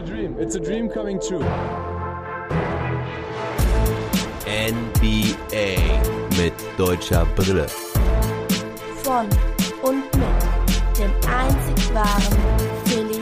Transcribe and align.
a 0.00 0.06
dream. 0.06 0.36
It's 0.38 0.54
a 0.54 0.60
dream 0.60 0.88
coming 0.88 1.20
true. 1.20 1.44
NBA 4.46 5.76
mit 6.38 6.54
deutscher 6.78 7.26
Brille. 7.36 7.66
Von 9.02 9.26
und 9.82 10.04
mit 10.16 10.98
dem 10.98 11.10
einzig 11.28 11.94
wahren 11.94 12.38
Philly 12.86 13.20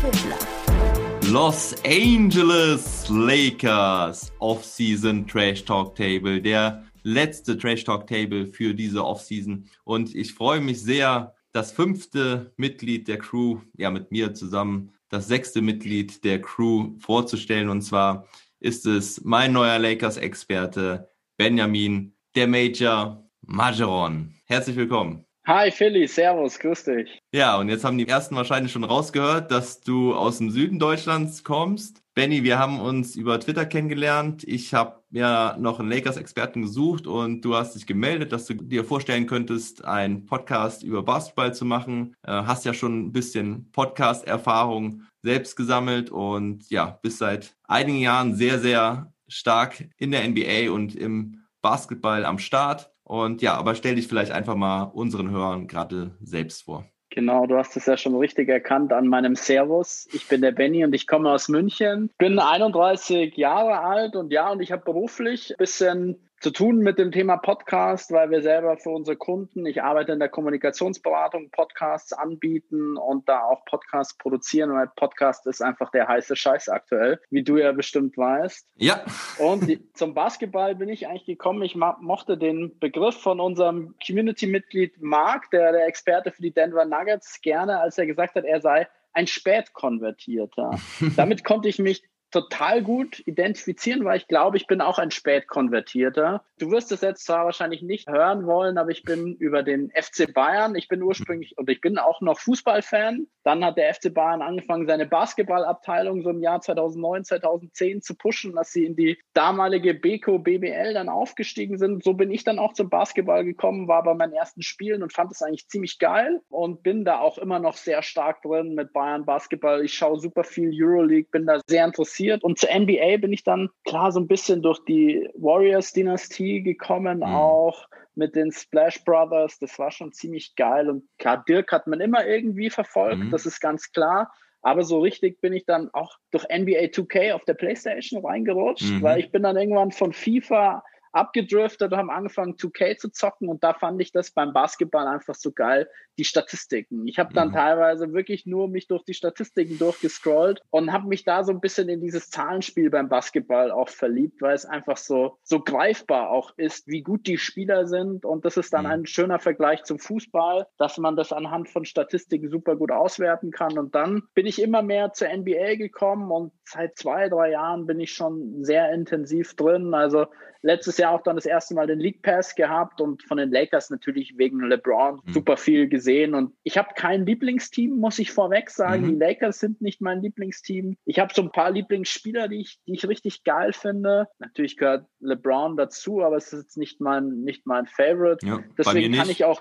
Fiddler. 0.00 1.32
Los 1.32 1.74
Angeles 1.84 3.08
Lakers 3.08 4.32
Offseason 4.40 5.26
Trash 5.26 5.64
Talk 5.64 5.94
Table, 5.94 6.40
der 6.40 6.84
letzte 7.04 7.56
Trash 7.56 7.84
Talk 7.84 8.06
Table 8.08 8.46
für 8.46 8.74
diese 8.74 9.04
Offseason. 9.04 9.66
Und 9.84 10.14
ich 10.16 10.34
freue 10.34 10.60
mich 10.60 10.82
sehr, 10.82 11.34
das 11.52 11.70
fünfte 11.72 12.52
Mitglied 12.56 13.08
der 13.08 13.18
Crew, 13.18 13.60
ja, 13.76 13.90
mit 13.90 14.10
mir 14.10 14.34
zusammen, 14.34 14.92
das 15.08 15.28
sechste 15.28 15.62
Mitglied 15.62 16.24
der 16.24 16.40
Crew 16.40 16.96
vorzustellen. 16.98 17.68
Und 17.68 17.82
zwar 17.82 18.26
ist 18.60 18.86
es 18.86 19.22
mein 19.24 19.52
neuer 19.52 19.78
Lakers-Experte 19.78 21.10
Benjamin, 21.36 22.14
der 22.34 22.48
Major 22.48 23.28
Majoron. 23.42 24.34
Herzlich 24.46 24.76
willkommen. 24.76 25.24
Hi 25.46 25.70
Philly, 25.70 26.06
Servus, 26.06 26.58
grüß 26.58 26.84
dich. 26.84 27.22
Ja, 27.32 27.56
und 27.56 27.70
jetzt 27.70 27.82
haben 27.82 27.96
die 27.96 28.06
ersten 28.06 28.36
wahrscheinlich 28.36 28.70
schon 28.70 28.84
rausgehört, 28.84 29.50
dass 29.50 29.80
du 29.80 30.14
aus 30.14 30.38
dem 30.38 30.50
Süden 30.50 30.78
Deutschlands 30.78 31.42
kommst. 31.42 32.02
Benny, 32.14 32.42
wir 32.42 32.58
haben 32.58 32.80
uns 32.80 33.16
über 33.16 33.40
Twitter 33.40 33.64
kennengelernt. 33.64 34.44
Ich 34.46 34.74
habe 34.74 34.97
ja 35.10 35.56
noch 35.58 35.80
einen 35.80 35.90
Lakers-Experten 35.90 36.62
gesucht 36.62 37.06
und 37.06 37.42
du 37.42 37.54
hast 37.54 37.74
dich 37.74 37.86
gemeldet, 37.86 38.32
dass 38.32 38.46
du 38.46 38.54
dir 38.54 38.84
vorstellen 38.84 39.26
könntest, 39.26 39.84
einen 39.84 40.26
Podcast 40.26 40.82
über 40.82 41.02
Basketball 41.02 41.54
zu 41.54 41.64
machen. 41.64 42.14
Äh, 42.22 42.32
hast 42.32 42.64
ja 42.64 42.74
schon 42.74 43.06
ein 43.06 43.12
bisschen 43.12 43.70
Podcast-Erfahrung 43.72 45.02
selbst 45.22 45.56
gesammelt 45.56 46.10
und 46.10 46.68
ja, 46.70 46.98
bist 47.02 47.18
seit 47.18 47.56
einigen 47.64 47.98
Jahren 47.98 48.34
sehr, 48.34 48.58
sehr 48.58 49.12
stark 49.28 49.88
in 49.96 50.10
der 50.10 50.28
NBA 50.28 50.70
und 50.72 50.94
im 50.94 51.42
Basketball 51.62 52.24
am 52.24 52.38
Start. 52.38 52.90
Und 53.02 53.40
ja, 53.42 53.54
aber 53.56 53.74
stell 53.74 53.94
dich 53.94 54.06
vielleicht 54.06 54.32
einfach 54.32 54.54
mal 54.54 54.82
unseren 54.82 55.30
Hörern 55.30 55.66
gerade 55.66 56.16
selbst 56.20 56.64
vor. 56.64 56.86
Genau, 57.18 57.48
du 57.48 57.56
hast 57.56 57.76
es 57.76 57.86
ja 57.86 57.96
schon 57.96 58.14
richtig 58.14 58.48
erkannt 58.48 58.92
an 58.92 59.08
meinem 59.08 59.34
Servus. 59.34 60.06
Ich 60.12 60.28
bin 60.28 60.40
der 60.40 60.52
Benny 60.52 60.84
und 60.84 60.94
ich 60.94 61.08
komme 61.08 61.32
aus 61.32 61.48
München. 61.48 62.10
Bin 62.16 62.38
31 62.38 63.36
Jahre 63.36 63.80
alt 63.80 64.14
und 64.14 64.32
ja, 64.32 64.48
und 64.50 64.60
ich 64.60 64.70
habe 64.70 64.84
beruflich 64.84 65.50
ein 65.50 65.56
bisschen 65.56 66.27
zu 66.40 66.50
tun 66.50 66.78
mit 66.78 66.98
dem 66.98 67.10
Thema 67.10 67.36
Podcast, 67.36 68.12
weil 68.12 68.30
wir 68.30 68.42
selber 68.42 68.76
für 68.76 68.90
unsere 68.90 69.16
Kunden, 69.16 69.66
ich 69.66 69.82
arbeite 69.82 70.12
in 70.12 70.20
der 70.20 70.28
Kommunikationsberatung, 70.28 71.50
Podcasts 71.50 72.12
anbieten 72.12 72.96
und 72.96 73.28
da 73.28 73.42
auch 73.42 73.64
Podcasts 73.64 74.16
produzieren, 74.16 74.72
weil 74.72 74.88
Podcast 74.94 75.46
ist 75.46 75.62
einfach 75.62 75.90
der 75.90 76.06
heiße 76.06 76.36
Scheiß 76.36 76.68
aktuell, 76.68 77.20
wie 77.30 77.42
du 77.42 77.56
ja 77.56 77.72
bestimmt 77.72 78.16
weißt. 78.16 78.68
Ja. 78.76 79.04
Und 79.38 79.68
die, 79.68 79.92
zum 79.94 80.14
Basketball 80.14 80.76
bin 80.76 80.88
ich 80.88 81.08
eigentlich 81.08 81.26
gekommen. 81.26 81.62
Ich 81.62 81.74
mochte 81.74 82.38
den 82.38 82.78
Begriff 82.78 83.16
von 83.16 83.40
unserem 83.40 83.94
Community-Mitglied 84.06 85.02
Mark, 85.02 85.50
der 85.50 85.72
der 85.72 85.86
Experte 85.86 86.30
für 86.30 86.42
die 86.42 86.52
Denver 86.52 86.84
Nuggets, 86.84 87.40
gerne, 87.40 87.80
als 87.80 87.98
er 87.98 88.06
gesagt 88.06 88.36
hat, 88.36 88.44
er 88.44 88.60
sei 88.60 88.86
ein 89.12 89.26
Spätkonvertierter. 89.26 90.78
Damit 91.16 91.42
konnte 91.42 91.68
ich 91.68 91.78
mich 91.78 92.02
total 92.30 92.82
gut 92.82 93.22
identifizieren, 93.26 94.04
weil 94.04 94.18
ich 94.18 94.28
glaube, 94.28 94.56
ich 94.56 94.66
bin 94.66 94.80
auch 94.80 94.98
ein 94.98 95.10
Spätkonvertierter. 95.10 96.44
Du 96.58 96.70
wirst 96.70 96.92
es 96.92 97.00
jetzt 97.00 97.24
zwar 97.24 97.44
wahrscheinlich 97.46 97.82
nicht 97.82 98.08
hören 98.08 98.46
wollen, 98.46 98.76
aber 98.76 98.90
ich 98.90 99.02
bin 99.02 99.34
über 99.36 99.62
den 99.62 99.90
FC 99.90 100.32
Bayern, 100.32 100.74
ich 100.74 100.88
bin 100.88 101.02
ursprünglich 101.02 101.56
und 101.56 101.70
ich 101.70 101.80
bin 101.80 101.96
auch 101.98 102.20
noch 102.20 102.38
Fußballfan. 102.40 103.26
Dann 103.44 103.64
hat 103.64 103.78
der 103.78 103.94
FC 103.94 104.12
Bayern 104.12 104.42
angefangen, 104.42 104.86
seine 104.86 105.06
Basketballabteilung 105.06 106.22
so 106.22 106.30
im 106.30 106.40
Jahr 106.40 106.60
2009, 106.60 107.24
2010 107.24 108.02
zu 108.02 108.14
pushen, 108.14 108.54
dass 108.54 108.72
sie 108.72 108.84
in 108.84 108.94
die 108.94 109.18
damalige 109.32 109.94
Beko 109.94 110.38
BBL 110.38 110.92
dann 110.94 111.08
aufgestiegen 111.08 111.78
sind. 111.78 112.04
So 112.04 112.12
bin 112.12 112.30
ich 112.30 112.44
dann 112.44 112.58
auch 112.58 112.74
zum 112.74 112.90
Basketball 112.90 113.44
gekommen, 113.44 113.88
war 113.88 114.02
bei 114.02 114.14
meinen 114.14 114.34
ersten 114.34 114.62
Spielen 114.62 115.02
und 115.02 115.14
fand 115.14 115.32
es 115.32 115.40
eigentlich 115.40 115.68
ziemlich 115.68 115.98
geil 115.98 116.42
und 116.50 116.82
bin 116.82 117.06
da 117.06 117.20
auch 117.20 117.38
immer 117.38 117.58
noch 117.58 117.76
sehr 117.76 118.02
stark 118.02 118.42
drin 118.42 118.74
mit 118.74 118.92
Bayern 118.92 119.24
Basketball. 119.24 119.82
Ich 119.82 119.94
schaue 119.94 120.20
super 120.20 120.44
viel 120.44 120.70
Euroleague, 120.74 121.30
bin 121.30 121.46
da 121.46 121.60
sehr 121.66 121.86
interessiert 121.86 122.17
interessiert. 122.18 122.44
Und 122.44 122.58
zur 122.58 122.70
NBA 122.74 123.18
bin 123.18 123.32
ich 123.32 123.44
dann 123.44 123.70
klar 123.84 124.12
so 124.12 124.20
ein 124.20 124.28
bisschen 124.28 124.62
durch 124.62 124.80
die 124.84 125.28
Warriors-Dynastie 125.34 126.62
gekommen, 126.62 127.18
mhm. 127.18 127.24
auch 127.24 127.88
mit 128.14 128.34
den 128.34 128.52
Splash 128.52 129.04
Brothers. 129.04 129.58
Das 129.58 129.78
war 129.78 129.90
schon 129.90 130.12
ziemlich 130.12 130.54
geil. 130.56 130.88
Und 130.88 131.04
klar, 131.18 131.44
Dirk 131.48 131.72
hat 131.72 131.86
man 131.86 132.00
immer 132.00 132.26
irgendwie 132.26 132.70
verfolgt, 132.70 133.24
mhm. 133.24 133.30
das 133.30 133.46
ist 133.46 133.60
ganz 133.60 133.92
klar. 133.92 134.32
Aber 134.60 134.82
so 134.82 134.98
richtig 134.98 135.40
bin 135.40 135.52
ich 135.52 135.66
dann 135.66 135.88
auch 135.92 136.16
durch 136.32 136.44
NBA 136.44 136.90
2K 136.90 137.32
auf 137.32 137.44
der 137.44 137.54
PlayStation 137.54 138.24
reingerutscht, 138.24 138.90
mhm. 138.90 139.02
weil 139.02 139.20
ich 139.20 139.30
bin 139.30 139.44
dann 139.44 139.56
irgendwann 139.56 139.92
von 139.92 140.12
FIFA 140.12 140.82
abgedriftet 141.18 141.92
und 141.92 141.98
haben 141.98 142.10
angefangen 142.10 142.54
2K 142.54 142.96
zu 142.96 143.10
zocken 143.10 143.48
und 143.48 143.64
da 143.64 143.74
fand 143.74 144.00
ich 144.00 144.12
das 144.12 144.30
beim 144.30 144.52
Basketball 144.52 145.06
einfach 145.06 145.34
so 145.34 145.52
geil, 145.52 145.88
die 146.18 146.24
Statistiken. 146.24 147.06
Ich 147.06 147.18
habe 147.18 147.34
dann 147.34 147.48
mhm. 147.48 147.54
teilweise 147.54 148.12
wirklich 148.12 148.46
nur 148.46 148.68
mich 148.68 148.86
durch 148.88 149.04
die 149.04 149.14
Statistiken 149.14 149.78
durchgescrollt 149.78 150.62
und 150.70 150.92
habe 150.92 151.08
mich 151.08 151.24
da 151.24 151.44
so 151.44 151.52
ein 151.52 151.60
bisschen 151.60 151.88
in 151.88 152.00
dieses 152.00 152.30
Zahlenspiel 152.30 152.90
beim 152.90 153.08
Basketball 153.08 153.70
auch 153.70 153.88
verliebt, 153.88 154.40
weil 154.40 154.54
es 154.54 154.64
einfach 154.64 154.96
so 154.96 155.38
so 155.42 155.60
greifbar 155.60 156.30
auch 156.30 156.52
ist, 156.56 156.88
wie 156.88 157.02
gut 157.02 157.26
die 157.26 157.38
Spieler 157.38 157.86
sind 157.86 158.24
und 158.24 158.44
das 158.44 158.56
ist 158.56 158.72
dann 158.72 158.84
mhm. 158.84 158.90
ein 158.90 159.06
schöner 159.06 159.38
Vergleich 159.38 159.84
zum 159.84 159.98
Fußball, 159.98 160.66
dass 160.78 160.98
man 160.98 161.16
das 161.16 161.32
anhand 161.32 161.68
von 161.68 161.84
Statistiken 161.84 162.48
super 162.50 162.76
gut 162.76 162.90
auswerten 162.90 163.50
kann 163.50 163.78
und 163.78 163.94
dann 163.94 164.22
bin 164.34 164.46
ich 164.46 164.62
immer 164.62 164.82
mehr 164.82 165.12
zur 165.12 165.28
NBA 165.28 165.74
gekommen 165.76 166.30
und 166.30 166.52
seit 166.64 166.96
zwei, 166.96 167.28
drei 167.28 167.50
Jahren 167.50 167.86
bin 167.86 168.00
ich 168.00 168.12
schon 168.12 168.64
sehr 168.64 168.92
intensiv 168.92 169.54
drin. 169.54 169.94
Also 169.94 170.26
letztes 170.62 170.98
Jahr 170.98 171.07
auch 171.10 171.22
dann 171.22 171.36
das 171.36 171.46
erste 171.46 171.74
Mal 171.74 171.86
den 171.86 171.98
League 172.00 172.22
Pass 172.22 172.54
gehabt 172.54 173.00
und 173.00 173.22
von 173.22 173.38
den 173.38 173.50
Lakers 173.50 173.90
natürlich 173.90 174.36
wegen 174.36 174.60
LeBron 174.60 175.20
mhm. 175.24 175.32
super 175.32 175.56
viel 175.56 175.88
gesehen. 175.88 176.34
Und 176.34 176.52
ich 176.62 176.78
habe 176.78 176.90
kein 176.94 177.26
Lieblingsteam, 177.26 177.96
muss 177.96 178.18
ich 178.18 178.32
vorweg 178.32 178.70
sagen. 178.70 179.02
Mhm. 179.02 179.08
Die 179.08 179.16
Lakers 179.16 179.60
sind 179.60 179.80
nicht 179.80 180.00
mein 180.00 180.22
Lieblingsteam. 180.22 180.96
Ich 181.04 181.18
habe 181.18 181.32
so 181.34 181.42
ein 181.42 181.52
paar 181.52 181.70
Lieblingsspieler, 181.70 182.48
die 182.48 182.60
ich, 182.60 182.78
die 182.86 182.94
ich 182.94 183.08
richtig 183.08 183.44
geil 183.44 183.72
finde. 183.72 184.28
Natürlich 184.38 184.76
gehört 184.76 185.06
LeBron 185.20 185.76
dazu, 185.76 186.22
aber 186.22 186.36
es 186.36 186.52
ist 186.52 186.62
jetzt 186.62 186.76
nicht 186.76 187.00
mein, 187.00 187.42
nicht 187.42 187.66
mein 187.66 187.86
Favorite. 187.86 188.46
Ja, 188.46 188.60
deswegen 188.76 189.14
kann 189.14 189.30
ich 189.30 189.44
auch, 189.44 189.60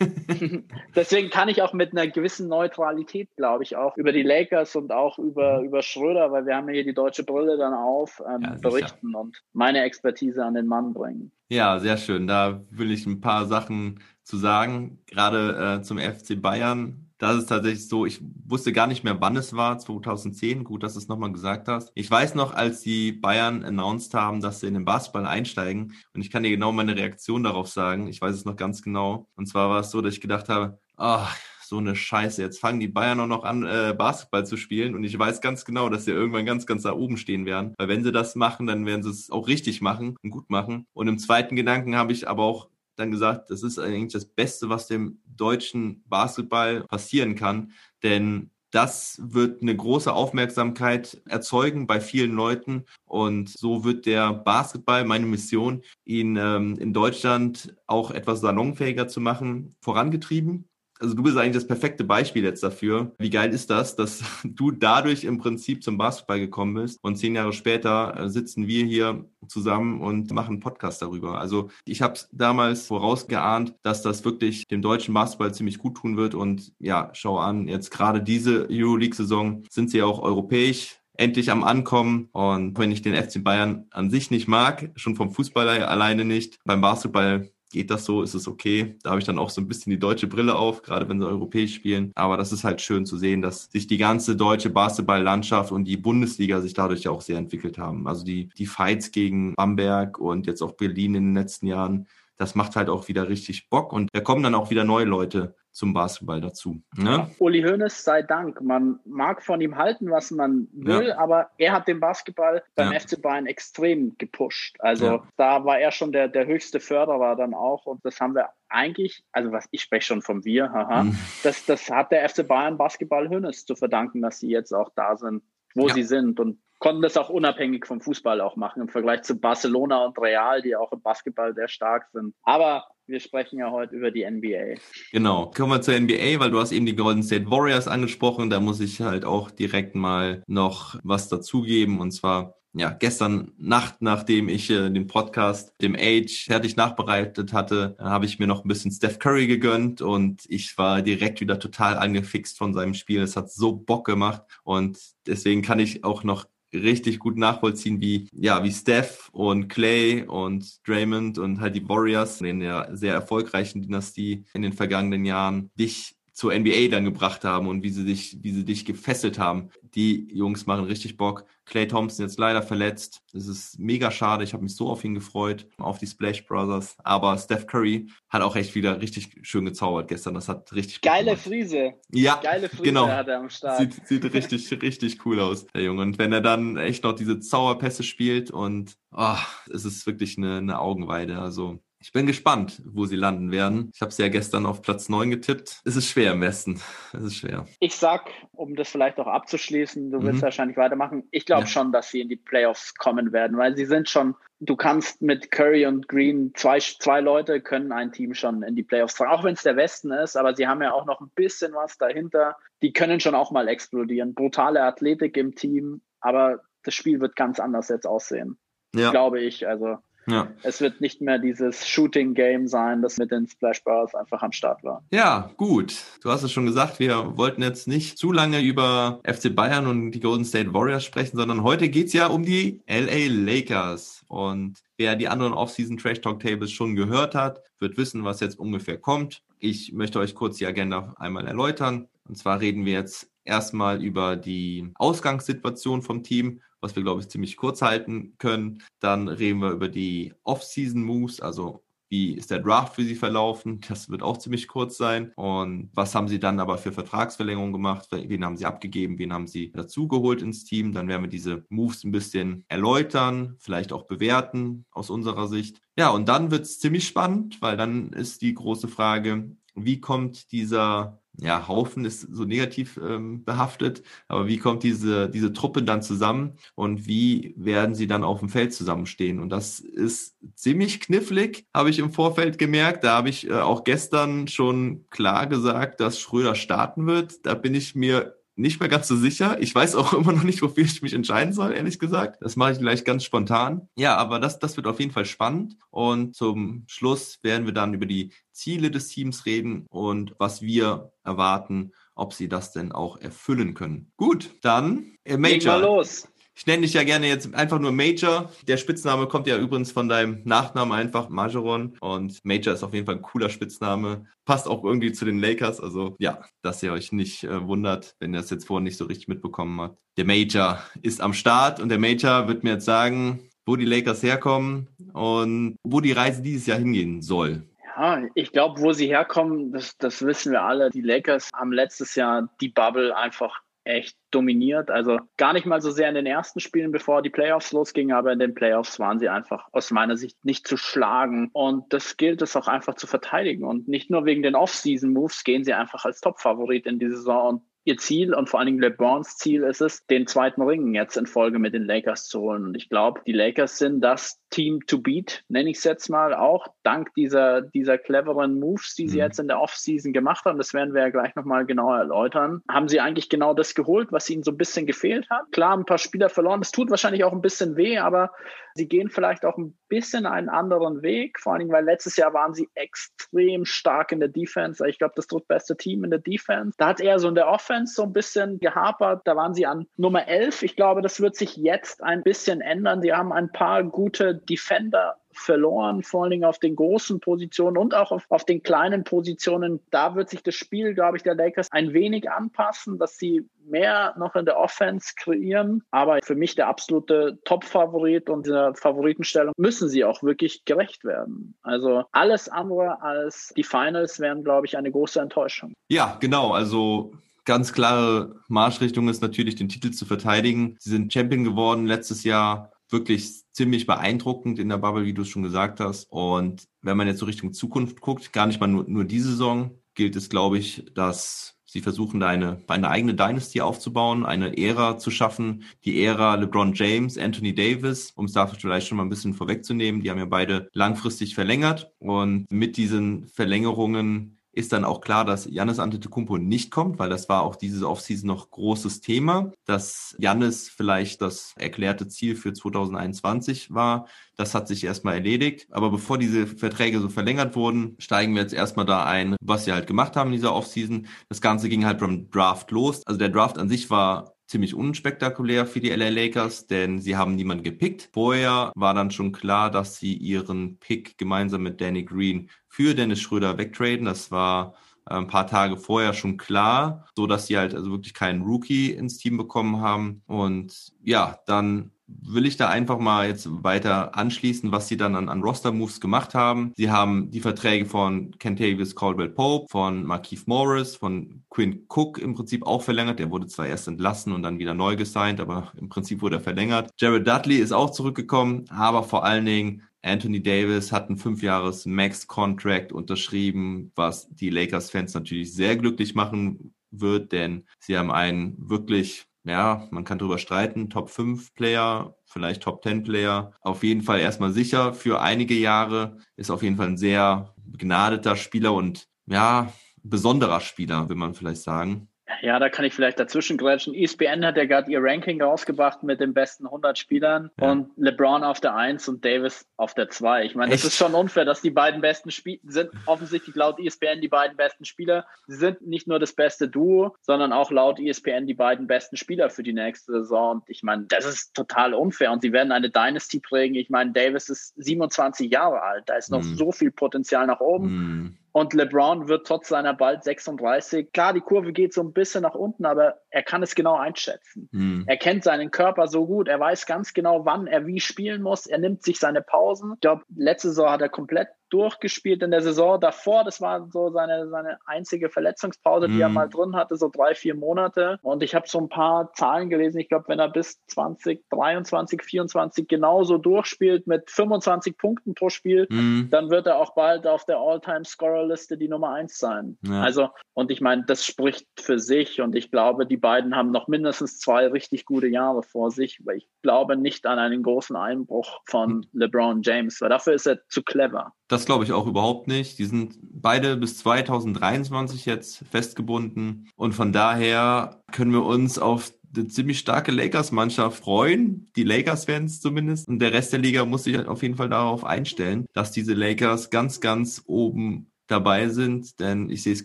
deswegen 0.96 1.30
kann 1.30 1.48
ich 1.48 1.62
auch 1.62 1.72
mit 1.72 1.92
einer 1.92 2.06
gewissen 2.06 2.48
Neutralität, 2.48 3.28
glaube 3.36 3.62
ich, 3.62 3.76
auch 3.76 3.96
über 3.96 4.12
die 4.12 4.22
Lakers 4.22 4.76
und 4.76 4.92
auch 4.92 5.18
über, 5.18 5.60
mhm. 5.60 5.66
über 5.66 5.82
Schröder, 5.82 6.32
weil 6.32 6.46
wir 6.46 6.56
haben 6.56 6.68
ja 6.68 6.74
hier 6.74 6.84
die 6.84 6.94
deutsche 6.94 7.24
Brille 7.24 7.56
dann 7.56 7.74
auf, 7.74 8.22
ähm, 8.26 8.42
ja, 8.42 8.56
berichten 8.60 9.14
und 9.14 9.42
meine 9.52 9.82
Expertise 9.82 10.44
an 10.44 10.54
den 10.54 10.61
Mann 10.66 10.92
bringen. 10.92 11.32
Ja, 11.48 11.78
sehr 11.80 11.98
schön. 11.98 12.26
Da 12.26 12.62
will 12.70 12.90
ich 12.90 13.06
ein 13.06 13.20
paar 13.20 13.46
Sachen 13.46 14.00
zu 14.22 14.36
sagen. 14.36 15.00
Gerade 15.06 15.78
äh, 15.80 15.82
zum 15.82 15.98
FC 15.98 16.40
Bayern. 16.40 17.10
Das 17.18 17.36
ist 17.36 17.46
tatsächlich 17.46 17.86
so, 17.88 18.04
ich 18.04 18.20
wusste 18.46 18.72
gar 18.72 18.88
nicht 18.88 19.04
mehr, 19.04 19.20
wann 19.20 19.36
es 19.36 19.54
war, 19.54 19.78
2010. 19.78 20.64
Gut, 20.64 20.82
dass 20.82 20.94
du 20.94 20.98
es 20.98 21.08
nochmal 21.08 21.30
gesagt 21.30 21.68
hast. 21.68 21.92
Ich 21.94 22.10
weiß 22.10 22.34
noch, 22.34 22.52
als 22.52 22.80
die 22.80 23.12
Bayern 23.12 23.62
announced 23.64 24.12
haben, 24.14 24.40
dass 24.40 24.60
sie 24.60 24.66
in 24.66 24.74
den 24.74 24.84
Basketball 24.84 25.26
einsteigen. 25.26 25.92
Und 26.14 26.20
ich 26.20 26.30
kann 26.30 26.42
dir 26.42 26.50
genau 26.50 26.72
meine 26.72 26.96
Reaktion 26.96 27.44
darauf 27.44 27.68
sagen. 27.68 28.08
Ich 28.08 28.20
weiß 28.20 28.34
es 28.34 28.44
noch 28.44 28.56
ganz 28.56 28.82
genau. 28.82 29.28
Und 29.36 29.46
zwar 29.46 29.70
war 29.70 29.80
es 29.80 29.90
so, 29.90 30.00
dass 30.00 30.14
ich 30.14 30.20
gedacht 30.20 30.48
habe, 30.48 30.80
ach, 30.96 31.36
so 31.72 31.78
eine 31.78 31.96
Scheiße. 31.96 32.42
Jetzt 32.42 32.60
fangen 32.60 32.80
die 32.80 32.88
Bayern 32.88 33.18
auch 33.18 33.26
noch 33.26 33.44
an, 33.44 33.62
äh, 33.64 33.94
Basketball 33.96 34.44
zu 34.44 34.58
spielen. 34.58 34.94
Und 34.94 35.04
ich 35.04 35.18
weiß 35.18 35.40
ganz 35.40 35.64
genau, 35.64 35.88
dass 35.88 36.04
sie 36.04 36.10
irgendwann 36.10 36.44
ganz, 36.44 36.66
ganz 36.66 36.82
da 36.82 36.92
oben 36.92 37.16
stehen 37.16 37.46
werden. 37.46 37.72
Weil 37.78 37.88
wenn 37.88 38.04
sie 38.04 38.12
das 38.12 38.36
machen, 38.36 38.66
dann 38.66 38.84
werden 38.84 39.02
sie 39.02 39.08
es 39.08 39.30
auch 39.30 39.48
richtig 39.48 39.80
machen 39.80 40.16
und 40.22 40.30
gut 40.30 40.50
machen. 40.50 40.84
Und 40.92 41.08
im 41.08 41.18
zweiten 41.18 41.56
Gedanken 41.56 41.96
habe 41.96 42.12
ich 42.12 42.28
aber 42.28 42.42
auch 42.42 42.68
dann 42.96 43.10
gesagt, 43.10 43.48
das 43.48 43.62
ist 43.62 43.78
eigentlich 43.78 44.12
das 44.12 44.26
Beste, 44.26 44.68
was 44.68 44.86
dem 44.86 45.22
deutschen 45.24 46.04
Basketball 46.06 46.82
passieren 46.82 47.36
kann. 47.36 47.72
Denn 48.02 48.50
das 48.70 49.18
wird 49.24 49.62
eine 49.62 49.74
große 49.74 50.12
Aufmerksamkeit 50.12 51.22
erzeugen 51.26 51.86
bei 51.86 52.02
vielen 52.02 52.32
Leuten 52.32 52.84
und 53.06 53.48
so 53.48 53.84
wird 53.84 54.04
der 54.04 54.34
Basketball, 54.34 55.06
meine 55.06 55.26
Mission, 55.26 55.82
ihn 56.04 56.36
ähm, 56.36 56.76
in 56.78 56.92
Deutschland 56.92 57.74
auch 57.86 58.10
etwas 58.10 58.40
salonfähiger 58.40 59.08
zu 59.08 59.20
machen, 59.20 59.74
vorangetrieben 59.80 60.68
also 61.02 61.14
du 61.14 61.22
bist 61.24 61.36
eigentlich 61.36 61.54
das 61.54 61.66
perfekte 61.66 62.04
Beispiel 62.04 62.44
jetzt 62.44 62.62
dafür. 62.62 63.12
Wie 63.18 63.30
geil 63.30 63.52
ist 63.52 63.70
das, 63.70 63.96
dass 63.96 64.22
du 64.44 64.70
dadurch 64.70 65.24
im 65.24 65.38
Prinzip 65.38 65.82
zum 65.82 65.98
Basketball 65.98 66.38
gekommen 66.38 66.74
bist 66.74 66.98
und 67.02 67.16
zehn 67.16 67.34
Jahre 67.34 67.52
später 67.52 68.16
äh, 68.16 68.30
sitzen 68.30 68.68
wir 68.68 68.84
hier 68.84 69.24
zusammen 69.48 70.00
und 70.00 70.30
machen 70.30 70.52
einen 70.52 70.60
Podcast 70.60 71.02
darüber. 71.02 71.40
Also 71.40 71.70
ich 71.84 72.02
habe 72.02 72.20
damals 72.30 72.86
vorausgeahnt, 72.86 73.74
dass 73.82 74.02
das 74.02 74.24
wirklich 74.24 74.68
dem 74.68 74.80
deutschen 74.80 75.12
Basketball 75.12 75.52
ziemlich 75.52 75.78
gut 75.78 75.96
tun 75.96 76.16
wird 76.16 76.34
und 76.34 76.72
ja, 76.78 77.10
schau 77.14 77.38
an, 77.38 77.66
jetzt 77.66 77.90
gerade 77.90 78.22
diese 78.22 78.68
Euroleague-Saison 78.70 79.64
sind 79.68 79.90
sie 79.90 80.02
auch 80.02 80.20
europäisch 80.20 80.98
endlich 81.14 81.50
am 81.50 81.64
Ankommen. 81.64 82.28
Und 82.32 82.78
wenn 82.78 82.90
ich 82.90 83.02
den 83.02 83.14
FC 83.14 83.42
Bayern 83.42 83.86
an 83.90 84.10
sich 84.10 84.30
nicht 84.30 84.48
mag, 84.48 84.90
schon 84.96 85.16
vom 85.16 85.30
Fußballer 85.30 85.88
alleine 85.88 86.24
nicht, 86.24 86.58
beim 86.64 86.80
Basketball 86.80 87.50
geht 87.72 87.90
das 87.90 88.04
so, 88.04 88.22
ist 88.22 88.34
es 88.34 88.46
okay. 88.46 88.96
Da 89.02 89.10
habe 89.10 89.20
ich 89.20 89.26
dann 89.26 89.38
auch 89.38 89.50
so 89.50 89.60
ein 89.60 89.66
bisschen 89.66 89.90
die 89.90 89.98
deutsche 89.98 90.26
Brille 90.26 90.54
auf, 90.54 90.82
gerade 90.82 91.08
wenn 91.08 91.18
sie 91.18 91.26
europäisch 91.26 91.74
spielen. 91.74 92.12
Aber 92.14 92.36
das 92.36 92.52
ist 92.52 92.64
halt 92.64 92.80
schön 92.80 93.06
zu 93.06 93.16
sehen, 93.16 93.42
dass 93.42 93.64
sich 93.72 93.86
die 93.86 93.98
ganze 93.98 94.36
deutsche 94.36 94.70
Basketballlandschaft 94.70 95.72
und 95.72 95.84
die 95.84 95.96
Bundesliga 95.96 96.60
sich 96.60 96.74
dadurch 96.74 97.02
ja 97.02 97.10
auch 97.10 97.22
sehr 97.22 97.38
entwickelt 97.38 97.78
haben. 97.78 98.06
Also 98.06 98.24
die, 98.24 98.50
die 98.56 98.66
Fights 98.66 99.10
gegen 99.10 99.54
Bamberg 99.54 100.18
und 100.18 100.46
jetzt 100.46 100.62
auch 100.62 100.72
Berlin 100.72 101.14
in 101.14 101.24
den 101.24 101.34
letzten 101.34 101.66
Jahren, 101.66 102.06
das 102.36 102.54
macht 102.54 102.76
halt 102.76 102.88
auch 102.88 103.08
wieder 103.08 103.28
richtig 103.28 103.68
Bock 103.68 103.92
und 103.92 104.08
da 104.12 104.20
kommen 104.20 104.42
dann 104.42 104.54
auch 104.54 104.70
wieder 104.70 104.84
neue 104.84 105.04
Leute 105.04 105.54
zum 105.70 105.94
Basketball 105.94 106.40
dazu. 106.40 106.82
Ne? 106.96 107.30
Uli 107.38 107.62
Hoeneß 107.62 108.04
sei 108.04 108.22
Dank. 108.22 108.60
Man 108.60 109.00
mag 109.06 109.42
von 109.42 109.60
ihm 109.60 109.76
halten, 109.76 110.10
was 110.10 110.30
man 110.30 110.68
will, 110.72 111.08
ja. 111.08 111.18
aber 111.18 111.50
er 111.56 111.72
hat 111.72 111.88
den 111.88 111.98
Basketball 111.98 112.62
beim 112.74 112.92
ja. 112.92 113.00
FC 113.00 113.20
Bayern 113.20 113.46
extrem 113.46 114.16
gepusht. 114.18 114.76
Also 114.80 115.06
ja. 115.06 115.22
da 115.36 115.64
war 115.64 115.78
er 115.78 115.90
schon 115.90 116.12
der, 116.12 116.28
der 116.28 116.46
höchste 116.46 116.78
Förderer 116.78 117.36
dann 117.36 117.54
auch 117.54 117.86
und 117.86 118.04
das 118.04 118.20
haben 118.20 118.34
wir 118.34 118.50
eigentlich, 118.68 119.24
also 119.32 119.52
was 119.52 119.68
ich 119.70 119.82
spreche 119.82 120.06
schon 120.06 120.22
vom 120.22 120.44
Wir, 120.44 120.70
haha, 120.72 121.04
mhm. 121.04 121.18
das, 121.42 121.64
das 121.64 121.90
hat 121.90 122.12
der 122.12 122.28
FC 122.28 122.46
Bayern 122.46 122.76
Basketball 122.76 123.28
Hoeneß 123.28 123.64
zu 123.64 123.74
verdanken, 123.74 124.20
dass 124.20 124.40
sie 124.40 124.48
jetzt 124.48 124.72
auch 124.72 124.90
da 124.94 125.16
sind, 125.16 125.42
wo 125.74 125.88
sie 125.88 126.02
sind 126.02 126.40
und 126.40 126.58
konnten 126.78 127.02
das 127.02 127.16
auch 127.16 127.30
unabhängig 127.30 127.86
vom 127.86 128.00
Fußball 128.00 128.40
auch 128.40 128.56
machen 128.56 128.82
im 128.82 128.88
Vergleich 128.88 129.22
zu 129.22 129.38
Barcelona 129.38 130.04
und 130.04 130.18
Real, 130.18 130.62
die 130.62 130.74
auch 130.74 130.92
im 130.92 131.00
Basketball 131.00 131.54
sehr 131.54 131.68
stark 131.68 132.08
sind. 132.12 132.34
Aber 132.42 132.86
wir 133.06 133.20
sprechen 133.20 133.58
ja 133.58 133.70
heute 133.70 133.94
über 133.94 134.10
die 134.10 134.28
NBA. 134.28 134.80
Genau. 135.12 135.50
Kommen 135.54 135.72
wir 135.72 135.80
zur 135.80 135.98
NBA, 135.98 136.40
weil 136.40 136.50
du 136.50 136.58
hast 136.58 136.72
eben 136.72 136.86
die 136.86 136.96
Golden 136.96 137.22
State 137.22 137.48
Warriors 137.50 137.86
angesprochen. 137.86 138.50
Da 138.50 138.58
muss 138.58 138.80
ich 138.80 139.00
halt 139.00 139.24
auch 139.24 139.50
direkt 139.50 139.94
mal 139.94 140.42
noch 140.46 140.98
was 141.04 141.28
dazugeben. 141.28 142.00
Und 142.00 142.10
zwar 142.10 142.54
ja, 142.74 142.90
gestern 142.90 143.52
Nacht, 143.58 143.96
nachdem 144.00 144.48
ich 144.48 144.70
äh, 144.70 144.88
den 144.88 145.06
Podcast 145.06 145.74
dem 145.82 145.94
Age 145.94 146.44
fertig 146.46 146.76
nachbereitet 146.76 147.52
hatte, 147.52 147.96
habe 147.98 148.24
ich 148.24 148.38
mir 148.38 148.46
noch 148.46 148.64
ein 148.64 148.68
bisschen 148.68 148.90
Steph 148.90 149.18
Curry 149.18 149.46
gegönnt 149.46 150.00
und 150.00 150.44
ich 150.48 150.78
war 150.78 151.02
direkt 151.02 151.40
wieder 151.40 151.58
total 151.58 151.98
angefixt 151.98 152.56
von 152.56 152.72
seinem 152.72 152.94
Spiel. 152.94 153.20
Es 153.20 153.36
hat 153.36 153.50
so 153.50 153.72
Bock 153.72 154.06
gemacht 154.06 154.42
und 154.64 154.98
deswegen 155.26 155.60
kann 155.60 155.80
ich 155.80 156.02
auch 156.02 156.24
noch 156.24 156.46
richtig 156.72 157.18
gut 157.18 157.36
nachvollziehen, 157.36 158.00
wie, 158.00 158.28
ja, 158.32 158.64
wie 158.64 158.72
Steph 158.72 159.28
und 159.32 159.68
Clay 159.68 160.24
und 160.26 160.86
Draymond 160.88 161.36
und 161.38 161.60
halt 161.60 161.76
die 161.76 161.86
Warriors 161.86 162.40
in 162.40 162.60
der 162.60 162.88
sehr 162.92 163.12
erfolgreichen 163.12 163.82
Dynastie 163.82 164.44
in 164.54 164.62
den 164.62 164.72
vergangenen 164.72 165.26
Jahren 165.26 165.70
dich 165.78 166.16
zur 166.32 166.58
NBA 166.58 166.88
dann 166.88 167.04
gebracht 167.04 167.44
haben 167.44 167.68
und 167.68 167.82
wie 167.82 167.90
sie 167.90 168.04
dich, 168.04 168.38
wie 168.40 168.52
sie 168.52 168.64
dich 168.64 168.84
gefesselt 168.84 169.38
haben. 169.38 169.68
Die 169.94 170.28
Jungs 170.32 170.66
machen 170.66 170.84
richtig 170.84 171.16
Bock. 171.16 171.44
Clay 171.72 171.88
Thompson 171.88 172.26
jetzt 172.26 172.38
leider 172.38 172.60
verletzt. 172.60 173.22
Das 173.32 173.46
ist 173.46 173.78
mega 173.78 174.10
schade. 174.10 174.44
Ich 174.44 174.52
habe 174.52 174.62
mich 174.62 174.76
so 174.76 174.90
auf 174.90 175.02
ihn 175.04 175.14
gefreut, 175.14 175.66
auf 175.78 175.96
die 175.96 176.06
Splash 176.06 176.44
Brothers. 176.44 176.96
Aber 177.02 177.38
Steph 177.38 177.66
Curry 177.66 178.10
hat 178.28 178.42
auch 178.42 178.56
echt 178.56 178.74
wieder 178.74 179.00
richtig 179.00 179.38
schön 179.40 179.64
gezaubert 179.64 180.08
gestern. 180.08 180.34
Das 180.34 180.50
hat 180.50 180.70
richtig 180.74 181.00
Geile 181.00 181.34
Friese. 181.34 181.94
Ja, 182.12 182.38
Geile 182.42 182.68
Friese 182.68 182.82
genau. 182.82 183.08
hat 183.08 183.26
er 183.28 183.38
am 183.38 183.48
Start. 183.48 183.78
Sieht, 183.78 184.06
sieht 184.06 184.22
richtig, 184.34 184.70
richtig 184.82 185.24
cool 185.24 185.40
aus, 185.40 185.66
der 185.68 185.80
Junge. 185.80 186.02
Und 186.02 186.18
wenn 186.18 186.34
er 186.34 186.42
dann 186.42 186.76
echt 186.76 187.04
noch 187.04 187.14
diese 187.14 187.40
Zauberpässe 187.40 188.02
spielt 188.02 188.50
und 188.50 188.98
oh, 189.10 189.36
es 189.72 189.86
ist 189.86 190.06
wirklich 190.06 190.36
eine, 190.36 190.58
eine 190.58 190.78
Augenweide. 190.78 191.38
Also 191.38 191.78
ich 192.02 192.12
bin 192.12 192.26
gespannt, 192.26 192.82
wo 192.84 193.06
sie 193.06 193.16
landen 193.16 193.52
werden. 193.52 193.90
Ich 193.94 194.00
habe 194.02 194.10
sie 194.10 194.22
ja 194.22 194.28
gestern 194.28 194.66
auf 194.66 194.82
Platz 194.82 195.08
9 195.08 195.30
getippt. 195.30 195.80
Es 195.84 195.94
ist 195.94 196.08
schwer 196.08 196.32
im 196.32 196.40
Westen. 196.40 196.80
Es 197.12 197.22
ist 197.22 197.36
schwer. 197.36 197.66
Ich 197.78 197.94
sag, 197.94 198.28
um 198.50 198.74
das 198.74 198.88
vielleicht 198.88 199.20
auch 199.20 199.28
abzuschließen, 199.28 200.10
du 200.10 200.22
willst 200.22 200.38
mhm. 200.38 200.42
wahrscheinlich 200.42 200.76
weitermachen. 200.76 201.28
Ich 201.30 201.46
glaube 201.46 201.62
ja. 201.62 201.66
schon, 201.68 201.92
dass 201.92 202.10
sie 202.10 202.20
in 202.20 202.28
die 202.28 202.36
Playoffs 202.36 202.94
kommen 202.96 203.32
werden, 203.32 203.56
weil 203.56 203.76
sie 203.76 203.86
sind 203.86 204.08
schon, 204.08 204.34
du 204.58 204.74
kannst 204.74 205.22
mit 205.22 205.52
Curry 205.52 205.86
und 205.86 206.08
Green, 206.08 206.52
zwei, 206.54 206.80
zwei 206.80 207.20
Leute 207.20 207.60
können 207.60 207.92
ein 207.92 208.10
Team 208.10 208.34
schon 208.34 208.64
in 208.64 208.74
die 208.74 208.82
Playoffs 208.82 209.14
tragen, 209.14 209.30
auch 209.30 209.44
wenn 209.44 209.54
es 209.54 209.62
der 209.62 209.76
Westen 209.76 210.10
ist, 210.10 210.36
aber 210.36 210.56
sie 210.56 210.66
haben 210.66 210.82
ja 210.82 210.92
auch 210.92 211.06
noch 211.06 211.20
ein 211.20 211.30
bisschen 211.36 211.72
was 211.72 211.98
dahinter. 211.98 212.56
Die 212.82 212.92
können 212.92 213.20
schon 213.20 213.36
auch 213.36 213.52
mal 213.52 213.68
explodieren. 213.68 214.34
Brutale 214.34 214.82
Athletik 214.82 215.36
im 215.36 215.54
Team, 215.54 216.02
aber 216.20 216.62
das 216.82 216.94
Spiel 216.94 217.20
wird 217.20 217.36
ganz 217.36 217.60
anders 217.60 217.88
jetzt 217.88 218.06
aussehen. 218.06 218.58
Ja. 218.94 219.10
Glaube 219.10 219.40
ich. 219.40 219.68
Also 219.68 219.98
ja. 220.26 220.48
Es 220.62 220.80
wird 220.80 221.00
nicht 221.00 221.20
mehr 221.20 221.38
dieses 221.38 221.88
Shooting-Game 221.88 222.68
sein, 222.68 223.02
das 223.02 223.16
mit 223.16 223.30
den 223.30 223.48
Splash 223.48 223.82
Bars 223.82 224.14
einfach 224.14 224.42
am 224.42 224.52
Start 224.52 224.82
war. 224.84 225.02
Ja, 225.10 225.50
gut. 225.56 225.94
Du 226.22 226.30
hast 226.30 226.42
es 226.42 226.52
schon 226.52 226.66
gesagt, 226.66 226.98
wir 226.98 227.36
wollten 227.36 227.62
jetzt 227.62 227.88
nicht 227.88 228.18
zu 228.18 228.32
lange 228.32 228.60
über 228.60 229.20
FC 229.24 229.54
Bayern 229.54 229.86
und 229.86 230.12
die 230.12 230.20
Golden 230.20 230.44
State 230.44 230.72
Warriors 230.72 231.04
sprechen, 231.04 231.36
sondern 231.36 231.62
heute 231.62 231.88
geht's 231.88 232.12
ja 232.12 232.26
um 232.28 232.44
die 232.44 232.80
LA 232.88 233.28
Lakers. 233.28 234.24
Und 234.28 234.78
wer 234.96 235.16
die 235.16 235.28
anderen 235.28 235.52
Off-Season 235.52 235.98
Trash 235.98 236.20
Talk 236.20 236.40
Tables 236.40 236.70
schon 236.70 236.94
gehört 236.94 237.34
hat, 237.34 237.62
wird 237.78 237.96
wissen, 237.96 238.24
was 238.24 238.40
jetzt 238.40 238.58
ungefähr 238.58 238.98
kommt. 238.98 239.42
Ich 239.58 239.92
möchte 239.92 240.18
euch 240.18 240.34
kurz 240.34 240.56
die 240.58 240.66
Agenda 240.66 241.14
einmal 241.18 241.46
erläutern. 241.46 242.08
Und 242.28 242.36
zwar 242.36 242.60
reden 242.60 242.84
wir 242.84 242.92
jetzt 242.92 243.28
erstmal 243.44 244.02
über 244.02 244.36
die 244.36 244.90
Ausgangssituation 244.94 246.02
vom 246.02 246.22
Team 246.22 246.60
was 246.82 246.94
wir, 246.96 247.02
glaube 247.02 247.22
ich, 247.22 247.28
ziemlich 247.28 247.56
kurz 247.56 247.80
halten 247.80 248.34
können. 248.38 248.82
Dann 249.00 249.28
reden 249.28 249.60
wir 249.60 249.70
über 249.70 249.88
die 249.88 250.34
Off-Season-Moves, 250.44 251.40
also 251.40 251.82
wie 252.12 252.34
ist 252.34 252.50
der 252.50 252.58
Draft 252.58 252.94
für 252.94 253.04
sie 253.04 253.14
verlaufen? 253.14 253.80
Das 253.88 254.10
wird 254.10 254.22
auch 254.22 254.36
ziemlich 254.36 254.68
kurz 254.68 254.98
sein. 254.98 255.32
Und 255.34 255.88
was 255.94 256.14
haben 256.14 256.28
sie 256.28 256.38
dann 256.38 256.60
aber 256.60 256.76
für 256.76 256.92
Vertragsverlängerungen 256.92 257.72
gemacht? 257.72 258.08
Wen 258.10 258.44
haben 258.44 258.58
sie 258.58 258.66
abgegeben? 258.66 259.18
Wen 259.18 259.32
haben 259.32 259.46
sie 259.46 259.72
dazugeholt 259.72 260.42
ins 260.42 260.64
Team? 260.64 260.92
Dann 260.92 261.08
werden 261.08 261.22
wir 261.22 261.30
diese 261.30 261.64
Moves 261.70 262.04
ein 262.04 262.12
bisschen 262.12 262.66
erläutern, 262.68 263.56
vielleicht 263.60 263.94
auch 263.94 264.06
bewerten 264.06 264.84
aus 264.90 265.08
unserer 265.08 265.48
Sicht. 265.48 265.80
Ja, 265.96 266.10
und 266.10 266.28
dann 266.28 266.50
wird 266.50 266.66
es 266.66 266.80
ziemlich 266.80 267.06
spannend, 267.06 267.62
weil 267.62 267.78
dann 267.78 268.12
ist 268.12 268.42
die 268.42 268.52
große 268.52 268.88
Frage, 268.88 269.56
wie 269.74 270.00
kommt 270.00 270.52
dieser 270.52 271.21
ja, 271.38 271.66
Haufen 271.66 272.04
ist 272.04 272.20
so 272.20 272.44
negativ 272.44 273.00
ähm, 273.02 273.44
behaftet, 273.44 274.02
aber 274.28 274.46
wie 274.48 274.58
kommt 274.58 274.82
diese, 274.82 275.30
diese 275.30 275.52
Truppe 275.52 275.82
dann 275.82 276.02
zusammen 276.02 276.58
und 276.74 277.06
wie 277.06 277.54
werden 277.56 277.94
sie 277.94 278.06
dann 278.06 278.22
auf 278.22 278.40
dem 278.40 278.48
Feld 278.48 278.74
zusammenstehen? 278.74 279.40
Und 279.40 279.48
das 279.48 279.80
ist 279.80 280.36
ziemlich 280.54 281.00
knifflig, 281.00 281.66
habe 281.74 281.90
ich 281.90 281.98
im 281.98 282.12
Vorfeld 282.12 282.58
gemerkt. 282.58 283.04
Da 283.04 283.16
habe 283.16 283.30
ich 283.30 283.48
äh, 283.48 283.54
auch 283.54 283.84
gestern 283.84 284.46
schon 284.48 285.06
klar 285.10 285.46
gesagt, 285.46 286.00
dass 286.00 286.20
Schröder 286.20 286.54
starten 286.54 287.06
wird. 287.06 287.46
Da 287.46 287.54
bin 287.54 287.74
ich 287.74 287.94
mir 287.94 288.36
nicht 288.54 288.80
mehr 288.80 288.88
ganz 288.88 289.08
so 289.08 289.16
sicher. 289.16 289.60
Ich 289.60 289.74
weiß 289.74 289.94
auch 289.94 290.12
immer 290.12 290.32
noch 290.32 290.42
nicht, 290.42 290.62
wofür 290.62 290.84
ich 290.84 291.02
mich 291.02 291.12
entscheiden 291.12 291.52
soll, 291.52 291.72
ehrlich 291.72 291.98
gesagt. 291.98 292.42
Das 292.42 292.56
mache 292.56 292.72
ich 292.72 292.78
gleich 292.78 293.04
ganz 293.04 293.24
spontan. 293.24 293.88
Ja, 293.96 294.16
aber 294.16 294.38
das, 294.38 294.58
das 294.58 294.76
wird 294.76 294.86
auf 294.86 295.00
jeden 295.00 295.12
Fall 295.12 295.24
spannend. 295.24 295.76
Und 295.90 296.34
zum 296.34 296.84
Schluss 296.86 297.38
werden 297.42 297.66
wir 297.66 297.72
dann 297.72 297.94
über 297.94 298.06
die 298.06 298.32
Ziele 298.52 298.90
des 298.90 299.08
Teams 299.08 299.46
reden 299.46 299.86
und 299.88 300.34
was 300.38 300.60
wir 300.62 301.12
erwarten, 301.24 301.92
ob 302.14 302.34
sie 302.34 302.48
das 302.48 302.72
denn 302.72 302.92
auch 302.92 303.16
erfüllen 303.16 303.74
können. 303.74 304.12
Gut, 304.16 304.50
dann 304.62 305.06
äh, 305.24 305.36
Major. 305.36 305.52
Leg 305.52 305.66
mal 305.66 305.80
los. 305.80 306.28
Ich 306.54 306.66
nenne 306.66 306.82
dich 306.82 306.92
ja 306.92 307.02
gerne 307.02 307.26
jetzt 307.26 307.54
einfach 307.54 307.78
nur 307.78 307.92
Major. 307.92 308.50
Der 308.68 308.76
Spitzname 308.76 309.26
kommt 309.26 309.46
ja 309.46 309.56
übrigens 309.56 309.90
von 309.90 310.08
deinem 310.08 310.42
Nachnamen 310.44 310.92
einfach, 310.92 311.28
Majoron. 311.28 311.96
Und 312.00 312.44
Major 312.44 312.74
ist 312.74 312.82
auf 312.82 312.92
jeden 312.92 313.06
Fall 313.06 313.16
ein 313.16 313.22
cooler 313.22 313.48
Spitzname. 313.48 314.26
Passt 314.44 314.68
auch 314.68 314.84
irgendwie 314.84 315.12
zu 315.12 315.24
den 315.24 315.38
Lakers. 315.38 315.80
Also 315.80 316.14
ja, 316.18 316.42
dass 316.62 316.82
ihr 316.82 316.92
euch 316.92 317.10
nicht 317.12 317.44
äh, 317.44 317.66
wundert, 317.66 318.16
wenn 318.20 318.34
ihr 318.34 318.40
das 318.40 318.50
jetzt 318.50 318.66
vorhin 318.66 318.84
nicht 318.84 318.98
so 318.98 319.06
richtig 319.06 319.28
mitbekommen 319.28 319.80
habt. 319.80 319.98
Der 320.18 320.26
Major 320.26 320.82
ist 321.00 321.20
am 321.20 321.32
Start 321.32 321.80
und 321.80 321.88
der 321.88 321.98
Major 321.98 322.48
wird 322.48 322.64
mir 322.64 322.74
jetzt 322.74 322.84
sagen, 322.84 323.48
wo 323.64 323.76
die 323.76 323.86
Lakers 323.86 324.22
herkommen 324.22 324.88
und 325.14 325.76
wo 325.82 326.00
die 326.00 326.12
Reise 326.12 326.42
dieses 326.42 326.66
Jahr 326.66 326.78
hingehen 326.78 327.22
soll. 327.22 327.66
Ja, 327.96 328.22
ich 328.34 328.52
glaube, 328.52 328.80
wo 328.80 328.92
sie 328.92 329.06
herkommen, 329.06 329.72
das, 329.72 329.96
das 329.96 330.22
wissen 330.22 330.52
wir 330.52 330.62
alle. 330.62 330.90
Die 330.90 331.02
Lakers 331.02 331.50
haben 331.54 331.72
letztes 331.72 332.14
Jahr 332.14 332.48
die 332.60 332.68
Bubble 332.68 333.16
einfach 333.16 333.60
echt 333.84 334.16
dominiert. 334.30 334.90
Also 334.90 335.18
gar 335.36 335.52
nicht 335.52 335.66
mal 335.66 335.80
so 335.80 335.90
sehr 335.90 336.08
in 336.08 336.14
den 336.14 336.26
ersten 336.26 336.60
Spielen, 336.60 336.92
bevor 336.92 337.22
die 337.22 337.30
Playoffs 337.30 337.72
losgingen, 337.72 338.16
aber 338.16 338.32
in 338.32 338.38
den 338.38 338.54
Playoffs 338.54 338.98
waren 338.98 339.18
sie 339.18 339.28
einfach 339.28 339.68
aus 339.72 339.90
meiner 339.90 340.16
Sicht 340.16 340.44
nicht 340.44 340.66
zu 340.66 340.76
schlagen. 340.76 341.50
Und 341.52 341.92
das 341.92 342.16
gilt 342.16 342.42
es 342.42 342.56
auch 342.56 342.68
einfach 342.68 342.94
zu 342.94 343.06
verteidigen. 343.06 343.64
Und 343.64 343.88
nicht 343.88 344.10
nur 344.10 344.24
wegen 344.24 344.42
den 344.42 344.54
Off-Season-Moves 344.54 345.44
gehen 345.44 345.64
sie 345.64 345.74
einfach 345.74 346.04
als 346.04 346.20
Top-Favorit 346.20 346.86
in 346.86 346.98
die 346.98 347.08
Saison. 347.08 347.48
Und 347.48 347.62
ihr 347.84 347.96
Ziel 347.96 348.34
und 348.34 348.48
vor 348.48 348.60
allen 348.60 348.66
Dingen 348.66 348.80
LeBrons 348.80 349.36
Ziel 349.36 349.62
ist 349.64 349.80
es, 349.80 350.06
den 350.06 350.26
zweiten 350.26 350.62
Ring 350.62 350.94
jetzt 350.94 351.16
in 351.16 351.26
Folge 351.26 351.58
mit 351.58 351.74
den 351.74 351.84
Lakers 351.84 352.28
zu 352.28 352.40
holen. 352.40 352.64
Und 352.64 352.76
ich 352.76 352.88
glaube, 352.88 353.20
die 353.26 353.32
Lakers 353.32 353.78
sind 353.78 354.00
das 354.00 354.40
Team 354.50 354.80
to 354.86 354.98
beat, 354.98 355.42
nenne 355.48 355.70
ich 355.70 355.78
es 355.78 355.84
jetzt 355.84 356.08
mal, 356.08 356.34
auch 356.34 356.68
dank 356.84 357.12
dieser, 357.14 357.62
dieser 357.62 357.98
cleveren 357.98 358.60
Moves, 358.60 358.94
die 358.94 359.08
sie 359.08 359.16
mhm. 359.16 359.22
jetzt 359.22 359.40
in 359.40 359.48
der 359.48 359.60
Offseason 359.60 360.12
gemacht 360.12 360.44
haben. 360.44 360.58
Das 360.58 360.74
werden 360.74 360.94
wir 360.94 361.02
ja 361.02 361.10
gleich 361.10 361.34
nochmal 361.34 361.66
genauer 361.66 361.98
erläutern. 361.98 362.62
Haben 362.70 362.88
sie 362.88 363.00
eigentlich 363.00 363.28
genau 363.28 363.54
das 363.54 363.74
geholt, 363.74 364.12
was 364.12 364.30
ihnen 364.30 364.42
so 364.42 364.52
ein 364.52 364.58
bisschen 364.58 364.86
gefehlt 364.86 365.28
hat? 365.30 365.50
Klar, 365.52 365.76
ein 365.76 365.86
paar 365.86 365.98
Spieler 365.98 366.28
verloren. 366.28 366.60
Es 366.60 366.70
tut 366.70 366.90
wahrscheinlich 366.90 367.24
auch 367.24 367.32
ein 367.32 367.42
bisschen 367.42 367.76
weh, 367.76 367.98
aber 367.98 368.30
sie 368.74 368.86
gehen 368.86 369.08
vielleicht 369.08 369.44
auch 369.44 369.56
ein 369.58 369.76
bisschen 369.88 370.26
einen 370.26 370.48
anderen 370.48 371.02
Weg. 371.02 371.40
Vor 371.40 371.52
allen 371.52 371.60
Dingen, 371.60 371.72
weil 371.72 371.84
letztes 371.84 372.16
Jahr 372.16 372.32
waren 372.32 372.54
sie 372.54 372.68
extrem 372.74 373.64
stark 373.64 374.12
in 374.12 374.20
der 374.20 374.28
Defense. 374.28 374.86
Ich 374.86 374.98
glaube, 374.98 375.14
das 375.16 375.26
drittbeste 375.26 375.76
Team 375.76 376.04
in 376.04 376.10
der 376.10 376.20
Defense. 376.20 376.76
Da 376.78 376.88
hat 376.88 377.00
eher 377.00 377.18
so 377.18 377.28
in 377.28 377.34
der 377.34 377.48
Offense 377.48 377.71
so 377.86 378.02
ein 378.04 378.12
bisschen 378.12 378.58
gehapert. 378.60 379.22
Da 379.24 379.36
waren 379.36 379.54
sie 379.54 379.66
an 379.66 379.86
Nummer 379.96 380.26
11. 380.28 380.62
Ich 380.62 380.76
glaube, 380.76 381.02
das 381.02 381.20
wird 381.20 381.36
sich 381.36 381.56
jetzt 381.56 382.02
ein 382.02 382.22
bisschen 382.22 382.60
ändern. 382.60 383.02
Sie 383.02 383.12
haben 383.12 383.32
ein 383.32 383.50
paar 383.50 383.82
gute 383.84 384.34
Defender 384.34 385.16
verloren, 385.32 386.02
vor 386.02 386.22
allen 386.22 386.30
Dingen 386.30 386.44
auf 386.44 386.58
den 386.58 386.76
großen 386.76 387.20
Positionen 387.20 387.76
und 387.76 387.94
auch 387.94 388.12
auf, 388.12 388.26
auf 388.28 388.44
den 388.44 388.62
kleinen 388.62 389.04
Positionen. 389.04 389.80
Da 389.90 390.14
wird 390.14 390.30
sich 390.30 390.42
das 390.42 390.54
Spiel, 390.54 390.94
glaube 390.94 391.16
ich, 391.16 391.22
der 391.22 391.34
Lakers 391.34 391.70
ein 391.70 391.92
wenig 391.92 392.30
anpassen, 392.30 392.98
dass 392.98 393.18
sie 393.18 393.48
mehr 393.64 394.14
noch 394.18 394.34
in 394.36 394.44
der 394.44 394.58
Offense 394.58 395.14
kreieren. 395.16 395.82
Aber 395.90 396.18
für 396.22 396.34
mich 396.34 396.54
der 396.54 396.68
absolute 396.68 397.38
Top-Favorit 397.44 398.28
und 398.28 398.46
der 398.46 398.74
Favoritenstellung 398.74 399.54
müssen 399.56 399.88
sie 399.88 400.04
auch 400.04 400.22
wirklich 400.22 400.64
gerecht 400.64 401.04
werden. 401.04 401.54
Also 401.62 402.04
alles 402.12 402.48
andere 402.48 403.02
als 403.02 403.52
die 403.56 403.64
Finals 403.64 404.20
wären, 404.20 404.44
glaube 404.44 404.66
ich, 404.66 404.76
eine 404.76 404.90
große 404.90 405.20
Enttäuschung. 405.20 405.72
Ja, 405.88 406.16
genau. 406.20 406.52
Also 406.52 407.12
ganz 407.44 407.72
klare 407.72 408.36
Marschrichtung 408.48 409.08
ist 409.08 409.22
natürlich, 409.22 409.56
den 409.56 409.68
Titel 409.68 409.90
zu 409.90 410.04
verteidigen. 410.04 410.76
Sie 410.78 410.90
sind 410.90 411.12
Champion 411.12 411.44
geworden 411.44 411.86
letztes 411.86 412.24
Jahr. 412.24 412.72
Wirklich 412.88 413.44
ziemlich 413.52 413.86
beeindruckend 413.86 414.58
in 414.58 414.68
der 414.68 414.76
Bubble, 414.76 415.06
wie 415.06 415.14
du 415.14 415.22
es 415.22 415.28
schon 415.28 415.42
gesagt 415.42 415.80
hast. 415.80 416.06
Und 416.10 416.64
wenn 416.82 416.96
man 416.96 417.06
jetzt 417.06 417.20
so 417.20 417.26
Richtung 417.26 417.52
Zukunft 417.54 418.00
guckt, 418.00 418.32
gar 418.32 418.46
nicht 418.46 418.60
mal 418.60 418.66
nur, 418.66 418.84
nur 418.86 419.04
diese 419.04 419.30
Saison, 419.30 419.78
gilt 419.94 420.14
es, 420.16 420.28
glaube 420.28 420.58
ich, 420.58 420.84
dass 420.94 421.58
Sie 421.72 421.80
versuchen 421.80 422.20
da 422.20 422.28
eine, 422.28 422.62
eine 422.68 422.90
eigene 422.90 423.14
Dynasty 423.14 423.62
aufzubauen, 423.62 424.26
eine 424.26 424.58
Ära 424.58 424.98
zu 424.98 425.10
schaffen, 425.10 425.64
die 425.86 426.04
Ära 426.04 426.34
LeBron 426.34 426.74
James, 426.74 427.16
Anthony 427.16 427.54
Davis, 427.54 428.10
um 428.10 428.26
es 428.26 428.34
da 428.34 428.46
vielleicht 428.46 428.88
schon 428.88 428.98
mal 428.98 429.04
ein 429.04 429.08
bisschen 429.08 429.32
vorwegzunehmen. 429.32 430.02
Die 430.02 430.10
haben 430.10 430.18
ja 430.18 430.26
beide 430.26 430.68
langfristig 430.74 431.34
verlängert 431.34 431.90
und 431.98 432.44
mit 432.50 432.76
diesen 432.76 433.26
Verlängerungen 433.28 434.36
ist 434.52 434.72
dann 434.72 434.84
auch 434.84 435.00
klar, 435.00 435.24
dass 435.24 435.46
Janis 435.50 435.78
Antetokounmpo 435.78 436.38
nicht 436.38 436.70
kommt, 436.70 436.98
weil 436.98 437.08
das 437.08 437.28
war 437.28 437.42
auch 437.42 437.56
diese 437.56 437.88
Offseason 437.88 438.26
noch 438.26 438.50
großes 438.50 439.00
Thema, 439.00 439.50
dass 439.64 440.14
Janis 440.18 440.68
vielleicht 440.68 441.22
das 441.22 441.54
erklärte 441.56 442.06
Ziel 442.08 442.36
für 442.36 442.52
2021 442.52 443.72
war. 443.72 444.06
Das 444.36 444.54
hat 444.54 444.68
sich 444.68 444.84
erstmal 444.84 445.14
erledigt. 445.14 445.66
Aber 445.70 445.90
bevor 445.90 446.18
diese 446.18 446.46
Verträge 446.46 447.00
so 447.00 447.08
verlängert 447.08 447.56
wurden, 447.56 447.96
steigen 447.98 448.34
wir 448.34 448.42
jetzt 448.42 448.54
erstmal 448.54 448.86
da 448.86 449.04
ein, 449.04 449.36
was 449.40 449.64
sie 449.64 449.72
halt 449.72 449.86
gemacht 449.86 450.16
haben 450.16 450.28
in 450.28 450.36
dieser 450.36 450.54
Offseason. 450.54 451.06
Das 451.28 451.40
Ganze 451.40 451.68
ging 451.68 451.84
halt 451.84 451.98
beim 451.98 452.30
Draft 452.30 452.70
los. 452.70 453.06
Also 453.06 453.18
der 453.18 453.28
Draft 453.30 453.58
an 453.58 453.68
sich 453.68 453.90
war 453.90 454.31
ziemlich 454.52 454.74
unspektakulär 454.74 455.64
für 455.64 455.80
die 455.80 455.88
LA 455.88 456.10
Lakers, 456.10 456.66
denn 456.66 457.00
sie 457.00 457.16
haben 457.16 457.34
niemanden 457.36 457.64
gepickt. 457.64 458.10
Vorher 458.12 458.70
war 458.74 458.92
dann 458.92 459.10
schon 459.10 459.32
klar, 459.32 459.70
dass 459.70 459.96
sie 459.96 460.12
ihren 460.14 460.76
Pick 460.78 461.16
gemeinsam 461.16 461.62
mit 461.62 461.80
Danny 461.80 462.04
Green 462.04 462.50
für 462.68 462.94
Dennis 462.94 463.22
Schröder 463.22 463.56
wegtraden. 463.56 464.04
Das 464.04 464.30
war 464.30 464.74
äh, 465.08 465.14
ein 465.14 465.26
paar 465.26 465.46
Tage 465.46 465.78
vorher 465.78 466.12
schon 466.12 466.36
klar, 466.36 467.08
so 467.16 467.26
dass 467.26 467.46
sie 467.46 467.56
halt 467.56 467.74
also 467.74 467.90
wirklich 467.92 468.12
keinen 468.12 468.42
Rookie 468.42 468.90
ins 468.90 469.16
Team 469.16 469.38
bekommen 469.38 469.80
haben. 469.80 470.22
Und 470.26 470.92
ja, 471.02 471.38
dann 471.46 471.90
will 472.20 472.46
ich 472.46 472.56
da 472.56 472.68
einfach 472.68 472.98
mal 472.98 473.28
jetzt 473.28 473.48
weiter 473.62 474.16
anschließen, 474.16 474.72
was 474.72 474.88
sie 474.88 474.96
dann 474.96 475.14
an, 475.16 475.28
an 475.28 475.42
Roster-Moves 475.42 476.00
gemacht 476.00 476.34
haben. 476.34 476.72
Sie 476.76 476.90
haben 476.90 477.30
die 477.30 477.40
Verträge 477.40 477.86
von 477.86 478.32
Kentavious 478.38 478.94
Caldwell-Pope, 478.94 479.66
von 479.70 480.04
Markeith 480.04 480.46
Morris, 480.46 480.96
von 480.96 481.42
Quinn 481.50 481.86
Cook 481.88 482.18
im 482.18 482.34
Prinzip 482.34 482.66
auch 482.66 482.82
verlängert. 482.82 483.18
Der 483.18 483.30
wurde 483.30 483.46
zwar 483.46 483.66
erst 483.66 483.88
entlassen 483.88 484.32
und 484.32 484.42
dann 484.42 484.58
wieder 484.58 484.74
neu 484.74 484.96
gesigned, 484.96 485.40
aber 485.40 485.72
im 485.76 485.88
Prinzip 485.88 486.22
wurde 486.22 486.36
er 486.36 486.42
verlängert. 486.42 486.90
Jared 486.98 487.26
Dudley 487.26 487.56
ist 487.56 487.72
auch 487.72 487.90
zurückgekommen, 487.90 488.64
aber 488.70 489.02
vor 489.02 489.24
allen 489.24 489.46
Dingen 489.46 489.82
Anthony 490.02 490.42
Davis 490.42 490.90
hat 490.90 491.08
einen 491.08 491.18
fünf 491.18 491.42
Jahres 491.42 491.86
Max-Contract 491.86 492.92
unterschrieben, 492.92 493.92
was 493.94 494.28
die 494.30 494.50
Lakers-Fans 494.50 495.14
natürlich 495.14 495.54
sehr 495.54 495.76
glücklich 495.76 496.14
machen 496.14 496.74
wird, 496.90 497.32
denn 497.32 497.64
sie 497.78 497.96
haben 497.96 498.10
einen 498.10 498.56
wirklich 498.58 499.26
ja, 499.44 499.88
man 499.90 500.04
kann 500.04 500.18
drüber 500.18 500.38
streiten, 500.38 500.88
Top 500.90 501.10
5 501.10 501.54
Player, 501.54 502.16
vielleicht 502.24 502.62
Top 502.62 502.82
10 502.82 503.02
Player. 503.02 503.52
Auf 503.60 503.82
jeden 503.82 504.02
Fall 504.02 504.20
erstmal 504.20 504.52
sicher 504.52 504.94
für 504.94 505.20
einige 505.20 505.54
Jahre. 505.54 506.18
Ist 506.36 506.50
auf 506.50 506.62
jeden 506.62 506.76
Fall 506.76 506.88
ein 506.88 506.96
sehr 506.96 507.54
begnadeter 507.56 508.36
Spieler 508.36 508.72
und 508.72 509.08
ja, 509.26 509.72
besonderer 510.02 510.60
Spieler, 510.60 511.08
will 511.08 511.16
man 511.16 511.34
vielleicht 511.34 511.62
sagen. 511.62 512.08
Ja, 512.40 512.58
da 512.58 512.68
kann 512.68 512.84
ich 512.84 512.94
vielleicht 512.94 513.18
dazwischen 513.18 513.56
grätschen. 513.56 513.94
ESPN 513.94 514.44
hat 514.44 514.56
ja 514.56 514.64
gerade 514.64 514.90
ihr 514.90 515.00
Ranking 515.02 515.42
rausgebracht 515.42 516.02
mit 516.02 516.20
den 516.20 516.34
besten 516.34 516.66
100 516.66 516.98
Spielern 516.98 517.50
ja. 517.60 517.70
und 517.70 517.90
LeBron 517.96 518.42
auf 518.44 518.60
der 518.60 518.74
1 518.74 519.08
und 519.08 519.24
Davis 519.24 519.66
auf 519.76 519.94
der 519.94 520.08
2. 520.08 520.44
Ich 520.44 520.54
meine, 520.54 520.74
es 520.74 520.84
ist 520.84 520.96
schon 520.96 521.14
unfair, 521.14 521.44
dass 521.44 521.60
die 521.60 521.70
beiden 521.70 522.00
besten 522.00 522.30
Spieler 522.30 522.60
sind 522.64 522.90
offensichtlich 523.06 523.54
laut 523.54 523.78
ESPN 523.78 524.20
die 524.20 524.28
beiden 524.28 524.56
besten 524.56 524.84
Spieler. 524.84 525.26
Sie 525.46 525.56
sind 525.56 525.82
nicht 525.86 526.06
nur 526.06 526.18
das 526.18 526.32
beste 526.32 526.68
Duo, 526.68 527.14
sondern 527.20 527.52
auch 527.52 527.70
laut 527.70 528.00
ESPN 528.00 528.46
die 528.46 528.54
beiden 528.54 528.86
besten 528.86 529.16
Spieler 529.16 529.50
für 529.50 529.62
die 529.62 529.72
nächste 529.72 530.12
Saison. 530.12 530.56
Und 530.56 530.64
ich 530.68 530.82
meine, 530.82 531.04
das 531.04 531.26
ist 531.26 531.54
total 531.54 531.94
unfair 531.94 532.32
und 532.32 532.42
sie 532.42 532.52
werden 532.52 532.72
eine 532.72 532.90
Dynasty 532.90 533.40
prägen. 533.40 533.76
Ich 533.76 533.90
meine, 533.90 534.12
Davis 534.12 534.48
ist 534.48 534.74
27 534.76 535.50
Jahre 535.50 535.82
alt. 535.82 536.04
Da 536.06 536.16
ist 536.16 536.30
noch 536.30 536.42
mm. 536.42 536.54
so 536.54 536.72
viel 536.72 536.90
Potenzial 536.90 537.46
nach 537.46 537.60
oben. 537.60 537.88
Mm. 537.88 538.38
Und 538.52 538.74
LeBron 538.74 539.28
wird 539.28 539.46
trotz 539.46 539.68
seiner 539.68 539.94
bald 539.94 540.24
36, 540.24 541.10
klar, 541.12 541.32
die 541.32 541.40
Kurve 541.40 541.72
geht 541.72 541.94
so 541.94 542.02
ein 542.02 542.12
bisschen 542.12 542.42
nach 542.42 542.54
unten, 542.54 542.84
aber 542.84 543.20
er 543.30 543.42
kann 543.42 543.62
es 543.62 543.74
genau 543.74 543.96
einschätzen. 543.96 544.68
Hm. 544.72 545.04
Er 545.06 545.16
kennt 545.16 545.42
seinen 545.42 545.70
Körper 545.70 546.06
so 546.06 546.26
gut, 546.26 546.48
er 546.48 546.60
weiß 546.60 546.84
ganz 546.84 547.14
genau, 547.14 547.46
wann 547.46 547.66
er 547.66 547.86
wie 547.86 547.98
spielen 547.98 548.42
muss. 548.42 548.66
Er 548.66 548.78
nimmt 548.78 549.02
sich 549.02 549.18
seine 549.18 549.40
Pausen. 549.40 549.92
Ich 549.94 550.00
glaube, 550.00 550.24
letzte 550.36 550.68
Saison 550.68 550.90
hat 550.90 551.00
er 551.00 551.08
komplett 551.08 551.48
durchgespielt 551.72 552.42
in 552.42 552.50
der 552.50 552.60
Saison 552.60 553.00
davor. 553.00 553.44
Das 553.44 553.60
war 553.60 553.88
so 553.90 554.10
seine, 554.10 554.48
seine 554.48 554.78
einzige 554.84 555.30
Verletzungspause, 555.30 556.06
die 556.06 556.14
mm. 556.14 556.20
er 556.20 556.28
mhm. 556.28 556.34
mal 556.34 556.48
drin 556.48 556.76
hatte, 556.76 556.96
so 556.96 557.08
drei, 557.08 557.34
vier 557.34 557.54
Monate. 557.54 558.18
Und 558.22 558.42
ich 558.42 558.54
habe 558.54 558.68
so 558.68 558.78
ein 558.78 558.88
paar 558.88 559.32
Zahlen 559.32 559.70
gelesen. 559.70 559.98
Ich 559.98 560.08
glaube, 560.08 560.26
wenn 560.28 560.38
er 560.38 560.50
bis 560.50 560.84
2023, 560.88 562.22
24 562.22 562.86
genauso 562.88 563.38
durchspielt 563.38 564.06
mit 564.06 564.30
25 564.30 564.98
Punkten 564.98 565.34
pro 565.34 565.48
Spiel, 565.48 565.86
mm. 565.88 566.28
dann 566.30 566.50
wird 566.50 566.66
er 566.66 566.78
auch 566.78 566.94
bald 566.94 567.26
auf 567.26 567.44
der 567.46 567.56
All-Time-Scorer-Liste 567.56 568.76
die 568.76 568.88
Nummer 568.88 569.10
eins 569.14 569.38
sein. 569.38 569.78
Ja. 569.82 570.02
Also, 570.02 570.28
und 570.54 570.70
ich 570.70 570.80
meine, 570.80 571.04
das 571.06 571.24
spricht 571.24 571.66
für 571.80 571.98
sich. 571.98 572.40
Und 572.40 572.54
ich 572.54 572.70
glaube, 572.70 573.06
die 573.06 573.16
beiden 573.16 573.56
haben 573.56 573.70
noch 573.70 573.88
mindestens 573.88 574.38
zwei 574.38 574.66
richtig 574.66 575.06
gute 575.06 575.28
Jahre 575.28 575.62
vor 575.62 575.90
sich. 575.90 576.20
Weil 576.24 576.38
ich 576.38 576.48
glaube 576.62 576.96
nicht 576.96 577.26
an 577.26 577.38
einen 577.38 577.62
großen 577.62 577.96
Einbruch 577.96 578.60
von 578.66 578.96
mhm. 578.96 579.06
LeBron 579.12 579.62
James, 579.62 580.00
weil 580.00 580.10
dafür 580.10 580.34
ist 580.34 580.46
er 580.46 580.66
zu 580.68 580.82
clever. 580.82 581.32
Das 581.48 581.64
glaube 581.64 581.84
ich 581.84 581.92
auch 581.92 582.06
überhaupt 582.06 582.48
nicht. 582.48 582.78
Die 582.78 582.84
sind 582.84 583.16
beide 583.22 583.76
bis 583.76 583.98
2023 583.98 585.24
jetzt 585.24 585.64
festgebunden. 585.70 586.68
Und 586.76 586.92
von 586.92 587.12
daher 587.12 588.02
können 588.12 588.32
wir 588.32 588.44
uns 588.44 588.78
auf 588.78 589.12
eine 589.34 589.48
ziemlich 589.48 589.78
starke 589.78 590.12
Lakers-Mannschaft 590.12 591.02
freuen, 591.02 591.70
die 591.76 591.84
Lakers-Fans 591.84 592.60
zumindest. 592.60 593.08
Und 593.08 593.20
der 593.20 593.32
Rest 593.32 593.52
der 593.52 593.60
Liga 593.60 593.86
muss 593.86 594.04
sich 594.04 594.18
auf 594.26 594.42
jeden 594.42 594.56
Fall 594.56 594.68
darauf 594.68 595.04
einstellen, 595.04 595.64
dass 595.72 595.92
diese 595.92 596.12
Lakers 596.12 596.68
ganz, 596.68 597.00
ganz 597.00 597.42
oben 597.46 598.11
dabei 598.26 598.68
sind. 598.68 599.20
Denn 599.20 599.50
ich 599.50 599.62
sehe 599.62 599.72
es 599.72 599.84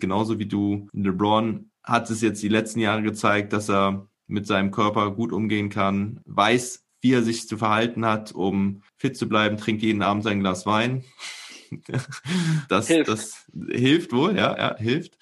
genauso 0.00 0.38
wie 0.38 0.46
du. 0.46 0.88
LeBron 0.92 1.70
hat 1.82 2.10
es 2.10 2.20
jetzt 2.20 2.42
die 2.42 2.48
letzten 2.48 2.80
Jahre 2.80 3.02
gezeigt, 3.02 3.52
dass 3.52 3.68
er 3.70 4.08
mit 4.26 4.46
seinem 4.46 4.70
Körper 4.70 5.10
gut 5.10 5.32
umgehen 5.32 5.70
kann, 5.70 6.20
weiß, 6.26 6.84
wie 7.00 7.14
er 7.14 7.22
sich 7.22 7.48
zu 7.48 7.56
verhalten 7.56 8.04
hat, 8.04 8.32
um 8.32 8.82
fit 8.96 9.16
zu 9.16 9.28
bleiben, 9.28 9.56
trinkt 9.56 9.82
jeden 9.82 10.02
Abend 10.02 10.24
sein 10.24 10.40
Glas 10.40 10.66
Wein. 10.66 11.04
das, 12.68 12.88
hilft. 12.88 13.08
das 13.08 13.46
hilft 13.68 14.12
wohl, 14.12 14.36
ja, 14.36 14.56
ja, 14.56 14.76
hilft. 14.76 15.16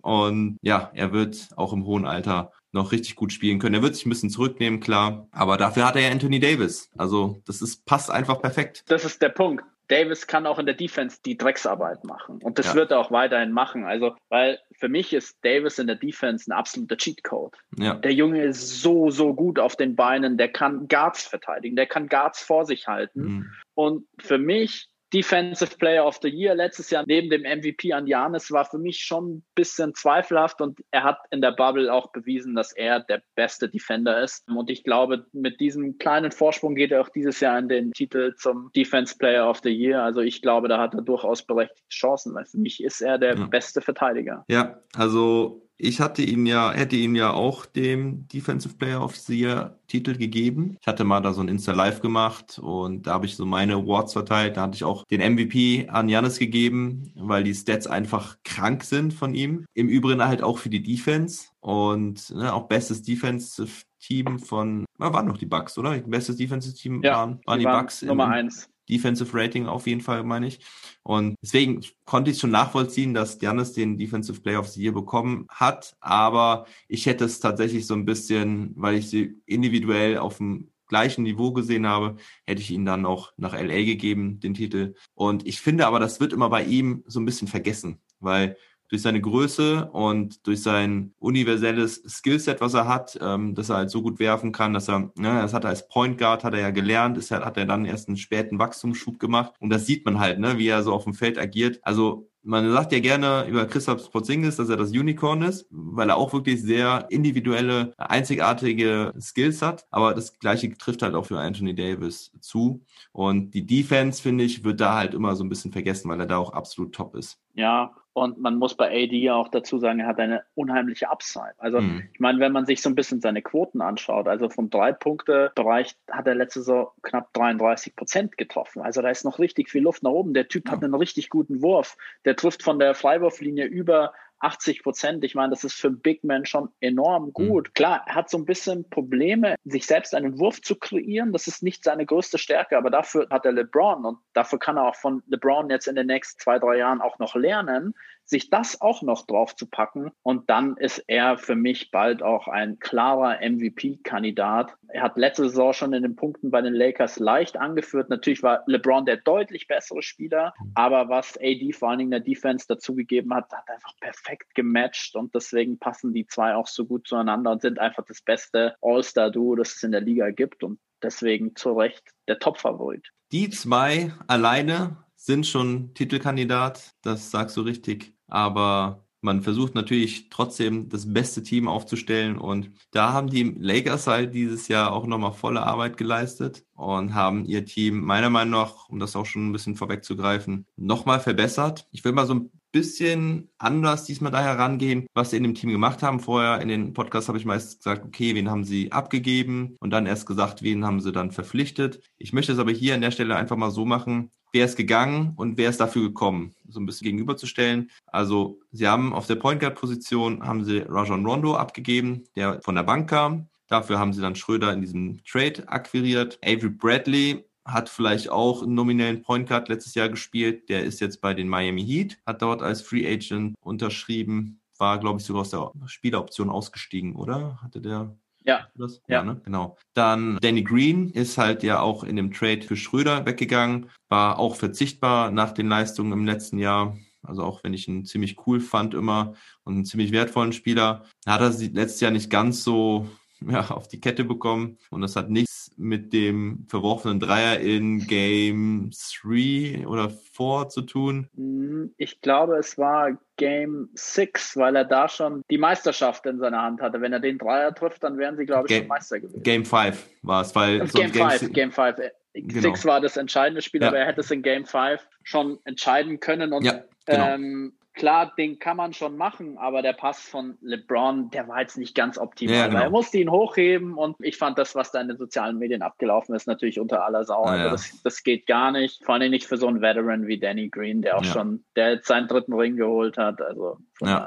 Und 0.00 0.58
ja, 0.62 0.90
er 0.94 1.12
wird 1.12 1.48
auch 1.56 1.72
im 1.72 1.84
hohen 1.84 2.06
Alter 2.06 2.52
noch 2.72 2.92
richtig 2.92 3.16
gut 3.16 3.32
spielen 3.32 3.58
können. 3.58 3.76
Er 3.76 3.82
wird 3.82 3.94
sich 3.94 4.06
ein 4.06 4.10
bisschen 4.10 4.30
zurücknehmen, 4.30 4.80
klar. 4.80 5.28
Aber 5.30 5.56
dafür 5.56 5.86
hat 5.86 5.96
er 5.96 6.02
ja 6.02 6.10
Anthony 6.10 6.40
Davis. 6.40 6.90
Also 6.96 7.40
das 7.46 7.62
ist, 7.62 7.84
passt 7.84 8.10
einfach 8.10 8.40
perfekt. 8.40 8.84
Das 8.88 9.04
ist 9.04 9.22
der 9.22 9.28
Punkt. 9.28 9.64
Davis 9.92 10.26
kann 10.26 10.46
auch 10.46 10.58
in 10.58 10.66
der 10.66 10.74
Defense 10.74 11.18
die 11.24 11.36
Drecksarbeit 11.36 12.04
machen. 12.04 12.38
Und 12.42 12.58
das 12.58 12.68
ja. 12.68 12.74
wird 12.74 12.90
er 12.90 12.98
auch 12.98 13.10
weiterhin 13.10 13.52
machen. 13.52 13.84
Also, 13.84 14.16
weil 14.30 14.58
für 14.78 14.88
mich 14.88 15.12
ist 15.12 15.36
Davis 15.44 15.78
in 15.78 15.86
der 15.86 15.96
Defense 15.96 16.50
ein 16.50 16.52
absoluter 16.52 16.96
Cheatcode. 16.96 17.56
Ja. 17.78 17.94
Der 17.94 18.12
Junge 18.12 18.42
ist 18.42 18.80
so, 18.80 19.10
so 19.10 19.34
gut 19.34 19.58
auf 19.58 19.76
den 19.76 19.94
Beinen. 19.94 20.38
Der 20.38 20.48
kann 20.48 20.88
Guards 20.88 21.24
verteidigen. 21.24 21.76
Der 21.76 21.86
kann 21.86 22.08
Guards 22.08 22.42
vor 22.42 22.64
sich 22.64 22.88
halten. 22.88 23.22
Mhm. 23.22 23.52
Und 23.74 24.06
für 24.18 24.38
mich 24.38 24.88
Defensive 25.12 25.76
Player 25.78 26.04
of 26.04 26.18
the 26.22 26.28
Year 26.28 26.54
letztes 26.54 26.90
Jahr 26.90 27.04
neben 27.06 27.30
dem 27.30 27.42
MVP 27.42 27.92
an 27.92 28.06
Janis 28.06 28.50
war 28.50 28.64
für 28.64 28.78
mich 28.78 29.00
schon 29.00 29.36
ein 29.36 29.44
bisschen 29.54 29.94
zweifelhaft 29.94 30.60
und 30.60 30.80
er 30.90 31.04
hat 31.04 31.18
in 31.30 31.40
der 31.40 31.52
Bubble 31.52 31.92
auch 31.92 32.12
bewiesen, 32.12 32.54
dass 32.54 32.72
er 32.72 33.00
der 33.00 33.22
beste 33.34 33.68
Defender 33.68 34.22
ist. 34.22 34.48
Und 34.48 34.70
ich 34.70 34.84
glaube, 34.84 35.26
mit 35.32 35.60
diesem 35.60 35.98
kleinen 35.98 36.32
Vorsprung 36.32 36.74
geht 36.74 36.92
er 36.92 37.02
auch 37.02 37.10
dieses 37.10 37.40
Jahr 37.40 37.58
in 37.58 37.68
den 37.68 37.92
Titel 37.92 38.34
zum 38.36 38.70
Defense 38.74 39.16
Player 39.16 39.48
of 39.48 39.60
the 39.62 39.70
Year. 39.70 40.02
Also 40.02 40.20
ich 40.20 40.42
glaube, 40.42 40.68
da 40.68 40.78
hat 40.78 40.94
er 40.94 41.02
durchaus 41.02 41.42
berechtigte 41.42 41.88
Chancen, 41.90 42.34
weil 42.34 42.46
für 42.46 42.58
mich 42.58 42.82
ist 42.82 43.00
er 43.00 43.18
der 43.18 43.36
ja. 43.36 43.46
beste 43.46 43.80
Verteidiger. 43.80 44.44
Ja, 44.48 44.80
also 44.94 45.68
ich 45.82 46.00
hatte 46.00 46.22
ihn 46.22 46.46
ja, 46.46 46.70
hätte 46.70 46.94
ihn 46.94 47.16
ja 47.16 47.32
auch 47.32 47.66
dem 47.66 48.28
Defensive 48.28 48.74
Player 48.74 49.02
of 49.02 49.16
the 49.16 49.36
Year 49.38 49.78
Titel 49.88 50.16
gegeben. 50.16 50.76
Ich 50.80 50.86
hatte 50.86 51.02
mal 51.02 51.20
da 51.20 51.32
so 51.32 51.40
ein 51.40 51.48
Insta 51.48 51.72
Live 51.72 52.00
gemacht 52.00 52.60
und 52.62 53.08
da 53.08 53.14
habe 53.14 53.26
ich 53.26 53.34
so 53.34 53.44
meine 53.44 53.74
Awards 53.74 54.12
verteilt. 54.12 54.56
Da 54.56 54.62
hatte 54.62 54.76
ich 54.76 54.84
auch 54.84 55.04
den 55.06 55.20
MVP 55.20 55.88
an 55.88 56.08
Janis 56.08 56.38
gegeben, 56.38 57.12
weil 57.16 57.42
die 57.42 57.52
Stats 57.52 57.88
einfach 57.88 58.36
krank 58.44 58.84
sind 58.84 59.12
von 59.12 59.34
ihm. 59.34 59.66
Im 59.74 59.88
Übrigen 59.88 60.24
halt 60.24 60.42
auch 60.42 60.58
für 60.58 60.70
die 60.70 60.84
Defense 60.84 61.48
und 61.58 62.30
ne, 62.30 62.54
auch 62.54 62.68
bestes 62.68 63.02
Defensive 63.02 63.82
Team 63.98 64.38
von, 64.38 64.84
waren 64.98 65.26
noch 65.26 65.38
die 65.38 65.46
Bucks, 65.46 65.76
oder? 65.78 65.98
Bestes 65.98 66.36
Defensive 66.36 66.74
Team 66.74 67.02
ja, 67.02 67.16
waren, 67.16 67.40
waren 67.44 67.58
die, 67.58 67.64
die 67.64 67.66
waren 67.66 67.80
Bucks. 67.80 68.02
Nummer 68.02 68.28
eins 68.28 68.71
Defensive 68.92 69.36
Rating 69.36 69.66
auf 69.66 69.86
jeden 69.86 70.00
Fall, 70.00 70.22
meine 70.22 70.46
ich. 70.46 70.60
Und 71.02 71.36
deswegen 71.42 71.80
konnte 72.04 72.30
ich 72.30 72.38
schon 72.38 72.50
nachvollziehen, 72.50 73.14
dass 73.14 73.38
Giannis 73.38 73.72
den 73.72 73.96
Defensive 73.96 74.40
Player 74.40 74.60
of 74.60 74.68
the 74.68 74.82
Year 74.82 74.92
bekommen 74.92 75.46
hat. 75.48 75.96
Aber 76.00 76.66
ich 76.88 77.06
hätte 77.06 77.24
es 77.24 77.40
tatsächlich 77.40 77.86
so 77.86 77.94
ein 77.94 78.04
bisschen, 78.04 78.72
weil 78.76 78.96
ich 78.96 79.08
sie 79.08 79.40
individuell 79.46 80.18
auf 80.18 80.38
dem 80.38 80.68
gleichen 80.88 81.22
Niveau 81.22 81.52
gesehen 81.52 81.86
habe, 81.86 82.16
hätte 82.44 82.60
ich 82.60 82.70
ihn 82.70 82.84
dann 82.84 83.06
auch 83.06 83.32
nach 83.38 83.54
LA 83.54 83.84
gegeben, 83.84 84.40
den 84.40 84.52
Titel. 84.52 84.94
Und 85.14 85.46
ich 85.46 85.60
finde 85.60 85.86
aber, 85.86 85.98
das 85.98 86.20
wird 86.20 86.34
immer 86.34 86.50
bei 86.50 86.64
ihm 86.64 87.02
so 87.06 87.18
ein 87.18 87.24
bisschen 87.24 87.48
vergessen, 87.48 87.98
weil 88.20 88.58
durch 88.92 89.00
seine 89.00 89.22
Größe 89.22 89.88
und 89.92 90.46
durch 90.46 90.62
sein 90.62 91.14
universelles 91.18 92.02
Skillset, 92.06 92.60
was 92.60 92.74
er 92.74 92.86
hat, 92.86 93.18
ähm, 93.22 93.54
dass 93.54 93.70
er 93.70 93.76
halt 93.76 93.90
so 93.90 94.02
gut 94.02 94.18
werfen 94.18 94.52
kann, 94.52 94.74
dass 94.74 94.86
er, 94.86 95.10
ne, 95.16 95.40
das 95.40 95.54
hat 95.54 95.64
er 95.64 95.70
als 95.70 95.88
Point 95.88 96.18
Guard, 96.18 96.44
hat 96.44 96.52
er 96.52 96.60
ja 96.60 96.70
gelernt, 96.70 97.16
ist, 97.16 97.30
hat 97.30 97.56
er 97.56 97.64
dann 97.64 97.86
erst 97.86 98.08
einen 98.08 98.18
späten 98.18 98.58
Wachstumsschub 98.58 99.18
gemacht 99.18 99.54
und 99.60 99.70
das 99.70 99.86
sieht 99.86 100.04
man 100.04 100.18
halt, 100.20 100.38
ne, 100.40 100.58
wie 100.58 100.68
er 100.68 100.82
so 100.82 100.92
auf 100.92 101.04
dem 101.04 101.14
Feld 101.14 101.38
agiert. 101.38 101.80
Also 101.84 102.28
man 102.42 102.70
sagt 102.72 102.92
ja 102.92 103.00
gerne 103.00 103.46
über 103.48 103.66
Christoph 103.66 104.10
Porzingis, 104.10 104.56
dass 104.56 104.68
er 104.68 104.76
das 104.76 104.90
Unicorn 104.90 105.42
ist, 105.42 105.66
weil 105.70 106.08
er 106.08 106.16
auch 106.16 106.32
wirklich 106.32 106.62
sehr 106.62 107.06
individuelle, 107.10 107.92
einzigartige 107.96 109.12
Skills 109.20 109.62
hat. 109.62 109.86
Aber 109.90 110.14
das 110.14 110.38
Gleiche 110.38 110.76
trifft 110.76 111.02
halt 111.02 111.14
auch 111.14 111.26
für 111.26 111.38
Anthony 111.38 111.74
Davis 111.74 112.32
zu. 112.40 112.84
Und 113.12 113.52
die 113.52 113.66
Defense, 113.66 114.20
finde 114.20 114.44
ich, 114.44 114.64
wird 114.64 114.80
da 114.80 114.96
halt 114.96 115.14
immer 115.14 115.36
so 115.36 115.44
ein 115.44 115.48
bisschen 115.48 115.72
vergessen, 115.72 116.10
weil 116.10 116.20
er 116.20 116.26
da 116.26 116.38
auch 116.38 116.52
absolut 116.52 116.94
top 116.94 117.14
ist. 117.14 117.38
Ja, 117.54 117.94
und 118.14 118.38
man 118.38 118.56
muss 118.56 118.74
bei 118.74 118.88
AD 118.90 119.16
ja 119.16 119.34
auch 119.34 119.48
dazu 119.48 119.78
sagen, 119.78 120.00
er 120.00 120.06
hat 120.06 120.18
eine 120.18 120.42
unheimliche 120.54 121.10
Upside. 121.10 121.54
Also 121.56 121.80
mhm. 121.80 122.08
ich 122.12 122.20
meine, 122.20 122.40
wenn 122.40 122.52
man 122.52 122.66
sich 122.66 122.82
so 122.82 122.90
ein 122.90 122.94
bisschen 122.94 123.22
seine 123.22 123.40
Quoten 123.40 123.80
anschaut, 123.80 124.28
also 124.28 124.50
vom 124.50 124.68
Drei-Punkte-Bereich 124.68 125.96
hat 126.10 126.26
er 126.26 126.34
letzte 126.34 126.60
Saison 126.60 126.88
knapp 127.02 127.32
33 127.32 127.96
Prozent 127.96 128.36
getroffen. 128.36 128.82
Also 128.82 129.00
da 129.00 129.08
ist 129.08 129.24
noch 129.24 129.38
richtig 129.38 129.70
viel 129.70 129.82
Luft 129.82 130.02
nach 130.02 130.10
oben. 130.10 130.34
Der 130.34 130.48
Typ 130.48 130.66
ja. 130.66 130.72
hat 130.72 130.84
einen 130.84 130.94
richtig 130.94 131.30
guten 131.30 131.62
Wurf. 131.62 131.96
Der 132.26 132.31
trifft 132.36 132.62
von 132.62 132.78
der 132.78 132.94
Freiwurflinie 132.94 133.66
über 133.66 134.12
80 134.42 134.82
Prozent. 134.82 135.24
Ich 135.24 135.34
meine, 135.34 135.50
das 135.50 135.62
ist 135.62 135.74
für 135.74 135.90
Big 135.90 136.24
Man 136.24 136.44
schon 136.44 136.68
enorm 136.80 137.26
mhm. 137.26 137.32
gut. 137.32 137.68
Mhm. 137.68 137.74
Klar, 137.74 138.02
er 138.06 138.14
hat 138.16 138.30
so 138.30 138.38
ein 138.38 138.44
bisschen 138.44 138.88
Probleme, 138.90 139.54
sich 139.64 139.86
selbst 139.86 140.14
einen 140.14 140.38
Wurf 140.38 140.60
zu 140.60 140.76
kreieren. 140.76 141.32
Das 141.32 141.46
ist 141.46 141.62
nicht 141.62 141.84
seine 141.84 142.04
größte 142.04 142.38
Stärke, 142.38 142.76
aber 142.76 142.90
dafür 142.90 143.28
hat 143.30 143.46
er 143.46 143.52
LeBron 143.52 144.04
und 144.04 144.18
dafür 144.32 144.58
kann 144.58 144.76
er 144.76 144.88
auch 144.88 144.96
von 144.96 145.22
LeBron 145.28 145.70
jetzt 145.70 145.86
in 145.86 145.94
den 145.94 146.08
nächsten 146.08 146.40
zwei, 146.40 146.58
drei 146.58 146.76
Jahren 146.76 147.00
auch 147.00 147.18
noch 147.18 147.36
lernen 147.36 147.94
sich 148.32 148.50
das 148.50 148.80
auch 148.80 149.02
noch 149.02 149.26
drauf 149.26 149.54
zu 149.54 149.66
packen. 149.66 150.10
Und 150.22 150.50
dann 150.50 150.76
ist 150.76 151.04
er 151.06 151.38
für 151.38 151.54
mich 151.54 151.90
bald 151.92 152.22
auch 152.22 152.48
ein 152.48 152.80
klarer 152.80 153.38
MVP-Kandidat. 153.40 154.74
Er 154.88 155.02
hat 155.02 155.16
letzte 155.16 155.48
Saison 155.48 155.72
schon 155.72 155.92
in 155.92 156.02
den 156.02 156.16
Punkten 156.16 156.50
bei 156.50 156.60
den 156.60 156.74
Lakers 156.74 157.20
leicht 157.20 157.56
angeführt. 157.56 158.10
Natürlich 158.10 158.42
war 158.42 158.64
LeBron 158.66 159.06
der 159.06 159.18
deutlich 159.18 159.68
bessere 159.68 160.02
Spieler, 160.02 160.54
aber 160.74 161.08
was 161.08 161.38
AD 161.38 161.72
vor 161.72 161.90
allen 161.90 162.00
Dingen 162.00 162.10
der 162.10 162.20
Defense 162.20 162.66
dazugegeben 162.66 163.32
hat, 163.34 163.52
hat 163.52 163.68
einfach 163.68 163.94
perfekt 164.00 164.54
gematcht 164.54 165.14
und 165.14 165.34
deswegen 165.34 165.78
passen 165.78 166.12
die 166.12 166.26
zwei 166.26 166.54
auch 166.54 166.66
so 166.66 166.86
gut 166.86 167.06
zueinander 167.06 167.52
und 167.52 167.62
sind 167.62 167.78
einfach 167.78 168.04
das 168.06 168.22
beste 168.22 168.74
All-Star-Duo, 168.80 169.56
das 169.56 169.76
es 169.76 169.82
in 169.82 169.92
der 169.92 170.00
Liga 170.00 170.30
gibt 170.30 170.64
und 170.64 170.80
deswegen 171.02 171.54
zu 171.54 171.72
Recht 171.72 172.02
der 172.28 172.38
Top-Favorit. 172.38 173.08
Die 173.30 173.50
zwei 173.50 174.12
alleine 174.26 174.96
sind 175.22 175.46
schon 175.46 175.94
Titelkandidat, 175.94 176.94
das 177.02 177.30
sagst 177.30 177.56
du 177.56 177.60
richtig. 177.60 178.12
Aber 178.32 179.04
man 179.20 179.42
versucht 179.42 179.74
natürlich 179.74 180.30
trotzdem 180.30 180.88
das 180.88 181.12
beste 181.12 181.42
Team 181.42 181.68
aufzustellen 181.68 182.38
und 182.38 182.70
da 182.90 183.12
haben 183.12 183.28
die 183.28 183.42
Lakers 183.58 184.06
halt 184.06 184.34
dieses 184.34 184.68
Jahr 184.68 184.90
auch 184.92 185.06
nochmal 185.06 185.34
volle 185.34 185.62
Arbeit 185.62 185.98
geleistet 185.98 186.64
und 186.74 187.12
haben 187.14 187.44
ihr 187.44 187.66
Team 187.66 188.00
meiner 188.00 188.30
Meinung 188.30 188.52
nach, 188.62 188.88
um 188.88 188.98
das 188.98 189.14
auch 189.14 189.26
schon 189.26 189.48
ein 189.48 189.52
bisschen 189.52 189.76
vorwegzugreifen, 189.76 190.66
nochmal 190.76 191.20
verbessert. 191.20 191.86
Ich 191.92 192.04
will 192.04 192.12
mal 192.12 192.26
so 192.26 192.34
ein 192.34 192.50
bisschen 192.72 193.50
anders 193.58 194.04
diesmal 194.04 194.32
da 194.32 194.42
herangehen, 194.42 195.06
was 195.14 195.30
sie 195.30 195.36
in 195.36 195.42
dem 195.42 195.54
Team 195.54 195.70
gemacht 195.70 196.02
haben. 196.02 196.20
Vorher 196.20 196.60
in 196.60 196.68
den 196.68 196.94
Podcasts 196.94 197.28
habe 197.28 197.38
ich 197.38 197.44
meist 197.44 197.78
gesagt, 197.78 198.04
okay, 198.04 198.34
wen 198.34 198.50
haben 198.50 198.64
sie 198.64 198.90
abgegeben 198.90 199.76
und 199.78 199.90
dann 199.90 200.06
erst 200.06 200.26
gesagt, 200.26 200.62
wen 200.62 200.84
haben 200.84 201.00
sie 201.00 201.12
dann 201.12 201.30
verpflichtet. 201.30 202.00
Ich 202.18 202.32
möchte 202.32 202.52
es 202.52 202.58
aber 202.58 202.72
hier 202.72 202.94
an 202.94 203.02
der 203.02 203.10
Stelle 203.10 203.36
einfach 203.36 203.56
mal 203.56 203.70
so 203.70 203.84
machen, 203.84 204.30
wer 204.52 204.64
ist 204.64 204.76
gegangen 204.76 205.32
und 205.36 205.58
wer 205.58 205.70
ist 205.70 205.80
dafür 205.80 206.02
gekommen, 206.02 206.54
so 206.68 206.80
ein 206.80 206.86
bisschen 206.86 207.04
gegenüberzustellen. 207.04 207.90
Also 208.06 208.60
sie 208.70 208.88
haben 208.88 209.12
auf 209.12 209.26
der 209.26 209.36
Point 209.36 209.60
Guard 209.60 209.74
Position 209.74 210.42
haben 210.42 210.64
sie 210.64 210.78
Rajon 210.88 211.26
Rondo 211.26 211.54
abgegeben, 211.56 212.24
der 212.36 212.60
von 212.62 212.74
der 212.74 212.82
Bank 212.82 213.08
kam. 213.08 213.48
Dafür 213.68 213.98
haben 213.98 214.12
sie 214.12 214.20
dann 214.20 214.36
Schröder 214.36 214.72
in 214.72 214.82
diesem 214.82 215.24
Trade 215.24 215.66
akquiriert. 215.68 216.38
Avery 216.44 216.68
Bradley 216.68 217.44
hat 217.64 217.88
vielleicht 217.88 218.28
auch 218.30 218.62
einen 218.62 218.74
nominellen 218.74 219.22
Point 219.22 219.48
Guard 219.48 219.68
letztes 219.68 219.94
Jahr 219.94 220.08
gespielt. 220.08 220.68
Der 220.68 220.84
ist 220.84 221.00
jetzt 221.00 221.20
bei 221.20 221.34
den 221.34 221.48
Miami 221.48 221.84
Heat, 221.84 222.18
hat 222.26 222.42
dort 222.42 222.62
als 222.62 222.82
Free 222.82 223.06
Agent 223.06 223.54
unterschrieben, 223.60 224.60
war, 224.78 224.98
glaube 224.98 225.20
ich, 225.20 225.26
sogar 225.26 225.42
aus 225.42 225.50
der 225.50 225.70
Spieleroption 225.86 226.50
ausgestiegen, 226.50 227.14
oder? 227.14 227.60
Hatte 227.62 227.80
der 227.80 228.16
ja. 228.44 228.66
Das? 228.74 229.00
Ja, 229.06 229.18
ja 229.18 229.24
ne? 229.24 229.40
genau. 229.44 229.76
Dann 229.94 230.38
Danny 230.40 230.62
Green 230.62 231.10
ist 231.10 231.38
halt 231.38 231.62
ja 231.62 231.80
auch 231.80 232.04
in 232.04 232.16
dem 232.16 232.32
Trade 232.32 232.62
für 232.62 232.76
Schröder 232.76 233.24
weggegangen, 233.26 233.90
war 234.08 234.38
auch 234.38 234.56
verzichtbar 234.56 235.30
nach 235.30 235.52
den 235.52 235.68
Leistungen 235.68 236.12
im 236.12 236.24
letzten 236.24 236.58
Jahr. 236.58 236.96
Also 237.22 237.44
auch 237.44 237.62
wenn 237.62 237.72
ich 237.72 237.86
ihn 237.86 238.04
ziemlich 238.04 238.46
cool 238.46 238.60
fand 238.60 238.94
immer 238.94 239.34
und 239.64 239.74
einen 239.74 239.84
ziemlich 239.84 240.10
wertvollen 240.10 240.52
Spieler, 240.52 241.04
hat 241.24 241.40
er 241.40 241.52
sie 241.52 241.68
letztes 241.68 242.00
Jahr 242.00 242.10
nicht 242.10 242.30
ganz 242.30 242.64
so 242.64 243.08
ja, 243.48 243.70
auf 243.70 243.88
die 243.88 244.00
Kette 244.00 244.24
bekommen. 244.24 244.78
Und 244.90 245.02
das 245.02 245.14
hat 245.14 245.30
nichts 245.30 245.71
mit 245.82 246.12
dem 246.12 246.64
verworfenen 246.68 247.18
Dreier 247.18 247.58
in 247.58 248.06
Game 248.06 248.90
3 248.90 249.86
oder 249.86 250.08
4 250.10 250.68
zu 250.68 250.82
tun. 250.82 251.28
Hm, 251.34 251.92
ich 251.96 252.20
glaube, 252.20 252.56
es 252.56 252.78
war 252.78 253.18
Game 253.36 253.90
6, 253.94 254.56
weil 254.56 254.76
er 254.76 254.84
da 254.84 255.08
schon 255.08 255.42
die 255.50 255.58
Meisterschaft 255.58 256.24
in 256.26 256.38
seiner 256.38 256.62
Hand 256.62 256.80
hatte. 256.80 257.00
Wenn 257.00 257.12
er 257.12 257.20
den 257.20 257.38
Dreier 257.38 257.74
trifft, 257.74 258.04
dann 258.04 258.16
wären 258.16 258.36
sie, 258.36 258.46
glaube 258.46 258.66
ich, 258.66 258.68
Game, 258.68 258.82
schon 258.82 258.88
Meister 258.88 259.20
gewesen. 259.20 259.42
Game 259.42 259.64
5 259.64 260.08
war 260.22 260.42
es, 260.42 260.54
weil 260.54 260.86
Game 260.86 261.12
5, 261.12 261.52
Game 261.52 261.72
5. 261.72 261.96
Genau. 262.34 262.60
Six 262.60 262.86
war 262.86 263.00
das 263.00 263.16
entscheidende 263.16 263.60
Spiel, 263.60 263.82
ja. 263.82 263.88
aber 263.88 263.98
er 263.98 264.06
hätte 264.06 264.22
es 264.22 264.30
in 264.30 264.42
Game 264.42 264.64
5 264.64 265.06
schon 265.22 265.58
entscheiden 265.64 266.20
können. 266.20 266.52
Und 266.52 266.64
ja, 266.64 266.82
genau. 267.04 267.34
ähm, 267.34 267.72
klar, 267.94 268.32
den 268.36 268.58
kann 268.58 268.76
man 268.76 268.92
schon 268.92 269.16
machen, 269.16 269.58
aber 269.58 269.82
der 269.82 269.92
Pass 269.92 270.20
von 270.20 270.56
LeBron, 270.60 271.30
der 271.30 271.48
war 271.48 271.60
jetzt 271.60 271.76
nicht 271.76 271.94
ganz 271.94 272.18
optimal. 272.18 272.56
Ja, 272.56 272.66
genau. 272.68 272.80
Er 272.80 272.90
musste 272.90 273.18
ihn 273.18 273.30
hochheben 273.30 273.94
und 273.94 274.16
ich 274.20 274.36
fand 274.36 274.58
das, 274.58 274.74
was 274.74 274.92
da 274.92 275.00
in 275.00 275.08
den 275.08 275.18
sozialen 275.18 275.58
Medien 275.58 275.82
abgelaufen 275.82 276.34
ist, 276.34 276.46
natürlich 276.46 276.80
unter 276.80 277.04
aller 277.04 277.24
Sau. 277.24 277.42
Also 277.42 277.64
ja. 277.64 277.70
das, 277.70 278.02
das 278.02 278.22
geht 278.22 278.46
gar 278.46 278.72
nicht. 278.72 279.04
Vor 279.04 279.14
allem 279.14 279.30
nicht 279.30 279.46
für 279.46 279.56
so 279.56 279.66
einen 279.66 279.80
Veteran 279.80 280.26
wie 280.26 280.38
Danny 280.38 280.68
Green, 280.68 281.02
der 281.02 281.18
auch 281.18 281.24
ja. 281.24 281.32
schon, 281.32 281.64
der 281.76 281.94
jetzt 281.94 282.08
seinen 282.08 282.28
dritten 282.28 282.54
Ring 282.54 282.76
geholt 282.76 283.18
hat. 283.18 283.40
Also 283.42 283.78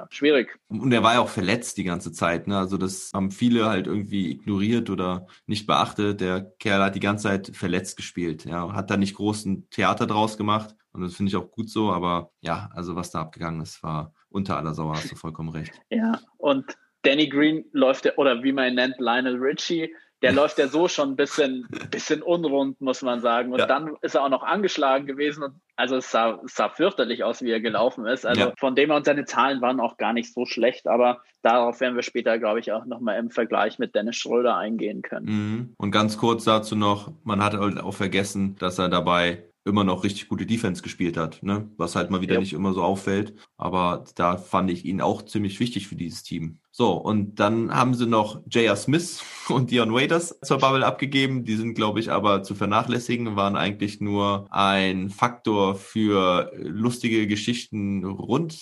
schwierig. 0.09 0.57
Und 0.67 0.91
er 0.91 1.03
war 1.03 1.15
ja 1.15 1.19
auch 1.19 1.29
verletzt 1.29 1.77
die 1.77 1.83
ganze 1.83 2.11
Zeit. 2.11 2.47
Ne? 2.47 2.57
Also 2.57 2.77
das 2.77 3.11
haben 3.13 3.31
viele 3.31 3.65
halt 3.65 3.87
irgendwie 3.87 4.31
ignoriert 4.31 4.89
oder 4.89 5.27
nicht 5.47 5.67
beachtet. 5.67 6.21
Der 6.21 6.51
Kerl 6.59 6.83
hat 6.83 6.95
die 6.95 6.99
ganze 6.99 7.23
Zeit 7.23 7.51
verletzt 7.55 7.97
gespielt. 7.97 8.45
Ja, 8.45 8.73
hat 8.73 8.89
da 8.89 8.97
nicht 8.97 9.15
großen 9.15 9.69
Theater 9.69 10.07
draus 10.07 10.37
gemacht. 10.37 10.75
Und 10.95 11.01
das 11.01 11.15
finde 11.15 11.29
ich 11.29 11.35
auch 11.35 11.51
gut 11.51 11.69
so, 11.69 11.91
aber 11.91 12.31
ja, 12.41 12.69
also 12.73 12.95
was 12.95 13.11
da 13.11 13.21
abgegangen 13.21 13.61
ist, 13.61 13.83
war 13.83 14.13
unter 14.29 14.57
aller 14.57 14.73
Sauer, 14.73 14.95
hast 14.95 15.11
du 15.11 15.15
vollkommen 15.15 15.49
recht. 15.49 15.73
Ja, 15.89 16.19
und 16.37 16.77
Danny 17.03 17.29
Green 17.29 17.65
läuft, 17.71 18.05
der, 18.05 18.17
oder 18.17 18.43
wie 18.43 18.51
man 18.51 18.69
ihn 18.69 18.75
nennt, 18.75 18.99
Lionel 18.99 19.37
Richie, 19.37 19.93
der 20.21 20.33
läuft 20.33 20.57
ja 20.57 20.67
so 20.67 20.87
schon 20.87 21.11
ein 21.11 21.15
bisschen, 21.15 21.67
bisschen 21.91 22.21
unrund, 22.21 22.81
muss 22.81 23.01
man 23.01 23.21
sagen. 23.21 23.51
Und 23.51 23.59
ja. 23.59 23.67
dann 23.67 23.95
ist 24.01 24.15
er 24.15 24.23
auch 24.23 24.29
noch 24.29 24.43
angeschlagen 24.43 25.05
gewesen. 25.05 25.43
Und 25.43 25.55
also 25.75 25.97
es 25.97 26.09
sah, 26.09 26.39
es 26.43 26.55
sah 26.55 26.69
fürchterlich 26.69 27.23
aus, 27.23 27.41
wie 27.43 27.51
er 27.51 27.59
gelaufen 27.59 28.05
ist. 28.07 28.25
Also 28.25 28.41
ja. 28.41 28.53
von 28.57 28.75
dem 28.75 28.89
her 28.89 28.97
und 28.97 29.05
seine 29.05 29.25
Zahlen 29.25 29.61
waren 29.61 29.79
auch 29.79 29.97
gar 29.97 30.13
nicht 30.13 30.33
so 30.33 30.45
schlecht, 30.45 30.87
aber 30.87 31.21
darauf 31.43 31.79
werden 31.79 31.95
wir 31.95 32.01
später, 32.01 32.39
glaube 32.39 32.59
ich, 32.59 32.71
auch 32.71 32.85
nochmal 32.85 33.19
im 33.19 33.29
Vergleich 33.29 33.77
mit 33.77 33.93
Dennis 33.93 34.15
Schröder 34.15 34.57
eingehen 34.57 35.01
können. 35.01 35.25
Mhm. 35.25 35.73
Und 35.77 35.91
ganz 35.91 36.17
kurz 36.17 36.45
dazu 36.45 36.75
noch, 36.75 37.11
man 37.23 37.43
hat 37.43 37.53
halt 37.53 37.79
auch 37.79 37.93
vergessen, 37.93 38.55
dass 38.57 38.79
er 38.79 38.89
dabei 38.89 39.43
immer 39.65 39.83
noch 39.83 40.03
richtig 40.03 40.27
gute 40.27 40.45
Defense 40.45 40.83
gespielt 40.83 41.17
hat, 41.17 41.41
ne? 41.41 41.69
was 41.75 41.95
halt 41.95 42.11
mal 42.11 42.21
wieder 42.21 42.35
ja. 42.35 42.39
nicht 42.39 42.53
immer 42.53 42.73
so 42.73 42.83
auffällt. 42.83 43.33
Aber 43.57 44.05
da 44.15 44.37
fand 44.37 44.69
ich 44.69 44.85
ihn 44.85 45.01
auch 45.01 45.23
ziemlich 45.23 45.59
wichtig 45.59 45.87
für 45.87 45.95
dieses 45.95 46.21
Team. 46.21 46.59
So, 46.71 46.93
und 46.93 47.39
dann 47.39 47.73
haben 47.73 47.95
sie 47.95 48.05
noch 48.05 48.41
J.R. 48.47 48.75
Smith 48.75 49.23
und 49.49 49.71
Dion 49.71 49.91
Waiters 49.91 50.39
zur 50.41 50.59
Bubble 50.59 50.85
abgegeben. 50.85 51.45
Die 51.45 51.55
sind, 51.55 51.73
glaube 51.73 51.99
ich, 51.99 52.11
aber 52.11 52.43
zu 52.43 52.53
vernachlässigen, 52.53 53.35
waren 53.35 53.55
eigentlich 53.55 53.99
nur 53.99 54.47
ein 54.51 55.09
Faktor 55.09 55.75
für 55.75 56.51
lustige 56.57 57.25
Geschichten 57.25 58.05
rund 58.05 58.55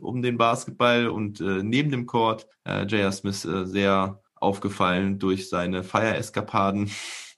um 0.00 0.22
den 0.22 0.38
Basketball 0.38 1.08
und 1.08 1.40
äh, 1.40 1.62
neben 1.62 1.90
dem 1.90 2.06
Court. 2.06 2.46
Äh, 2.64 2.84
J.R. 2.84 3.12
Smith 3.12 3.44
äh, 3.44 3.64
sehr 3.64 4.20
aufgefallen 4.34 5.18
durch 5.18 5.48
seine 5.48 5.82
Feier-Eskapaden 5.82 6.90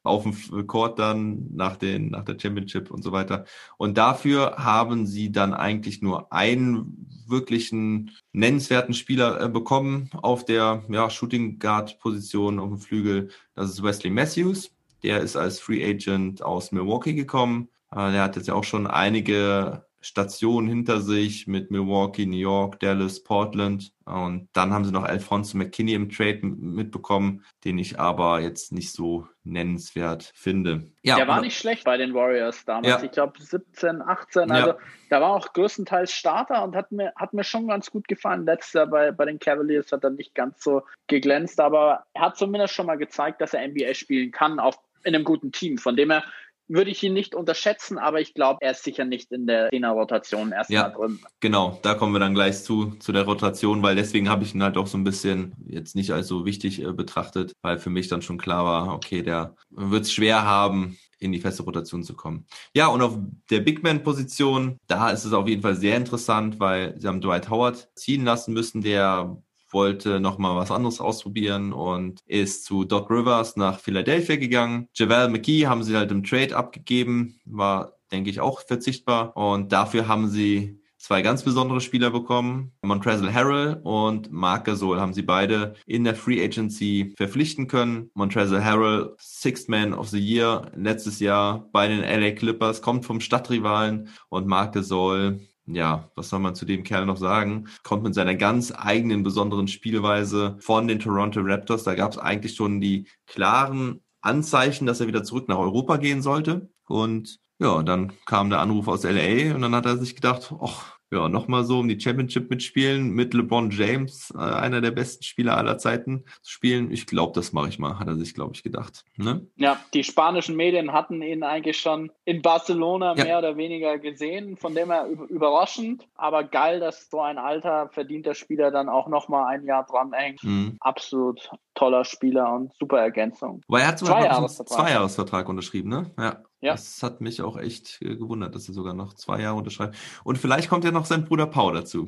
auf 0.03 0.23
dem 0.23 0.67
Court 0.67 0.99
dann 0.99 1.49
nach, 1.53 1.77
den, 1.77 2.11
nach 2.11 2.25
der 2.25 2.39
Championship 2.39 2.91
und 2.91 3.03
so 3.03 3.13
weiter. 3.13 3.45
Und 3.77 3.99
dafür 3.99 4.57
haben 4.57 5.07
sie 5.07 5.31
dann 5.31 5.55
eigentlich 5.55 6.03
nur 6.03 6.33
einen 6.33 7.07
wirklichen 7.27 8.11
nennenswerten 8.33 8.95
Spieler 8.95 9.41
äh, 9.41 9.49
bekommen 9.49 10.11
auf 10.21 10.45
der 10.45 10.83
ja, 10.89 11.11
Shooting 11.11 11.59
Guard 11.59 11.99
Position 12.01 12.59
auf 12.59 12.69
dem 12.69 12.79
Flügel. 12.79 13.31
Das 13.55 13.71
ist 13.71 13.83
Wesley 13.83 14.11
Matthews. 14.11 14.73
Der 15.03 15.21
ist 15.21 15.37
als 15.37 15.61
Free 15.61 15.85
Agent 15.85 16.43
aus 16.43 16.73
Milwaukee 16.73 17.15
gekommen 17.15 17.69
Äh, 17.93 18.13
der 18.13 18.23
hat 18.23 18.37
jetzt 18.37 18.49
ja 18.49 18.55
auch 18.55 18.65
schon 18.65 18.87
einige 18.87 19.85
Stationen 20.01 20.69
hinter 20.69 21.01
sich 21.01 21.47
mit 21.47 21.71
Milwaukee, 21.71 22.27
New 22.27 22.37
York, 22.37 22.81
Dallas, 22.81 23.23
Portland. 23.23 23.93
Und 24.05 24.49
dann 24.53 24.73
haben 24.73 24.85
sie 24.85 24.93
noch 24.93 25.05
Alfonso 25.05 25.57
McKinney 25.57 25.95
im 25.95 26.11
Trade 26.11 26.41
mitbekommen, 26.43 27.45
den 27.65 27.79
ich 27.79 28.01
aber 28.01 28.41
jetzt 28.41 28.73
nicht 28.73 28.93
so 28.93 29.29
nennenswert 29.45 30.33
finde. 30.35 30.91
Ja, 31.03 31.17
der 31.17 31.29
war 31.29 31.41
nicht 31.41 31.59
schlecht 31.59 31.85
bei 31.85 31.97
den 31.97 32.15
Warriors 32.15 32.65
damals. 32.65 32.89
Ja. 32.89 33.03
Ich 33.03 33.11
glaube 33.13 33.41
17, 33.41 34.03
18. 34.03 34.51
Also 34.51 34.71
ja. 34.71 34.79
da 35.11 35.21
war 35.21 35.31
auch 35.31 35.53
größtenteils 35.53 36.13
Starter 36.13 36.65
und 36.65 36.75
hat 36.75 36.91
mir, 36.93 37.13
hat 37.17 37.33
mir 37.35 37.45
schon 37.45 37.69
ganz 37.69 37.91
gut 37.91 38.09
gefallen. 38.09 38.45
Letztes 38.47 38.73
Jahr 38.73 38.87
bei, 38.87 39.13
bei 39.13 39.27
den 39.27 39.39
Cavaliers 39.39 39.93
hat 39.93 40.05
er 40.05 40.11
nicht 40.11 40.35
ganz 40.35 40.63
so 40.63 40.83
geglänzt, 41.07 41.61
aber 41.61 42.05
er 42.15 42.23
hat 42.23 42.37
zumindest 42.37 42.75
schon 42.75 42.87
mal 42.87 42.99
gezeigt, 42.99 43.41
dass 43.41 43.55
er 43.55 43.67
NBA 43.67 43.95
spielen 43.95 44.31
kann, 44.33 44.59
auch 44.59 44.77
in 45.05 45.15
einem 45.15 45.25
guten 45.25 45.53
Team. 45.53 45.79
Von 45.79 45.97
dem 45.97 46.11
er 46.11 46.25
würde 46.71 46.91
ich 46.91 47.03
ihn 47.03 47.13
nicht 47.13 47.35
unterschätzen, 47.35 47.99
aber 47.99 48.21
ich 48.21 48.33
glaube, 48.33 48.59
er 48.61 48.71
ist 48.71 48.85
sicher 48.85 49.05
nicht 49.05 49.33
in 49.33 49.47
der 49.47 49.71
Zehner-Rotation 49.71 50.53
erstmal 50.53 50.83
ja, 50.83 50.89
drin. 50.89 51.19
Genau, 51.41 51.79
da 51.83 51.95
kommen 51.95 52.15
wir 52.15 52.21
dann 52.21 52.35
gleich 52.35 52.63
zu, 52.63 52.93
zu 53.01 53.13
der 53.13 53.25
Rotation, 53.25 53.83
weil 53.83 53.97
deswegen 53.97 54.29
habe 54.29 54.45
ich 54.45 54.55
ihn 54.55 54.63
halt 54.63 54.77
auch 54.77 54.87
so 54.87 54.97
ein 54.97 55.05
bisschen 55.05 55.53
jetzt 55.67 55.97
nicht 55.97 56.13
als 56.13 56.29
so 56.29 56.47
wichtig 56.47 56.83
äh, 56.83 56.93
betrachtet, 56.93 57.53
weil 57.63 57.79
für 57.79 57.91
mich 57.91 58.09
dann 58.09 58.23
schon 58.23 58.39
klar 58.39 58.65
war, 58.65 58.95
okay, 58.95 59.23
der 59.23 59.57
wird 59.71 60.05
es 60.05 60.13
schwer 60.13 60.45
haben, 60.45 60.97
in 61.19 61.33
die 61.33 61.41
feste 61.41 61.65
Rotation 61.65 62.03
zu 62.03 62.15
kommen. 62.15 62.47
Ja, 62.75 62.87
und 62.87 63.03
auf 63.03 63.19
der 63.51 63.61
Big 63.61 63.83
Man-Position, 63.83 64.79
da 64.87 65.11
ist 65.11 65.25
es 65.25 65.33
auf 65.33 65.49
jeden 65.49 65.63
Fall 65.63 65.77
sehr 65.77 65.97
interessant, 65.97 66.59
weil 66.61 66.99
sie 66.99 67.07
haben 67.07 67.21
Dwight 67.21 67.51
Howard 67.51 67.91
ziehen 67.95 68.25
lassen 68.25 68.55
müssen, 68.55 68.81
der 68.81 69.37
wollte 69.73 70.21
nochmal 70.21 70.57
was 70.57 70.71
anderes 70.71 71.01
ausprobieren 71.01 71.73
und 71.73 72.21
ist 72.27 72.65
zu 72.65 72.85
Doc 72.85 73.11
Rivers 73.11 73.57
nach 73.57 73.81
Philadelphia 73.81 74.37
gegangen. 74.37 74.89
Javel 74.95 75.29
McKee 75.29 75.67
haben 75.67 75.83
sie 75.83 75.97
halt 75.97 76.11
im 76.11 76.25
Trade 76.25 76.57
abgegeben, 76.57 77.41
war, 77.45 77.95
denke 78.13 78.31
ich, 78.31 78.41
auch 78.41 78.61
verzichtbar. 78.61 79.37
Und 79.37 79.73
dafür 79.73 80.09
haben 80.09 80.29
sie 80.29 80.81
zwei 81.01 81.23
ganz 81.23 81.43
besondere 81.43 81.81
Spieler 81.81 82.11
bekommen. 82.11 82.73
Montrezl 82.83 83.33
Harrell 83.33 83.81
und 83.83 84.31
Marc 84.31 84.67
Gasol 84.67 85.01
haben 85.01 85.15
sie 85.15 85.23
beide 85.23 85.75
in 85.87 86.05
der 86.05 86.15
Free 86.15 86.45
Agency 86.45 87.15
verpflichten 87.17 87.67
können. 87.67 88.11
Montrezl 88.15 88.63
Harrell, 88.63 89.15
Sixth 89.19 89.69
Man 89.69 89.95
of 89.95 90.09
the 90.09 90.21
Year 90.21 90.71
letztes 90.77 91.19
Jahr 91.19 91.69
bei 91.73 91.89
den 91.89 92.01
LA 92.01 92.33
Clippers, 92.33 92.83
kommt 92.83 93.07
vom 93.07 93.21
Stadtrivalen 93.21 94.09
und 94.29 94.47
Marc 94.47 94.75
Gasol 94.75 95.41
ja, 95.75 96.11
was 96.15 96.29
soll 96.29 96.41
man 96.41 96.55
zu 96.55 96.65
dem 96.65 96.83
Kerl 96.83 97.07
noch 97.07 97.17
sagen? 97.17 97.69
Kommt 97.83 98.03
mit 98.03 98.15
seiner 98.15 98.35
ganz 98.35 98.73
eigenen 98.77 99.23
besonderen 99.23 99.69
Spielweise 99.69 100.57
von 100.61 100.89
den 100.89 101.01
Toronto 101.01 101.41
Raptors. 101.43 101.85
Da 101.85 101.95
gab 101.95 102.13
es 102.13 102.19
eigentlich 102.19 102.55
schon 102.55 102.81
die 102.81 103.09
klaren 103.27 104.03
Anzeichen, 104.21 104.87
dass 104.87 105.01
er 105.01 105.07
wieder 105.07 105.25
zurück 105.25 105.49
nach 105.49 105.59
Europa 105.59 105.97
gehen 105.97 106.23
sollte. 106.23 106.71
Und 106.87 107.39
ja, 107.59 107.83
dann 107.83 108.13
kam 108.27 108.51
der 108.51 108.61
Anruf 108.61 108.89
aus 108.89 109.05
LA 109.05 109.55
und 109.55 109.63
dann 109.63 109.75
hat 109.75 109.87
er 109.87 109.99
sich 109.99 110.15
gedacht, 110.15 110.53
ach, 110.63 111.00
ja, 111.11 111.29
nochmal 111.29 111.65
so 111.65 111.81
um 111.81 111.89
die 111.89 111.99
Championship 111.99 112.51
mitspielen, 112.51 113.11
mit 113.11 113.35
LeBron 113.35 113.71
James, 113.71 114.33
äh, 114.37 114.39
einer 114.39 114.81
der 114.81 114.93
besten 114.93 115.25
Spieler 115.25 115.57
aller 115.57 115.79
Zeiten, 115.79 116.25
zu 116.43 116.53
spielen. 116.53 116.91
Ich 116.93 117.07
glaube, 117.07 117.33
das 117.35 117.53
mache 117.53 117.69
ich 117.69 117.79
mal, 117.79 117.99
hat 117.99 118.07
er 118.07 118.17
sich, 118.17 118.35
glaube 118.35 118.53
ich, 118.55 118.63
gedacht. 118.63 119.05
Ne? 119.17 119.47
Ja, 119.57 119.81
die 119.93 120.05
spanischen 120.05 120.57
Medien 120.57 120.93
hatten 120.93 121.21
ihn 121.23 121.43
eigentlich 121.43 121.79
schon 121.79 122.13
in 122.25 122.43
Barcelona 122.43 123.15
ja. 123.17 123.25
mehr 123.25 123.39
oder 123.39 123.57
weniger 123.57 123.99
gesehen, 123.99 124.57
von 124.57 124.75
dem 124.75 124.91
her 124.91 125.09
überraschend, 125.29 126.07
aber 126.15 126.45
geil, 126.45 126.81
dass 126.81 127.11
so 127.11 127.21
ein 127.21 127.39
alter, 127.39 127.89
verdienter 127.93 128.35
Spieler 128.35 128.71
dann 128.71 128.89
auch 128.89 129.09
nochmal 129.09 129.47
ein 129.47 129.65
Jahr 129.65 129.85
dranhängt. 129.85 130.45
Mhm. 130.45 130.77
Absolut 130.81 131.51
toller 131.75 132.05
Spieler 132.05 132.53
und 132.53 132.73
super 132.75 132.99
Ergänzung. 132.99 133.63
Weil 133.67 133.83
er 133.83 133.89
hat 133.89 133.99
sogar 133.99 134.17
einen 134.17 134.49
Zweijahresvertrag 134.49 135.49
unterschrieben, 135.49 135.89
ne? 135.89 136.11
Ja. 136.19 136.43
Ja. 136.61 136.73
Das 136.73 137.03
hat 137.03 137.21
mich 137.21 137.43
auch 137.43 137.57
echt 137.57 138.01
äh, 138.03 138.17
gewundert, 138.17 138.55
dass 138.55 138.69
er 138.69 138.75
sogar 138.75 138.95
noch 138.95 139.15
zwei 139.15 139.41
Jahre 139.41 139.57
unterschreibt. 139.57 139.97
Und 140.25 140.39
vielleicht 140.39 140.69
kommt 140.69 140.85
ja 140.85 140.91
noch 140.91 141.07
sein 141.07 141.25
Bruder 141.25 141.47
Paul 141.47 141.75
dazu. 141.75 142.07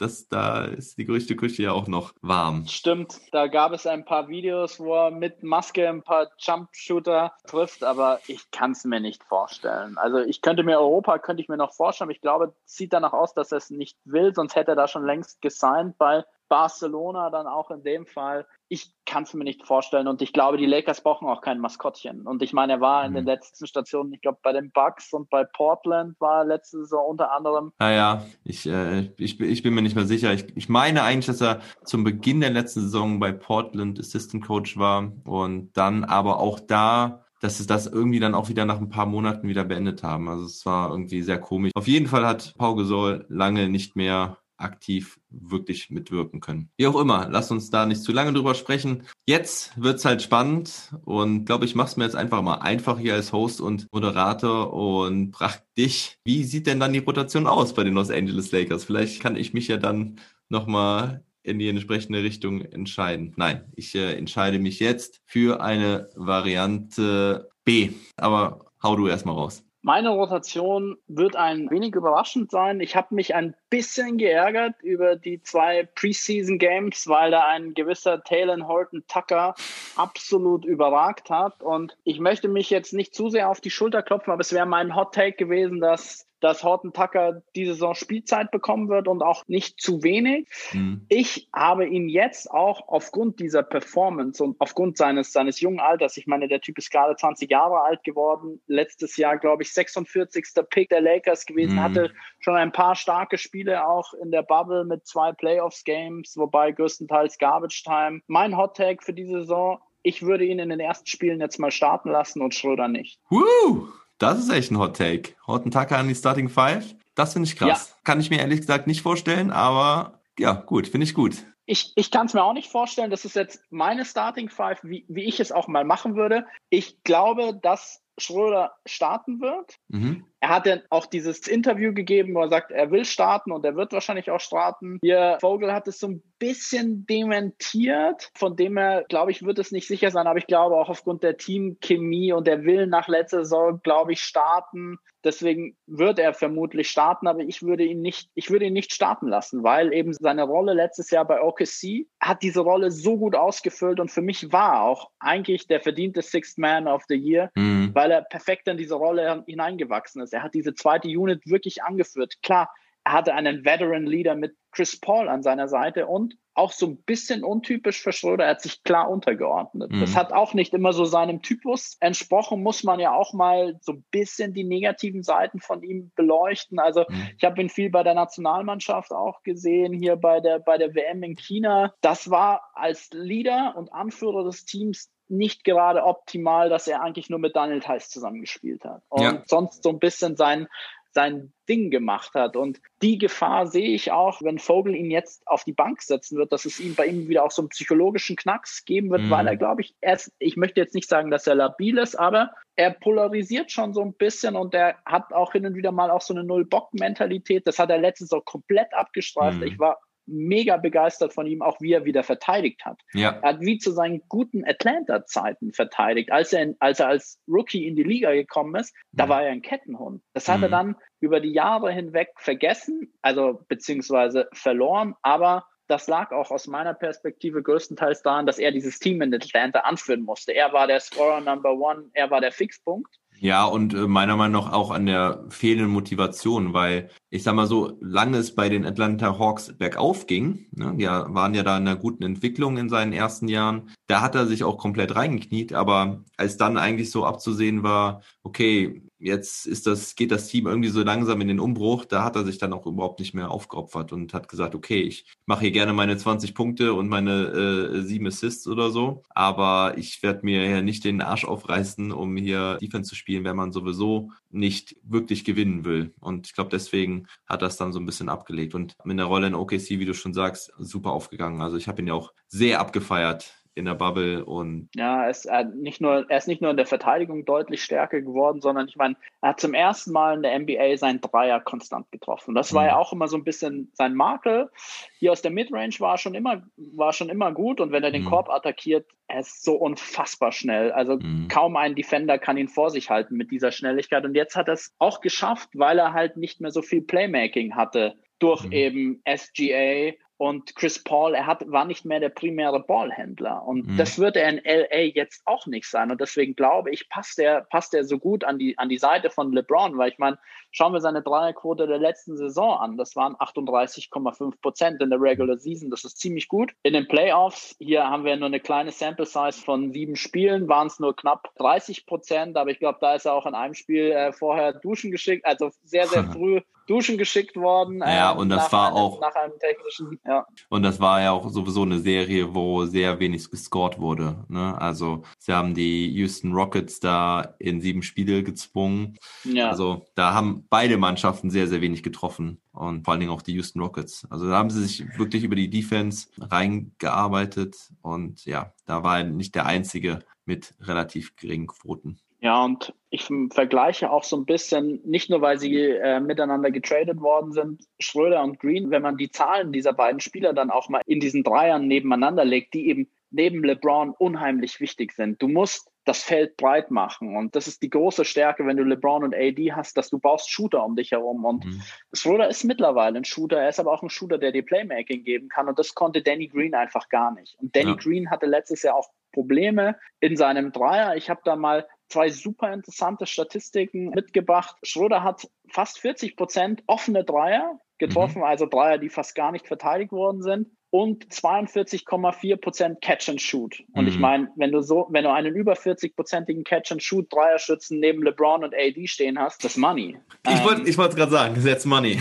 Das, 0.00 0.28
da 0.28 0.64
ist 0.64 0.96
die 0.96 1.04
Gerüchteküche 1.04 1.64
ja 1.64 1.72
auch 1.72 1.86
noch 1.86 2.14
warm. 2.22 2.66
Stimmt, 2.66 3.20
da 3.32 3.48
gab 3.48 3.72
es 3.72 3.86
ein 3.86 4.06
paar 4.06 4.28
Videos, 4.28 4.80
wo 4.80 4.94
er 4.94 5.10
mit 5.10 5.42
Maske 5.42 5.86
ein 5.86 6.02
paar 6.02 6.30
Jumpshooter 6.38 7.34
trifft, 7.46 7.84
aber 7.84 8.18
ich 8.26 8.50
kann 8.50 8.70
es 8.70 8.84
mir 8.84 9.00
nicht 9.00 9.22
vorstellen. 9.24 9.98
Also 9.98 10.20
ich 10.20 10.40
könnte 10.40 10.62
mir 10.62 10.78
Europa, 10.78 11.18
könnte 11.18 11.42
ich 11.42 11.50
mir 11.50 11.58
noch 11.58 11.74
vorstellen, 11.74 12.10
ich 12.10 12.22
glaube, 12.22 12.54
es 12.64 12.76
sieht 12.76 12.94
danach 12.94 13.12
aus, 13.12 13.34
dass 13.34 13.52
er 13.52 13.58
es 13.58 13.68
nicht 13.68 13.98
will, 14.04 14.34
sonst 14.34 14.56
hätte 14.56 14.72
er 14.72 14.76
da 14.76 14.88
schon 14.88 15.04
längst 15.04 15.42
gesigned 15.42 15.98
bei 15.98 16.24
Barcelona 16.50 17.30
dann 17.30 17.46
auch 17.46 17.70
in 17.70 17.82
dem 17.82 18.04
Fall. 18.04 18.46
Ich 18.68 18.92
kann 19.06 19.22
es 19.22 19.32
mir 19.32 19.44
nicht 19.44 19.66
vorstellen 19.66 20.08
und 20.08 20.20
ich 20.20 20.32
glaube, 20.32 20.58
die 20.58 20.66
Lakers 20.66 21.02
brauchen 21.02 21.26
auch 21.26 21.40
kein 21.40 21.60
Maskottchen. 21.60 22.26
Und 22.26 22.42
ich 22.42 22.52
meine, 22.52 22.74
er 22.74 22.80
war 22.80 23.06
in 23.06 23.14
den 23.14 23.22
mhm. 23.22 23.28
letzten 23.28 23.66
Stationen, 23.66 24.12
ich 24.12 24.20
glaube, 24.20 24.38
bei 24.42 24.52
den 24.52 24.70
Bucks 24.72 25.12
und 25.12 25.30
bei 25.30 25.44
Portland 25.44 26.20
war 26.20 26.40
er 26.40 26.44
letzte 26.44 26.78
Saison 26.78 27.06
unter 27.10 27.32
anderem. 27.32 27.72
Naja, 27.78 28.26
ich, 28.44 28.66
äh, 28.66 29.10
ich, 29.16 29.40
ich 29.40 29.62
bin 29.62 29.74
mir 29.74 29.82
nicht 29.82 29.96
mehr 29.96 30.06
sicher. 30.06 30.34
Ich, 30.34 30.56
ich 30.56 30.68
meine 30.68 31.02
eigentlich, 31.02 31.26
dass 31.26 31.40
er 31.40 31.60
zum 31.84 32.04
Beginn 32.04 32.40
der 32.40 32.50
letzten 32.50 32.80
Saison 32.80 33.20
bei 33.20 33.32
Portland 33.32 33.98
Assistant 33.98 34.44
Coach 34.44 34.76
war 34.76 35.12
und 35.24 35.70
dann 35.76 36.04
aber 36.04 36.40
auch 36.40 36.60
da 36.60 37.24
dass 37.40 37.56
sie 37.56 37.66
das 37.66 37.86
irgendwie 37.86 38.20
dann 38.20 38.34
auch 38.34 38.48
wieder 38.48 38.66
nach 38.66 38.78
ein 38.78 38.90
paar 38.90 39.06
Monaten 39.06 39.48
wieder 39.48 39.64
beendet 39.64 40.02
haben. 40.02 40.28
Also 40.28 40.44
es 40.44 40.64
war 40.66 40.90
irgendwie 40.90 41.22
sehr 41.22 41.40
komisch. 41.40 41.72
Auf 41.74 41.88
jeden 41.88 42.06
Fall 42.06 42.26
hat 42.26 42.54
Pau 42.58 42.74
Gasol 42.74 43.24
lange 43.28 43.68
nicht 43.68 43.96
mehr 43.96 44.36
aktiv 44.60 45.18
wirklich 45.30 45.90
mitwirken 45.90 46.40
können. 46.40 46.70
Wie 46.76 46.86
auch 46.86 46.98
immer, 47.00 47.28
lass 47.30 47.50
uns 47.50 47.70
da 47.70 47.86
nicht 47.86 48.02
zu 48.02 48.12
lange 48.12 48.32
drüber 48.32 48.54
sprechen. 48.54 49.04
Jetzt 49.26 49.72
wird's 49.80 50.04
halt 50.04 50.22
spannend 50.22 50.94
und 51.04 51.44
glaube 51.44 51.64
ich, 51.64 51.74
mach's 51.74 51.96
mir 51.96 52.04
jetzt 52.04 52.16
einfach 52.16 52.42
mal 52.42 52.56
einfach 52.56 52.98
hier 52.98 53.14
als 53.14 53.32
Host 53.32 53.60
und 53.60 53.86
Moderator 53.92 54.72
und 54.72 55.36
frag 55.36 55.62
dich, 55.76 56.18
wie 56.24 56.44
sieht 56.44 56.66
denn 56.66 56.80
dann 56.80 56.92
die 56.92 56.98
Rotation 57.00 57.46
aus 57.46 57.74
bei 57.74 57.84
den 57.84 57.94
Los 57.94 58.10
Angeles 58.10 58.52
Lakers? 58.52 58.84
Vielleicht 58.84 59.20
kann 59.20 59.36
ich 59.36 59.52
mich 59.52 59.68
ja 59.68 59.76
dann 59.76 60.20
nochmal 60.48 61.24
in 61.42 61.58
die 61.58 61.68
entsprechende 61.68 62.22
Richtung 62.22 62.60
entscheiden. 62.62 63.32
Nein, 63.36 63.64
ich 63.74 63.94
äh, 63.94 64.14
entscheide 64.14 64.58
mich 64.58 64.78
jetzt 64.78 65.22
für 65.24 65.62
eine 65.62 66.10
Variante 66.14 67.50
B. 67.64 67.90
Aber 68.16 68.72
hau 68.82 68.96
du 68.96 69.06
erstmal 69.06 69.36
raus. 69.36 69.64
Meine 69.82 70.10
Rotation 70.10 70.98
wird 71.08 71.36
ein 71.36 71.70
wenig 71.70 71.94
überraschend 71.94 72.50
sein. 72.50 72.80
Ich 72.80 72.96
habe 72.96 73.14
mich 73.14 73.34
ein 73.34 73.54
bisschen 73.70 74.18
geärgert 74.18 74.74
über 74.82 75.16
die 75.16 75.42
zwei 75.42 75.88
Preseason 75.94 76.58
Games, 76.58 77.08
weil 77.08 77.30
da 77.30 77.46
ein 77.46 77.72
gewisser 77.72 78.22
Talon 78.22 78.68
Horton 78.68 79.04
Tucker 79.08 79.54
absolut 79.96 80.66
überragt 80.66 81.30
hat. 81.30 81.62
Und 81.62 81.96
ich 82.04 82.20
möchte 82.20 82.48
mich 82.48 82.68
jetzt 82.68 82.92
nicht 82.92 83.14
zu 83.14 83.30
sehr 83.30 83.48
auf 83.48 83.62
die 83.62 83.70
Schulter 83.70 84.02
klopfen, 84.02 84.32
aber 84.32 84.42
es 84.42 84.52
wäre 84.52 84.66
mein 84.66 84.94
Hot 84.94 85.14
Take 85.14 85.36
gewesen, 85.36 85.80
dass 85.80 86.29
dass 86.40 86.64
Horton 86.64 86.92
Tucker 86.92 87.42
diese 87.54 87.74
Saison 87.74 87.94
Spielzeit 87.94 88.50
bekommen 88.50 88.88
wird 88.88 89.08
und 89.08 89.22
auch 89.22 89.46
nicht 89.48 89.80
zu 89.80 90.02
wenig. 90.02 90.48
Mhm. 90.72 91.04
Ich 91.08 91.48
habe 91.54 91.86
ihn 91.86 92.08
jetzt 92.08 92.50
auch 92.50 92.88
aufgrund 92.88 93.40
dieser 93.40 93.62
Performance 93.62 94.42
und 94.42 94.56
aufgrund 94.60 94.96
seines, 94.96 95.32
seines 95.32 95.60
jungen 95.60 95.80
Alters, 95.80 96.16
ich 96.16 96.26
meine, 96.26 96.48
der 96.48 96.60
Typ 96.60 96.78
ist 96.78 96.90
gerade 96.90 97.16
20 97.16 97.50
Jahre 97.50 97.82
alt 97.82 98.04
geworden, 98.04 98.60
letztes 98.66 99.16
Jahr, 99.16 99.38
glaube 99.38 99.62
ich, 99.62 99.72
46. 99.72 100.46
Pick 100.70 100.88
der 100.88 101.00
Lakers 101.00 101.46
gewesen, 101.46 101.76
mhm. 101.76 101.82
hatte 101.82 102.10
schon 102.40 102.56
ein 102.56 102.72
paar 102.72 102.94
starke 102.94 103.38
Spiele 103.38 103.86
auch 103.86 104.14
in 104.14 104.30
der 104.30 104.42
Bubble 104.42 104.84
mit 104.84 105.06
zwei 105.06 105.32
Playoffs-Games, 105.32 106.36
wobei 106.36 106.72
größtenteils 106.72 107.38
Garbage 107.38 107.82
Time. 107.84 108.20
Mein 108.26 108.56
Hot 108.56 108.76
Tag 108.76 109.02
für 109.02 109.12
diese 109.12 109.40
Saison, 109.40 109.78
ich 110.02 110.22
würde 110.22 110.44
ihn 110.44 110.58
in 110.58 110.70
den 110.70 110.80
ersten 110.80 111.06
Spielen 111.06 111.40
jetzt 111.40 111.58
mal 111.58 111.70
starten 111.70 112.10
lassen 112.10 112.40
und 112.42 112.54
Schröder 112.54 112.88
nicht. 112.88 113.20
Woo! 113.28 113.88
Das 114.20 114.38
ist 114.38 114.50
echt 114.50 114.70
ein 114.70 114.78
Hot 114.78 114.98
Take. 114.98 115.32
Horton 115.46 115.70
Tucker 115.70 115.96
an 115.96 116.06
die 116.06 116.14
Starting 116.14 116.50
Five. 116.50 116.94
Das 117.14 117.32
finde 117.32 117.48
ich 117.48 117.56
krass. 117.56 117.88
Ja. 117.90 117.96
Kann 118.04 118.20
ich 118.20 118.28
mir 118.28 118.38
ehrlich 118.38 118.60
gesagt 118.60 118.86
nicht 118.86 119.00
vorstellen, 119.00 119.50
aber 119.50 120.20
ja, 120.38 120.52
gut, 120.52 120.86
finde 120.86 121.06
ich 121.06 121.14
gut. 121.14 121.38
Ich, 121.64 121.92
ich 121.96 122.10
kann 122.10 122.26
es 122.26 122.34
mir 122.34 122.44
auch 122.44 122.52
nicht 122.52 122.70
vorstellen. 122.70 123.10
Das 123.10 123.24
ist 123.24 123.34
jetzt 123.34 123.62
meine 123.70 124.04
Starting 124.04 124.50
Five, 124.50 124.80
wie, 124.82 125.06
wie 125.08 125.24
ich 125.24 125.40
es 125.40 125.52
auch 125.52 125.68
mal 125.68 125.84
machen 125.84 126.16
würde. 126.16 126.46
Ich 126.68 127.02
glaube, 127.02 127.58
dass 127.62 128.02
Schröder 128.18 128.74
starten 128.84 129.40
wird. 129.40 129.76
Mhm. 129.88 130.26
Er 130.40 130.48
hat 130.48 130.66
dann 130.66 130.82
auch 130.88 131.06
dieses 131.06 131.46
Interview 131.46 131.92
gegeben, 131.92 132.34
wo 132.34 132.40
er 132.40 132.48
sagt, 132.48 132.70
er 132.70 132.90
will 132.90 133.04
starten 133.04 133.52
und 133.52 133.64
er 133.64 133.76
wird 133.76 133.92
wahrscheinlich 133.92 134.30
auch 134.30 134.40
starten. 134.40 134.98
Hier, 135.02 135.38
Vogel 135.40 135.72
hat 135.72 135.86
es 135.86 135.98
so 135.98 136.08
ein 136.08 136.22
bisschen 136.38 137.06
dementiert, 137.06 138.30
von 138.34 138.56
dem 138.56 138.78
her, 138.78 139.04
glaube 139.08 139.30
ich, 139.30 139.44
wird 139.44 139.58
es 139.58 139.70
nicht 139.70 139.86
sicher 139.86 140.10
sein, 140.10 140.26
aber 140.26 140.38
ich 140.38 140.46
glaube 140.46 140.76
auch 140.76 140.88
aufgrund 140.88 141.22
der 141.22 141.36
Teamchemie 141.36 142.32
und 142.32 142.46
der 142.46 142.64
Willen 142.64 142.90
nach 142.90 143.08
letzter 143.08 143.44
Saison, 143.44 143.80
glaube 143.82 144.12
ich, 144.12 144.22
starten. 144.22 144.98
Deswegen 145.22 145.76
wird 145.86 146.18
er 146.18 146.32
vermutlich 146.32 146.88
starten, 146.88 147.26
aber 147.26 147.40
ich 147.40 147.62
würde 147.62 147.84
ihn 147.84 148.00
nicht, 148.00 148.30
ich 148.34 148.50
würde 148.50 148.64
ihn 148.64 148.72
nicht 148.72 148.94
starten 148.94 149.28
lassen, 149.28 149.62
weil 149.62 149.92
eben 149.92 150.14
seine 150.14 150.44
Rolle 150.44 150.72
letztes 150.72 151.10
Jahr 151.10 151.26
bei 151.26 151.42
OKC 151.42 152.06
hat 152.20 152.42
diese 152.42 152.60
Rolle 152.60 152.90
so 152.90 153.18
gut 153.18 153.36
ausgefüllt 153.36 154.00
und 154.00 154.10
für 154.10 154.22
mich 154.22 154.50
war 154.50 154.82
auch 154.82 155.10
eigentlich 155.18 155.66
der 155.66 155.80
verdiente 155.80 156.22
Sixth 156.22 156.56
Man 156.56 156.88
of 156.88 157.04
the 157.08 157.16
Year, 157.16 157.50
mhm. 157.54 157.90
weil 157.94 158.10
er 158.10 158.22
perfekt 158.22 158.66
in 158.68 158.78
diese 158.78 158.94
Rolle 158.94 159.44
hineingewachsen 159.46 160.22
ist. 160.22 160.29
Er 160.32 160.42
hat 160.42 160.54
diese 160.54 160.74
zweite 160.74 161.08
Unit 161.08 161.46
wirklich 161.46 161.82
angeführt. 161.82 162.42
Klar, 162.42 162.70
Er 163.04 163.12
hatte 163.12 163.34
einen 163.34 163.64
Veteran 163.64 164.06
Leader 164.06 164.34
mit 164.34 164.56
Chris 164.72 165.00
Paul 165.00 165.28
an 165.28 165.42
seiner 165.42 165.68
Seite 165.68 166.06
und 166.06 166.36
auch 166.54 166.72
so 166.72 166.86
ein 166.86 167.02
bisschen 167.02 167.42
untypisch 167.44 168.02
für 168.02 168.12
Schröder, 168.12 168.44
er 168.44 168.50
hat 168.50 168.60
sich 168.60 168.82
klar 168.82 169.08
untergeordnet. 169.08 169.90
Mhm. 169.90 170.00
Das 170.00 170.14
hat 170.16 170.32
auch 170.32 170.52
nicht 170.52 170.74
immer 170.74 170.92
so 170.92 171.04
seinem 171.06 171.40
Typus 171.42 171.96
entsprochen, 172.00 172.62
muss 172.62 172.84
man 172.84 173.00
ja 173.00 173.14
auch 173.14 173.32
mal 173.32 173.78
so 173.80 173.92
ein 173.92 174.04
bisschen 174.10 174.52
die 174.52 174.64
negativen 174.64 175.22
Seiten 175.22 175.60
von 175.60 175.82
ihm 175.82 176.12
beleuchten. 176.16 176.78
Also 176.78 177.04
mhm. 177.08 177.28
ich 177.38 177.44
habe 177.44 177.60
ihn 177.62 177.70
viel 177.70 177.88
bei 177.88 178.02
der 178.02 178.14
Nationalmannschaft 178.14 179.12
auch 179.12 179.42
gesehen, 179.42 179.92
hier 179.92 180.16
bei 180.16 180.40
der, 180.40 180.58
bei 180.58 180.76
der 180.76 180.94
WM 180.94 181.22
in 181.22 181.36
China. 181.36 181.94
Das 182.02 182.30
war 182.30 182.70
als 182.74 183.08
Leader 183.12 183.74
und 183.76 183.92
Anführer 183.92 184.44
des 184.44 184.64
Teams 184.66 185.10
nicht 185.30 185.64
gerade 185.64 186.04
optimal, 186.04 186.68
dass 186.68 186.88
er 186.88 187.02
eigentlich 187.02 187.30
nur 187.30 187.38
mit 187.38 187.56
Daniel 187.56 187.80
Theiss 187.80 188.10
zusammengespielt 188.10 188.84
hat. 188.84 189.02
Und 189.08 189.22
ja. 189.22 189.42
sonst 189.46 189.82
so 189.82 189.90
ein 189.90 189.98
bisschen 189.98 190.36
sein, 190.36 190.68
sein 191.12 191.52
Ding 191.68 191.90
gemacht 191.90 192.34
hat. 192.34 192.56
Und 192.56 192.80
die 193.02 193.18
Gefahr 193.18 193.66
sehe 193.66 193.90
ich 193.90 194.12
auch, 194.12 194.42
wenn 194.42 194.58
Vogel 194.58 194.94
ihn 194.94 195.10
jetzt 195.10 195.46
auf 195.46 195.64
die 195.64 195.72
Bank 195.72 196.02
setzen 196.02 196.36
wird, 196.38 196.52
dass 196.52 196.64
es 196.64 196.80
ihm 196.80 196.94
bei 196.94 197.06
ihm 197.06 197.28
wieder 197.28 197.44
auch 197.44 197.50
so 197.50 197.62
einen 197.62 197.68
psychologischen 197.70 198.36
Knacks 198.36 198.84
geben 198.84 199.10
wird, 199.10 199.22
mhm. 199.22 199.30
weil 199.30 199.46
er, 199.46 199.56
glaube 199.56 199.82
ich, 199.82 199.94
erst, 200.00 200.32
ich 200.38 200.56
möchte 200.56 200.80
jetzt 200.80 200.94
nicht 200.94 201.08
sagen, 201.08 201.30
dass 201.30 201.46
er 201.46 201.54
labil 201.54 201.98
ist, 201.98 202.16
aber 202.16 202.52
er 202.76 202.90
polarisiert 202.90 203.70
schon 203.72 203.92
so 203.92 204.02
ein 204.02 204.14
bisschen 204.14 204.56
und 204.56 204.74
er 204.74 204.96
hat 205.04 205.32
auch 205.32 205.52
hin 205.52 205.66
und 205.66 205.74
wieder 205.74 205.92
mal 205.92 206.10
auch 206.10 206.22
so 206.22 206.34
eine 206.34 206.44
Null-Bock-Mentalität. 206.44 207.66
Das 207.66 207.78
hat 207.78 207.90
er 207.90 207.98
letztens 207.98 208.32
auch 208.32 208.44
komplett 208.44 208.92
abgestreift. 208.94 209.58
Mhm. 209.58 209.64
Ich 209.64 209.78
war 209.78 210.00
mega 210.30 210.76
begeistert 210.76 211.34
von 211.34 211.46
ihm, 211.46 211.62
auch 211.62 211.80
wie 211.80 211.92
er 211.92 212.04
wieder 212.04 212.22
verteidigt 212.22 212.84
hat. 212.84 213.00
Ja. 213.12 213.38
Er 213.42 213.50
hat 213.50 213.60
wie 213.60 213.78
zu 213.78 213.92
seinen 213.92 214.22
guten 214.28 214.64
Atlanta-Zeiten 214.64 215.72
verteidigt. 215.72 216.32
Als 216.32 216.52
er, 216.52 216.74
als 216.78 217.00
er 217.00 217.08
als 217.08 217.38
Rookie 217.48 217.86
in 217.86 217.96
die 217.96 218.02
Liga 218.02 218.32
gekommen 218.32 218.74
ist, 218.76 218.94
da 219.12 219.26
mhm. 219.26 219.30
war 219.30 219.42
er 219.44 219.52
ein 219.52 219.62
Kettenhund. 219.62 220.22
Das 220.32 220.48
hat 220.48 220.58
mhm. 220.58 220.64
er 220.64 220.68
dann 220.70 220.96
über 221.20 221.40
die 221.40 221.52
Jahre 221.52 221.92
hinweg 221.92 222.30
vergessen, 222.36 223.12
also 223.22 223.64
beziehungsweise 223.68 224.48
verloren, 224.52 225.14
aber 225.22 225.66
das 225.90 226.06
lag 226.06 226.30
auch 226.30 226.52
aus 226.52 226.68
meiner 226.68 226.94
Perspektive 226.94 227.62
größtenteils 227.62 228.22
daran, 228.22 228.46
dass 228.46 228.58
er 228.58 228.70
dieses 228.70 229.00
Team 229.00 229.20
in 229.22 229.34
Atlanta 229.34 229.80
anführen 229.80 230.22
musste. 230.22 230.52
Er 230.52 230.72
war 230.72 230.86
der 230.86 231.00
Scorer 231.00 231.40
Number 231.40 231.72
One, 231.72 232.10
er 232.12 232.30
war 232.30 232.40
der 232.40 232.52
Fixpunkt. 232.52 233.12
Ja, 233.40 233.64
und 233.64 233.94
äh, 233.94 234.06
meiner 234.06 234.36
Meinung 234.36 234.64
nach 234.64 234.72
auch 234.72 234.90
an 234.90 235.06
der 235.06 235.44
fehlenden 235.48 235.90
Motivation, 235.90 236.74
weil 236.74 237.10
ich 237.30 237.44
sag 237.44 237.54
mal 237.54 237.66
so, 237.66 237.96
lange 238.00 238.38
es 238.38 238.54
bei 238.54 238.68
den 238.68 238.84
Atlanta 238.84 239.38
Hawks 239.38 239.72
bergauf 239.78 240.26
ging, 240.26 240.66
ne, 240.72 240.94
die 240.96 241.06
waren 241.06 241.54
ja 241.54 241.62
da 241.62 241.76
in 241.76 241.86
einer 241.86 241.96
guten 241.96 242.24
Entwicklung 242.24 242.76
in 242.76 242.88
seinen 242.88 243.12
ersten 243.12 243.46
Jahren, 243.46 243.90
da 244.08 244.20
hat 244.20 244.34
er 244.34 244.46
sich 244.46 244.64
auch 244.64 244.78
komplett 244.78 245.14
reingekniet, 245.14 245.72
aber 245.72 246.24
als 246.36 246.56
dann 246.56 246.76
eigentlich 246.76 247.12
so 247.12 247.24
abzusehen 247.24 247.84
war, 247.84 248.22
okay, 248.42 249.02
jetzt 249.20 249.66
ist 249.66 249.86
das, 249.86 250.16
geht 250.16 250.32
das 250.32 250.48
Team 250.48 250.66
irgendwie 250.66 250.88
so 250.88 251.02
langsam 251.02 251.40
in 251.40 251.48
den 251.48 251.60
Umbruch, 251.60 252.04
da 252.04 252.24
hat 252.24 252.36
er 252.36 252.44
sich 252.44 252.58
dann 252.58 252.72
auch 252.72 252.86
überhaupt 252.86 253.20
nicht 253.20 253.34
mehr 253.34 253.50
aufgeopfert 253.50 254.12
und 254.12 254.34
hat 254.34 254.48
gesagt, 254.48 254.74
okay, 254.74 255.02
ich 255.02 255.26
mache 255.46 255.60
hier 255.60 255.70
gerne 255.70 255.92
meine 255.92 256.16
20 256.16 256.54
Punkte 256.54 256.94
und 256.94 257.08
meine 257.08 257.44
äh, 257.46 258.02
sieben 258.02 258.26
Assists 258.26 258.66
oder 258.66 258.90
so, 258.90 259.22
aber 259.28 259.94
ich 259.98 260.22
werde 260.22 260.40
mir 260.42 260.68
ja 260.68 260.82
nicht 260.82 261.04
den 261.04 261.20
Arsch 261.20 261.44
aufreißen, 261.44 262.10
um 262.10 262.36
hier 262.36 262.78
Defense 262.80 263.10
zu 263.10 263.14
spielen, 263.14 263.44
wenn 263.44 263.56
man 263.56 263.72
sowieso 263.72 264.30
nicht 264.50 264.96
wirklich 265.04 265.44
gewinnen 265.44 265.84
will. 265.84 266.12
Und 266.18 266.46
ich 266.46 266.54
glaube, 266.54 266.70
deswegen 266.70 267.19
hat 267.46 267.62
das 267.62 267.76
dann 267.76 267.92
so 267.92 268.00
ein 268.00 268.06
bisschen 268.06 268.28
abgelegt. 268.28 268.74
Und 268.74 268.96
in 269.04 269.16
der 269.16 269.26
Rolle 269.26 269.46
in 269.46 269.54
OKC, 269.54 269.90
wie 269.90 270.04
du 270.04 270.14
schon 270.14 270.34
sagst, 270.34 270.72
super 270.78 271.12
aufgegangen. 271.12 271.60
Also 271.60 271.76
ich 271.76 271.88
habe 271.88 272.00
ihn 272.02 272.08
ja 272.08 272.14
auch 272.14 272.32
sehr 272.48 272.80
abgefeiert 272.80 273.59
in 273.74 273.84
der 273.84 273.94
Bubble 273.94 274.44
und 274.44 274.88
ja, 274.94 275.24
er 275.24 275.30
ist, 275.30 275.48
nicht 275.74 276.00
nur, 276.00 276.28
er 276.28 276.38
ist 276.38 276.48
nicht 276.48 276.60
nur 276.60 276.70
in 276.70 276.76
der 276.76 276.86
Verteidigung 276.86 277.44
deutlich 277.44 277.82
stärker 277.82 278.20
geworden, 278.20 278.60
sondern 278.60 278.88
ich 278.88 278.96
meine, 278.96 279.16
er 279.40 279.50
hat 279.50 279.60
zum 279.60 279.74
ersten 279.74 280.12
Mal 280.12 280.36
in 280.36 280.42
der 280.42 280.58
NBA 280.58 280.96
seinen 280.96 281.20
Dreier 281.20 281.60
konstant 281.60 282.10
getroffen. 282.10 282.54
Das 282.54 282.74
war 282.74 282.82
mhm. 282.82 282.88
ja 282.88 282.96
auch 282.96 283.12
immer 283.12 283.28
so 283.28 283.36
ein 283.36 283.44
bisschen 283.44 283.90
sein 283.94 284.14
Makel. 284.14 284.70
Hier 285.18 285.30
aus 285.30 285.42
der 285.42 285.52
Midrange 285.52 285.94
war 286.00 286.18
schon 286.18 286.34
immer, 286.34 286.62
war 286.76 287.12
schon 287.12 287.28
immer 287.28 287.52
gut 287.52 287.80
und 287.80 287.92
wenn 287.92 288.02
er 288.02 288.10
den 288.10 288.24
mhm. 288.24 288.28
Korb 288.28 288.50
attackiert, 288.50 289.06
er 289.28 289.40
ist 289.40 289.62
so 289.62 289.74
unfassbar 289.74 290.50
schnell. 290.50 290.90
Also 290.90 291.16
mhm. 291.16 291.46
kaum 291.48 291.76
ein 291.76 291.94
Defender 291.94 292.38
kann 292.38 292.56
ihn 292.56 292.68
vor 292.68 292.90
sich 292.90 293.08
halten 293.08 293.36
mit 293.36 293.52
dieser 293.52 293.70
Schnelligkeit. 293.70 294.24
Und 294.24 294.34
jetzt 294.34 294.56
hat 294.56 294.66
er 294.66 294.74
es 294.74 294.94
auch 294.98 295.20
geschafft, 295.20 295.70
weil 295.74 295.98
er 295.98 296.12
halt 296.12 296.36
nicht 296.36 296.60
mehr 296.60 296.72
so 296.72 296.82
viel 296.82 297.02
Playmaking 297.02 297.76
hatte 297.76 298.16
durch 298.40 298.64
mhm. 298.64 298.72
eben 298.72 299.22
SGA 299.28 300.12
und 300.40 300.74
Chris 300.74 300.98
Paul, 301.04 301.34
er 301.34 301.46
hat, 301.46 301.70
war 301.70 301.84
nicht 301.84 302.06
mehr 302.06 302.18
der 302.18 302.30
primäre 302.30 302.80
Ballhändler. 302.80 303.62
Und 303.66 303.86
mhm. 303.86 303.96
das 303.98 304.18
wird 304.18 304.36
er 304.36 304.48
in 304.48 304.62
LA 304.64 305.12
jetzt 305.14 305.42
auch 305.44 305.66
nicht 305.66 305.86
sein. 305.86 306.10
Und 306.10 306.18
deswegen 306.18 306.56
glaube 306.56 306.90
ich, 306.90 307.10
passt 307.10 307.38
er, 307.38 307.66
passt 307.68 307.92
er 307.92 308.04
so 308.04 308.18
gut 308.18 308.42
an 308.44 308.58
die, 308.58 308.78
an 308.78 308.88
die 308.88 308.96
Seite 308.96 309.28
von 309.28 309.52
LeBron, 309.52 309.98
weil 309.98 310.10
ich 310.10 310.18
meine, 310.18 310.38
schauen 310.70 310.94
wir 310.94 311.02
seine 311.02 311.20
Dreierquote 311.20 311.86
der 311.86 311.98
letzten 311.98 312.38
Saison 312.38 312.78
an. 312.78 312.96
Das 312.96 313.16
waren 313.16 313.36
38,5 313.36 314.62
Prozent 314.62 315.02
in 315.02 315.10
der 315.10 315.20
Regular 315.20 315.58
Season. 315.58 315.90
Das 315.90 316.06
ist 316.06 316.16
ziemlich 316.16 316.48
gut. 316.48 316.72
In 316.84 316.94
den 316.94 317.06
Playoffs, 317.06 317.76
hier 317.78 318.08
haben 318.08 318.24
wir 318.24 318.34
nur 318.36 318.46
eine 318.46 318.60
kleine 318.60 318.92
Sample 318.92 319.26
Size 319.26 319.62
von 319.62 319.92
sieben 319.92 320.16
Spielen, 320.16 320.70
waren 320.70 320.86
es 320.86 320.98
nur 320.98 321.14
knapp 321.14 321.54
30 321.56 322.06
Prozent. 322.06 322.56
Aber 322.56 322.70
ich 322.70 322.78
glaube, 322.78 322.96
da 323.02 323.14
ist 323.14 323.26
er 323.26 323.34
auch 323.34 323.44
in 323.44 323.54
einem 323.54 323.74
Spiel 323.74 324.10
äh, 324.10 324.32
vorher 324.32 324.72
duschen 324.72 325.10
geschickt, 325.10 325.44
also 325.44 325.70
sehr, 325.82 326.06
sehr 326.06 326.24
früh 326.32 326.62
duschen 326.86 327.18
geschickt 327.18 327.56
worden. 327.56 327.98
Ja, 327.98 328.32
ähm, 328.32 328.38
und 328.38 328.48
das 328.48 328.72
war 328.72 328.88
einem, 328.88 328.96
auch 328.96 329.20
nach 329.20 329.34
einem 329.34 329.58
technischen. 329.58 330.20
Ja. 330.26 330.46
Und 330.68 330.82
das 330.82 331.00
war 331.00 331.20
ja 331.20 331.32
auch 331.32 331.48
sowieso 331.48 331.82
eine 331.82 331.98
Serie, 331.98 332.54
wo 332.54 332.84
sehr 332.84 333.18
wenig 333.20 333.50
gescored 333.50 333.98
wurde. 333.98 334.44
Ne? 334.48 334.80
Also 334.80 335.22
sie 335.38 335.52
haben 335.52 335.74
die 335.74 336.08
Houston 336.10 336.52
Rockets 336.52 337.00
da 337.00 337.54
in 337.58 337.80
sieben 337.80 338.02
Spiele 338.02 338.42
gezwungen. 338.42 339.18
Ja. 339.44 339.70
Also 339.70 340.06
da 340.14 340.34
haben 340.34 340.66
beide 340.68 340.96
Mannschaften 340.96 341.50
sehr, 341.50 341.68
sehr 341.68 341.80
wenig 341.80 342.02
getroffen 342.02 342.60
und 342.72 343.04
vor 343.04 343.12
allen 343.12 343.20
Dingen 343.20 343.32
auch 343.32 343.42
die 343.42 343.54
Houston 343.54 343.80
Rockets. 343.80 344.26
Also 344.30 344.48
da 344.48 344.56
haben 344.56 344.70
sie 344.70 344.82
sich 344.82 345.18
wirklich 345.18 345.44
über 345.44 345.56
die 345.56 345.70
Defense 345.70 346.28
reingearbeitet 346.38 347.76
und 348.02 348.44
ja, 348.44 348.72
da 348.86 349.02
war 349.02 349.18
er 349.18 349.24
nicht 349.24 349.54
der 349.54 349.66
einzige 349.66 350.20
mit 350.44 350.74
relativ 350.80 351.36
geringen 351.36 351.66
Quoten. 351.66 352.18
Ja, 352.42 352.64
und 352.64 352.94
ich 353.10 353.28
vergleiche 353.50 354.10
auch 354.10 354.24
so 354.24 354.36
ein 354.36 354.46
bisschen, 354.46 355.00
nicht 355.04 355.28
nur 355.28 355.42
weil 355.42 355.58
sie 355.58 355.76
äh, 355.76 356.20
miteinander 356.20 356.70
getradet 356.70 357.20
worden 357.20 357.52
sind, 357.52 357.84
Schröder 357.98 358.42
und 358.42 358.58
Green, 358.58 358.90
wenn 358.90 359.02
man 359.02 359.18
die 359.18 359.30
Zahlen 359.30 359.72
dieser 359.72 359.92
beiden 359.92 360.20
Spieler 360.20 360.54
dann 360.54 360.70
auch 360.70 360.88
mal 360.88 361.02
in 361.06 361.20
diesen 361.20 361.42
Dreiern 361.44 361.86
nebeneinander 361.86 362.44
legt, 362.46 362.72
die 362.72 362.88
eben 362.88 363.10
neben 363.30 363.62
LeBron 363.62 364.10
unheimlich 364.10 364.80
wichtig 364.80 365.12
sind. 365.12 365.40
Du 365.40 365.48
musst 365.48 365.90
das 366.04 366.22
Feld 366.22 366.56
breit 366.56 366.90
machen 366.90 367.36
und 367.36 367.54
das 367.54 367.68
ist 367.68 367.82
die 367.82 367.90
große 367.90 368.24
Stärke, 368.24 368.66
wenn 368.66 368.78
du 368.78 368.84
LeBron 368.84 369.22
und 369.22 369.34
AD 369.34 369.72
hast, 369.72 369.96
dass 369.96 370.08
du 370.08 370.18
baust 370.18 370.50
Shooter 370.50 370.82
um 370.84 370.96
dich 370.96 371.12
herum 371.12 371.44
und 371.44 371.66
mhm. 371.66 371.82
Schröder 372.14 372.48
ist 372.48 372.64
mittlerweile 372.64 373.18
ein 373.18 373.24
Shooter, 373.24 373.60
er 373.60 373.68
ist 373.68 373.78
aber 373.78 373.92
auch 373.92 374.02
ein 374.02 374.08
Shooter, 374.08 374.38
der 374.38 374.50
dir 374.50 374.64
Playmaking 374.64 375.24
geben 375.24 375.48
kann 375.48 375.68
und 375.68 375.78
das 375.78 375.94
konnte 375.94 376.22
Danny 376.22 376.48
Green 376.48 376.74
einfach 376.74 377.08
gar 377.10 377.32
nicht. 377.34 377.56
Und 377.60 377.76
Danny 377.76 377.90
ja. 377.90 377.96
Green 377.96 378.30
hatte 378.30 378.46
letztes 378.46 378.82
Jahr 378.82 378.96
auch 378.96 379.10
Probleme 379.32 379.96
in 380.20 380.36
seinem 380.36 380.72
Dreier. 380.72 381.16
Ich 381.16 381.28
habe 381.28 381.42
da 381.44 381.54
mal 381.54 381.86
zwei 382.10 382.30
super 382.30 382.72
interessante 382.72 383.26
Statistiken 383.26 384.10
mitgebracht. 384.10 384.76
Schröder 384.82 385.22
hat 385.22 385.48
fast 385.68 385.98
40 386.00 386.36
Prozent 386.36 386.82
offene 386.86 387.24
Dreier 387.24 387.78
getroffen, 387.98 388.38
mhm. 388.38 388.44
also 388.44 388.66
Dreier, 388.66 388.98
die 388.98 389.08
fast 389.08 389.34
gar 389.34 389.52
nicht 389.52 389.66
verteidigt 389.66 390.12
worden 390.12 390.42
sind 390.42 390.68
und 390.90 391.26
42,4 391.26 392.56
Prozent 392.56 393.00
Catch 393.00 393.28
and 393.28 393.40
Shoot. 393.40 393.82
Und 393.92 394.04
mhm. 394.04 394.08
ich 394.08 394.18
meine, 394.18 394.48
wenn 394.56 394.72
du 394.72 394.82
so, 394.82 395.06
wenn 395.10 395.24
du 395.24 395.32
einen 395.32 395.54
über 395.54 395.74
40-prozentigen 395.74 396.64
Catch 396.64 396.92
and 396.92 397.02
Shoot 397.02 397.32
Dreierschützen 397.32 398.00
neben 398.00 398.22
LeBron 398.22 398.64
und 398.64 398.74
AD 398.74 399.06
stehen 399.06 399.38
hast, 399.38 399.64
das 399.64 399.72
ist 399.72 399.76
Money. 399.78 400.18
Ich 400.48 400.64
wollte, 400.64 400.82
ähm, 400.82 400.88
ich 400.88 400.98
wollte 400.98 401.14
gerade 401.16 401.30
sagen, 401.30 401.64
that's 401.64 401.84
Money. 401.84 402.20